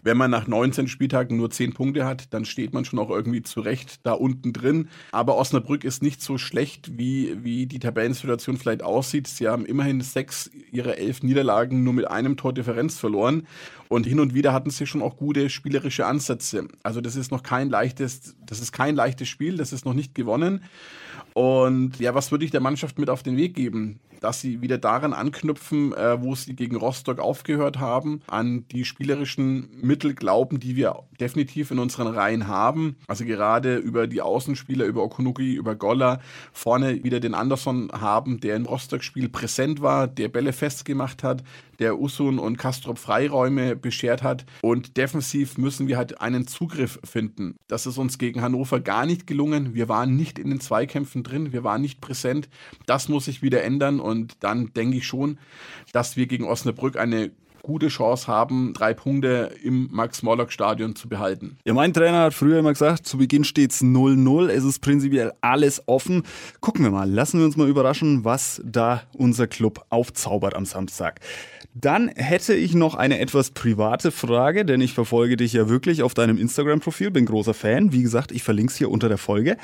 wenn 0.04 0.18
man 0.18 0.32
nach 0.32 0.48
19 0.48 0.88
Spieltagen 0.88 1.38
nur 1.38 1.50
10 1.50 1.74
Punkte 1.74 2.06
hat, 2.06 2.34
dann 2.34 2.46
steht 2.46 2.74
man 2.74 2.86
schon 2.86 3.00
auch 3.00 3.10
irgendwie 3.10 3.42
zurecht 3.42 4.00
da 4.04 4.14
unten 4.14 4.54
drin. 4.54 4.90
Aber 5.12 5.38
Osnabrück 5.38 5.84
ist 5.84 6.02
nicht 6.02 6.22
so 6.22 6.38
schlecht, 6.38 6.98
wie, 6.98 7.38
wie 7.44 7.66
die 7.66 7.80
Tabellensituation 7.80 8.58
vielleicht 8.58 8.84
aussieht. 8.84 9.28
Sie 9.28 9.48
haben 9.48 9.66
immerhin 9.66 10.02
sechs 10.02 10.50
ihrer 10.72 10.98
elf 10.98 11.24
Niederlagen 11.24 11.84
nur 11.84 11.94
mit 11.94 12.10
einem 12.10 12.38
Tor 12.38 12.54
Differenz 12.54 13.00
verloren. 13.00 13.48
Und 13.88 14.06
hin 14.06 14.20
und 14.20 14.36
wieder 14.36 14.54
hatten 14.54 14.70
sie 14.70 14.86
schon 14.86 15.02
auch 15.02 15.18
gute 15.18 15.50
spielerische 15.50 16.06
Ansätze. 16.06 16.68
Also 16.84 17.02
das 17.02 17.16
ist 17.16 17.32
noch 17.32 17.42
kein 17.42 17.70
leichtes, 17.70 18.36
das 18.46 18.62
ist 18.62 18.72
kein 18.72 18.96
leichtes 18.96 19.28
Spiel, 19.28 19.58
das 19.58 19.74
ist 19.74 19.86
noch 19.86 19.96
nicht 19.96 20.14
gewonnen. 20.14 20.64
Und 21.40 22.02
ja, 22.02 22.14
was 22.14 22.32
würde 22.32 22.44
ich 22.44 22.52
der 22.52 22.60
Mannschaft 22.60 23.00
mit 23.00 23.10
auf 23.10 23.24
den 23.24 23.38
Weg 23.38 23.54
geben? 23.54 24.02
Dass 24.20 24.42
sie 24.42 24.60
wieder 24.60 24.78
daran 24.78 25.14
anknüpfen, 25.14 25.94
äh, 25.94 26.22
wo 26.22 26.36
sie 26.36 26.54
gegen 26.54 26.76
Rostock 26.76 27.20
aufgehört 27.20 27.80
haben, 27.80 28.20
an 28.28 28.66
die 28.74 28.84
spielerischen 28.84 29.70
Mittel 29.82 30.16
glauben, 30.16 30.60
die 30.60 30.76
wir 30.76 31.04
definitiv 31.18 31.72
in 31.72 31.80
unseren 31.80 32.08
Reihen 32.08 32.50
haben. 32.50 32.98
Also 33.08 33.24
gerade 33.24 33.78
über 33.78 34.06
die 34.06 34.22
Außenspieler, 34.22 34.84
über 34.84 35.02
Okunuki, 35.02 35.54
über 35.54 35.76
Goller, 35.76 36.20
vorne 36.52 37.06
wieder 37.06 37.22
den 37.22 37.34
Anderson 37.34 37.90
haben, 37.94 38.42
der 38.42 38.58
im 38.58 38.66
Rostock-Spiel 38.66 39.30
präsent 39.30 39.82
war, 39.82 40.08
der 40.08 40.28
Bälle 40.28 40.52
festgemacht 40.52 41.24
hat, 41.24 41.46
der 41.80 42.00
Usun 42.00 42.40
und 42.40 42.58
Kastrop 42.58 42.98
Freiräume 42.98 43.78
beschert 43.78 44.24
hat. 44.24 44.46
Und 44.62 44.98
defensiv 44.98 45.58
müssen 45.58 45.88
wir 45.88 45.98
halt 45.98 46.20
einen 46.20 46.48
Zugriff 46.48 47.00
finden. 47.04 47.56
Das 47.68 47.86
ist 47.86 47.98
uns 47.98 48.18
gegen 48.18 48.42
Hannover 48.42 48.82
gar 48.82 49.06
nicht 49.06 49.26
gelungen. 49.26 49.74
Wir 49.74 49.88
waren 49.88 50.18
nicht 50.18 50.38
in 50.38 50.50
den 50.50 50.60
Zweikämpfen 50.60 51.24
drin, 51.30 51.54
wir 51.54 51.64
waren 51.64 51.82
nicht 51.82 52.02
präsent. 52.02 52.50
Das 52.86 53.10
muss 53.10 53.26
sich 53.26 53.42
wieder 53.42 53.64
ändern 53.64 54.00
und 54.00 54.38
dann 54.42 54.74
denke 54.74 54.98
ich 54.98 55.08
schon, 55.08 55.38
dass 55.94 56.18
wir 56.18 56.28
gegen 56.28 56.46
Osnabrück 56.46 56.98
eine 56.98 57.32
gute 57.62 57.88
Chance 57.88 58.28
haben, 58.28 58.74
drei 58.74 58.94
Punkte 58.94 59.52
im 59.64 59.90
Max-Morlock-Stadion 59.92 60.96
zu 60.96 61.10
behalten. 61.10 61.58
Ja, 61.66 61.74
mein 61.74 61.94
Trainer 61.94 62.24
hat 62.24 62.34
früher 62.34 62.60
immer 62.60 62.74
gesagt, 62.74 63.06
zu 63.06 63.18
Beginn 63.18 63.44
steht 63.44 63.72
es 63.72 63.82
0-0. 63.82 64.48
Es 64.50 64.64
ist 64.64 64.80
prinzipiell 64.80 65.34
alles 65.42 65.84
offen. 65.88 66.24
Gucken 66.62 66.84
wir 66.84 66.92
mal, 66.92 67.10
lassen 67.10 67.40
wir 67.40 67.46
uns 67.46 67.58
mal 67.58 67.68
überraschen, 67.68 68.26
was 68.26 68.62
da 68.66 69.04
unser 69.14 69.48
Club 69.48 69.86
aufzaubert 69.90 70.56
am 70.56 70.66
Samstag. 70.66 71.20
Dann 71.76 72.10
hätte 72.10 72.56
ich 72.56 72.74
noch 72.74 72.96
eine 72.96 73.20
etwas 73.20 73.52
private 73.52 74.12
Frage, 74.12 74.66
denn 74.66 74.82
ich 74.82 74.94
verfolge 74.94 75.38
dich 75.38 75.54
ja 75.54 75.70
wirklich 75.70 76.02
auf 76.02 76.14
deinem 76.14 76.38
Instagram-Profil, 76.38 77.12
bin 77.12 77.26
großer 77.26 77.54
Fan. 77.54 77.94
Wie 77.94 78.02
gesagt, 78.02 78.32
ich 78.32 78.44
verlinke 78.44 78.72
es 78.72 78.78
hier 78.78 78.90
unter 78.90 79.08
der 79.08 79.20
Folge. 79.20 79.56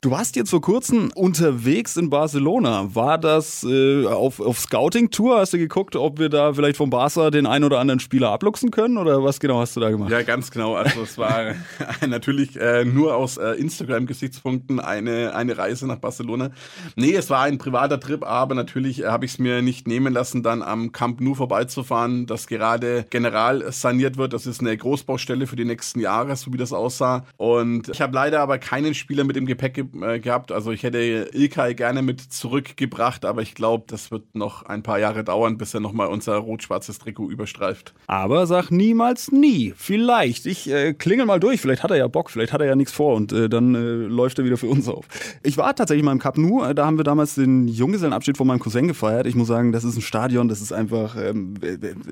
Du 0.00 0.10
warst 0.10 0.36
jetzt 0.36 0.50
vor 0.50 0.60
kurzem 0.60 1.12
unterwegs 1.14 1.96
in 1.96 2.10
Barcelona. 2.10 2.94
War 2.94 3.18
das 3.18 3.62
äh, 3.62 4.06
auf, 4.06 4.40
auf 4.40 4.58
Scouting-Tour? 4.58 5.38
Hast 5.38 5.52
du 5.52 5.58
geguckt, 5.58 5.94
ob 5.94 6.18
wir 6.18 6.28
da 6.28 6.52
vielleicht 6.54 6.76
vom 6.76 6.90
Barca 6.90 7.30
den 7.30 7.46
einen 7.46 7.64
oder 7.64 7.78
anderen 7.78 8.00
Spieler 8.00 8.30
abluchsen 8.30 8.70
können? 8.70 8.96
Oder 8.96 9.22
was 9.22 9.38
genau 9.38 9.60
hast 9.60 9.76
du 9.76 9.80
da 9.80 9.90
gemacht? 9.90 10.10
Ja, 10.10 10.22
ganz 10.22 10.50
genau. 10.50 10.74
Also 10.74 11.02
es 11.02 11.18
war 11.18 11.54
natürlich 12.06 12.58
äh, 12.58 12.84
nur 12.84 13.14
aus 13.16 13.36
äh, 13.36 13.50
Instagram-Gesichtspunkten 13.52 14.80
eine, 14.80 15.34
eine 15.34 15.58
Reise 15.58 15.86
nach 15.86 15.98
Barcelona. 15.98 16.50
Nee, 16.96 17.14
es 17.14 17.30
war 17.30 17.42
ein 17.42 17.58
privater 17.58 18.00
Trip, 18.00 18.24
aber 18.24 18.54
natürlich 18.54 19.02
äh, 19.02 19.06
habe 19.06 19.24
ich 19.24 19.32
es 19.32 19.38
mir 19.38 19.62
nicht 19.62 19.86
nehmen 19.86 20.12
lassen, 20.12 20.42
dann 20.42 20.62
am 20.62 20.92
Camp 20.92 21.20
Nou 21.20 21.34
vorbeizufahren, 21.34 22.26
das 22.26 22.46
gerade 22.46 23.04
general 23.10 23.70
saniert 23.72 24.16
wird. 24.16 24.32
Das 24.32 24.46
ist 24.46 24.60
eine 24.60 24.76
Großbaustelle 24.76 25.46
für 25.46 25.56
die 25.56 25.64
nächsten 25.64 26.00
Jahre, 26.00 26.34
so 26.36 26.52
wie 26.52 26.56
das 26.56 26.72
aussah. 26.72 27.24
Und 27.36 27.88
ich 27.88 28.00
habe 28.00 28.14
leider 28.14 28.40
aber 28.40 28.58
keinen 28.58 28.94
Spieler 28.94 29.24
mit 29.24 29.36
dem 29.36 29.46
Gepäck 29.46 29.81
äh, 30.02 30.18
gehabt. 30.20 30.52
Also 30.52 30.72
ich 30.72 30.82
hätte 30.82 31.30
Ilkay 31.32 31.74
gerne 31.74 32.02
mit 32.02 32.20
zurückgebracht, 32.20 33.24
aber 33.24 33.42
ich 33.42 33.54
glaube, 33.54 33.84
das 33.86 34.10
wird 34.10 34.34
noch 34.34 34.62
ein 34.64 34.82
paar 34.82 34.98
Jahre 34.98 35.24
dauern, 35.24 35.58
bis 35.58 35.74
er 35.74 35.80
nochmal 35.80 36.08
unser 36.08 36.36
rot-schwarzes 36.36 36.98
Trikot 36.98 37.30
überstreift. 37.30 37.94
Aber 38.06 38.46
sag 38.46 38.70
niemals 38.70 39.32
nie. 39.32 39.72
Vielleicht. 39.76 40.46
Ich 40.46 40.70
äh, 40.70 40.94
klingel 40.94 41.26
mal 41.26 41.40
durch. 41.40 41.60
Vielleicht 41.60 41.82
hat 41.82 41.90
er 41.90 41.96
ja 41.96 42.08
Bock, 42.08 42.30
vielleicht 42.30 42.52
hat 42.52 42.60
er 42.60 42.66
ja 42.66 42.76
nichts 42.76 42.92
vor 42.92 43.16
und 43.16 43.32
äh, 43.32 43.48
dann 43.48 43.74
äh, 43.74 43.78
läuft 43.78 44.38
er 44.38 44.44
wieder 44.44 44.56
für 44.56 44.68
uns 44.68 44.88
auf. 44.88 45.06
Ich 45.42 45.56
war 45.56 45.74
tatsächlich 45.74 46.04
mal 46.04 46.12
im 46.12 46.18
Cup. 46.18 46.38
Äh, 46.38 46.74
da 46.74 46.86
haben 46.86 46.96
wir 46.96 47.04
damals 47.04 47.34
den 47.34 47.68
Junggesellenabschied 47.68 48.36
von 48.36 48.46
meinem 48.46 48.60
Cousin 48.60 48.88
gefeiert. 48.88 49.26
Ich 49.26 49.34
muss 49.34 49.48
sagen, 49.48 49.72
das 49.72 49.84
ist 49.84 49.96
ein 49.96 50.02
Stadion, 50.02 50.48
das 50.48 50.60
ist 50.60 50.72
einfach, 50.72 51.16
ähm, 51.16 51.54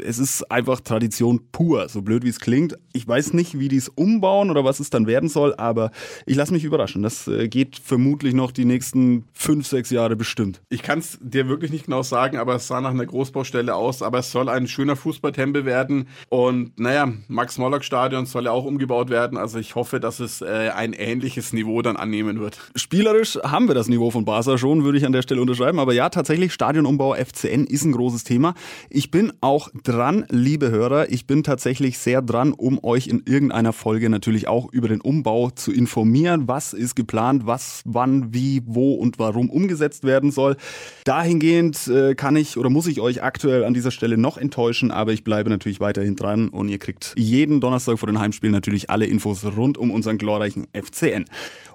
es 0.04 0.18
ist 0.18 0.50
einfach 0.50 0.80
Tradition 0.80 1.40
pur. 1.52 1.88
So 1.88 2.02
blöd 2.02 2.24
wie 2.24 2.28
es 2.28 2.40
klingt. 2.40 2.78
Ich 2.92 3.06
weiß 3.06 3.33
nicht, 3.35 3.59
wie 3.59 3.68
die 3.68 3.76
es 3.76 3.88
umbauen 3.88 4.50
oder 4.50 4.64
was 4.64 4.80
es 4.80 4.90
dann 4.90 5.06
werden 5.06 5.28
soll, 5.28 5.54
aber 5.54 5.90
ich 6.26 6.37
lasse 6.37 6.52
mich 6.52 6.64
überraschen. 6.64 7.02
Das 7.02 7.28
äh, 7.28 7.48
geht 7.48 7.59
geht 7.60 7.76
vermutlich 7.76 8.32
noch 8.32 8.52
die 8.52 8.64
nächsten 8.64 9.26
fünf, 9.34 9.66
sechs 9.66 9.90
Jahre 9.90 10.16
bestimmt. 10.16 10.62
Ich 10.70 10.82
kann 10.82 11.00
es 11.00 11.18
dir 11.20 11.46
wirklich 11.46 11.70
nicht 11.70 11.84
genau 11.84 12.02
sagen, 12.02 12.38
aber 12.38 12.54
es 12.54 12.66
sah 12.66 12.80
nach 12.80 12.90
einer 12.90 13.04
Großbaustelle 13.04 13.74
aus. 13.74 14.00
Aber 14.00 14.20
es 14.20 14.32
soll 14.32 14.48
ein 14.48 14.66
schöner 14.66 14.96
Fußballtempel 14.96 15.66
werden. 15.66 16.08
Und 16.30 16.78
naja, 16.80 17.12
Max-Morlock-Stadion 17.28 18.24
soll 18.24 18.46
ja 18.46 18.50
auch 18.50 18.64
umgebaut 18.64 19.10
werden. 19.10 19.36
Also 19.36 19.58
ich 19.58 19.74
hoffe, 19.74 20.00
dass 20.00 20.20
es 20.20 20.40
äh, 20.40 20.70
ein 20.74 20.94
ähnliches 20.94 21.52
Niveau 21.52 21.82
dann 21.82 21.96
annehmen 21.96 22.40
wird. 22.40 22.58
Spielerisch 22.76 23.38
haben 23.42 23.68
wir 23.68 23.74
das 23.74 23.88
Niveau 23.88 24.10
von 24.10 24.24
Barca 24.24 24.56
schon, 24.56 24.82
würde 24.82 24.96
ich 24.96 25.04
an 25.04 25.12
der 25.12 25.20
Stelle 25.20 25.42
unterschreiben. 25.42 25.78
Aber 25.78 25.92
ja, 25.92 26.08
tatsächlich, 26.08 26.54
Stadionumbau 26.54 27.14
FCN 27.14 27.66
ist 27.66 27.84
ein 27.84 27.92
großes 27.92 28.24
Thema. 28.24 28.54
Ich 28.88 29.10
bin 29.10 29.34
auch 29.42 29.68
dran, 29.84 30.24
liebe 30.30 30.70
Hörer. 30.70 31.10
Ich 31.10 31.26
bin 31.26 31.42
tatsächlich 31.42 31.98
sehr 31.98 32.22
dran, 32.22 32.54
um 32.54 32.82
euch 32.82 33.06
in 33.06 33.22
irgendeiner 33.26 33.74
Folge 33.74 34.08
natürlich 34.08 34.48
auch 34.48 34.72
über 34.72 34.88
den 34.88 35.02
Umbau 35.02 35.50
zu 35.50 35.72
informieren. 35.72 36.48
Was 36.48 36.72
ist 36.72 36.96
geplant? 36.96 37.49
Was, 37.50 37.82
wann, 37.84 38.32
wie, 38.32 38.62
wo 38.64 38.94
und 38.94 39.18
warum 39.18 39.50
umgesetzt 39.50 40.04
werden 40.04 40.30
soll. 40.30 40.56
Dahingehend 41.02 41.88
äh, 41.88 42.14
kann 42.14 42.36
ich 42.36 42.56
oder 42.56 42.70
muss 42.70 42.86
ich 42.86 43.00
euch 43.00 43.24
aktuell 43.24 43.64
an 43.64 43.74
dieser 43.74 43.90
Stelle 43.90 44.16
noch 44.16 44.38
enttäuschen, 44.38 44.92
aber 44.92 45.12
ich 45.12 45.24
bleibe 45.24 45.50
natürlich 45.50 45.80
weiterhin 45.80 46.14
dran 46.14 46.48
und 46.48 46.68
ihr 46.68 46.78
kriegt 46.78 47.12
jeden 47.16 47.60
Donnerstag 47.60 47.98
vor 47.98 48.06
den 48.06 48.20
Heimspielen 48.20 48.52
natürlich 48.52 48.88
alle 48.88 49.06
Infos 49.06 49.44
rund 49.44 49.78
um 49.78 49.90
unseren 49.90 50.16
glorreichen 50.16 50.68
FCN. 50.72 51.24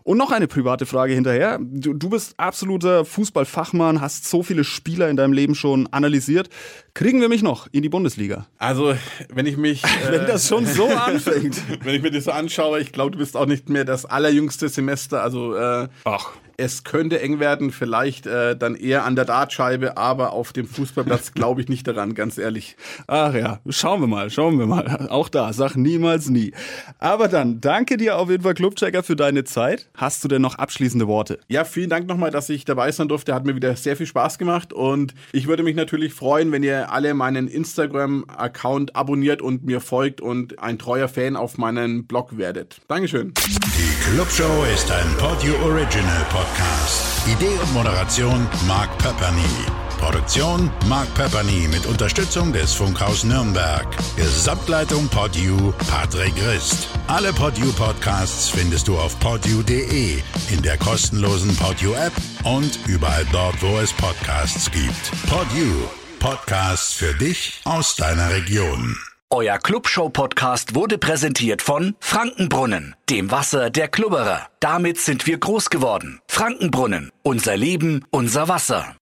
Und 0.04 0.18
noch 0.18 0.32
eine 0.32 0.48
private 0.48 0.86
Frage 0.86 1.14
hinterher. 1.14 1.60
Du, 1.60 1.94
du 1.94 2.10
bist 2.10 2.36
absoluter 2.38 3.06
Fußballfachmann, 3.06 4.02
hast 4.02 4.30
so 4.30 4.44
viele 4.44 4.64
Spieler 4.64 5.10
in 5.10 5.18
deinem 5.18 5.34
Leben 5.34 5.56
schon 5.56 5.88
analysiert. 5.88 6.48
Kriegen 6.96 7.20
wir 7.20 7.28
mich 7.28 7.44
noch 7.44 7.68
in 7.74 7.82
die 7.82 7.90
Bundesliga? 7.90 8.48
Also, 8.58 8.96
wenn 9.28 9.46
ich 9.46 9.58
mich. 9.58 9.84
wenn 10.10 10.26
das 10.28 10.48
schon 10.48 10.66
so 10.66 10.88
anfängt. 10.88 11.62
wenn 11.84 11.94
ich 11.94 12.02
mir 12.02 12.10
das 12.10 12.24
so 12.24 12.32
anschaue, 12.32 12.80
ich 12.80 12.94
glaube, 12.94 13.12
du 13.12 13.18
bist 13.18 13.36
auch 13.36 13.46
nicht 13.46 13.68
mehr 13.68 13.84
das 13.84 14.06
allerjüngste 14.06 14.70
Semester. 14.70 15.22
Also, 15.22 15.56
äh, 15.56 15.90
Ach. 16.06 16.32
Es 16.58 16.84
könnte 16.84 17.20
eng 17.20 17.40
werden, 17.40 17.72
vielleicht 17.72 18.28
äh, 18.28 18.56
dann 18.56 18.76
eher 18.76 19.04
an 19.04 19.16
der 19.16 19.26
Dartscheibe, 19.26 19.98
aber 19.98 20.32
auf 20.32 20.54
dem 20.54 20.68
Fußballplatz 20.68 21.32
glaube 21.34 21.62
ich 21.62 21.68
nicht 21.68 21.86
daran, 21.88 22.14
ganz 22.14 22.38
ehrlich. 22.38 22.78
Ach 23.08 23.34
ja, 23.34 23.60
schauen 23.68 24.02
wir 24.02 24.08
mal, 24.08 24.30
schauen 24.30 24.58
wir 24.58 24.66
mal. 24.66 25.08
Auch 25.10 25.28
da, 25.28 25.52
sag 25.52 25.76
niemals 25.76 26.30
nie. 26.30 26.54
Aber 27.00 27.28
dann, 27.28 27.60
danke 27.60 27.98
dir 27.98 28.18
auf 28.18 28.30
jeden 28.30 28.44
Fall, 28.44 28.54
Clubchecker, 28.54 29.04
für 29.04 29.16
deine 29.16 29.44
Zeit. 29.44 29.90
Hast 29.96 30.24
du 30.24 30.28
denn 30.28 30.42
noch 30.42 30.56
abschließende 30.56 31.08
Worte? 31.08 31.40
Ja, 31.50 31.66
vielen 31.66 31.90
Dank 31.90 32.08
nochmal, 32.08 32.32
dass 32.32 32.50
ich 32.50 32.64
dabei 32.64 32.92
sein 32.92 33.10
durfte. 33.10 33.34
Hat 33.36 33.46
mir 33.46 33.56
wieder 33.56 33.76
sehr 33.76 33.98
viel 33.98 34.08
Spaß 34.08 34.38
gemacht 34.38 34.72
und 34.72 35.14
ich 35.34 35.48
würde 35.48 35.64
mich 35.64 35.76
natürlich 35.76 36.14
freuen, 36.14 36.52
wenn 36.54 36.64
ihr 36.64 36.92
alle 36.92 37.14
meinen 37.14 37.48
Instagram-Account 37.50 38.96
abonniert 38.96 39.42
und 39.42 39.66
mir 39.66 39.82
folgt 39.82 40.22
und 40.22 40.60
ein 40.60 40.80
treuer 40.80 41.10
Fan 41.10 41.36
auf 41.36 41.58
meinen 41.58 42.08
Blog 42.08 42.38
werdet. 42.38 42.82
Dankeschön. 42.88 43.34
Die 43.36 44.12
Clubshow 44.12 44.66
ist 44.74 44.90
ein 44.90 45.08
Podio 45.18 45.54
Original 45.64 46.26
Podcast. 46.30 46.45
Idee 47.28 47.58
und 47.60 47.74
Moderation 47.74 48.48
Mark 48.68 48.96
Pepperny. 49.00 49.42
Produktion 49.98 50.70
Mark 50.88 51.12
Pepperny 51.16 51.68
mit 51.68 51.86
Unterstützung 51.88 52.54
des 52.54 52.74
Funkhaus 52.74 53.24
Nürnberg. 53.24 53.88
Gesamtleitung 54.16 55.08
Podio 55.08 55.74
Patrick 55.90 56.34
Rist. 56.48 56.88
Alle 57.08 57.34
Podio 57.34 57.72
Podcasts 57.72 58.50
findest 58.50 58.88
du 58.88 58.98
auf 58.98 59.20
podio.de, 59.20 60.22
in 60.52 60.62
der 60.62 60.78
kostenlosen 60.78 61.56
Podio 61.56 61.94
App 61.96 62.14
und 62.44 62.80
überall 62.88 63.26
dort, 63.32 63.62
wo 63.62 63.80
es 63.80 63.92
Podcasts 63.94 64.70
gibt. 64.70 65.12
Podio. 65.28 65.90
Podcasts 66.20 66.94
für 66.94 67.14
dich 67.16 67.60
aus 67.64 67.96
deiner 67.96 68.30
Region. 68.30 68.96
Euer 69.36 69.58
Clubshow-Podcast 69.58 70.76
wurde 70.76 70.98
präsentiert 70.98 71.62
von 71.62 71.98
Frankenbrunnen, 72.00 72.96
dem 73.10 73.32
Wasser 73.32 73.70
der 73.70 73.90
Klubberer. 73.90 74.48
Damit 74.62 74.98
sind 74.98 75.28
wir 75.28 75.38
groß 75.38 75.70
geworden. 75.70 76.22
Frankenbrunnen, 76.30 77.12
unser 77.22 77.58
Leben, 77.58 78.06
unser 78.12 78.48
Wasser. 78.48 78.94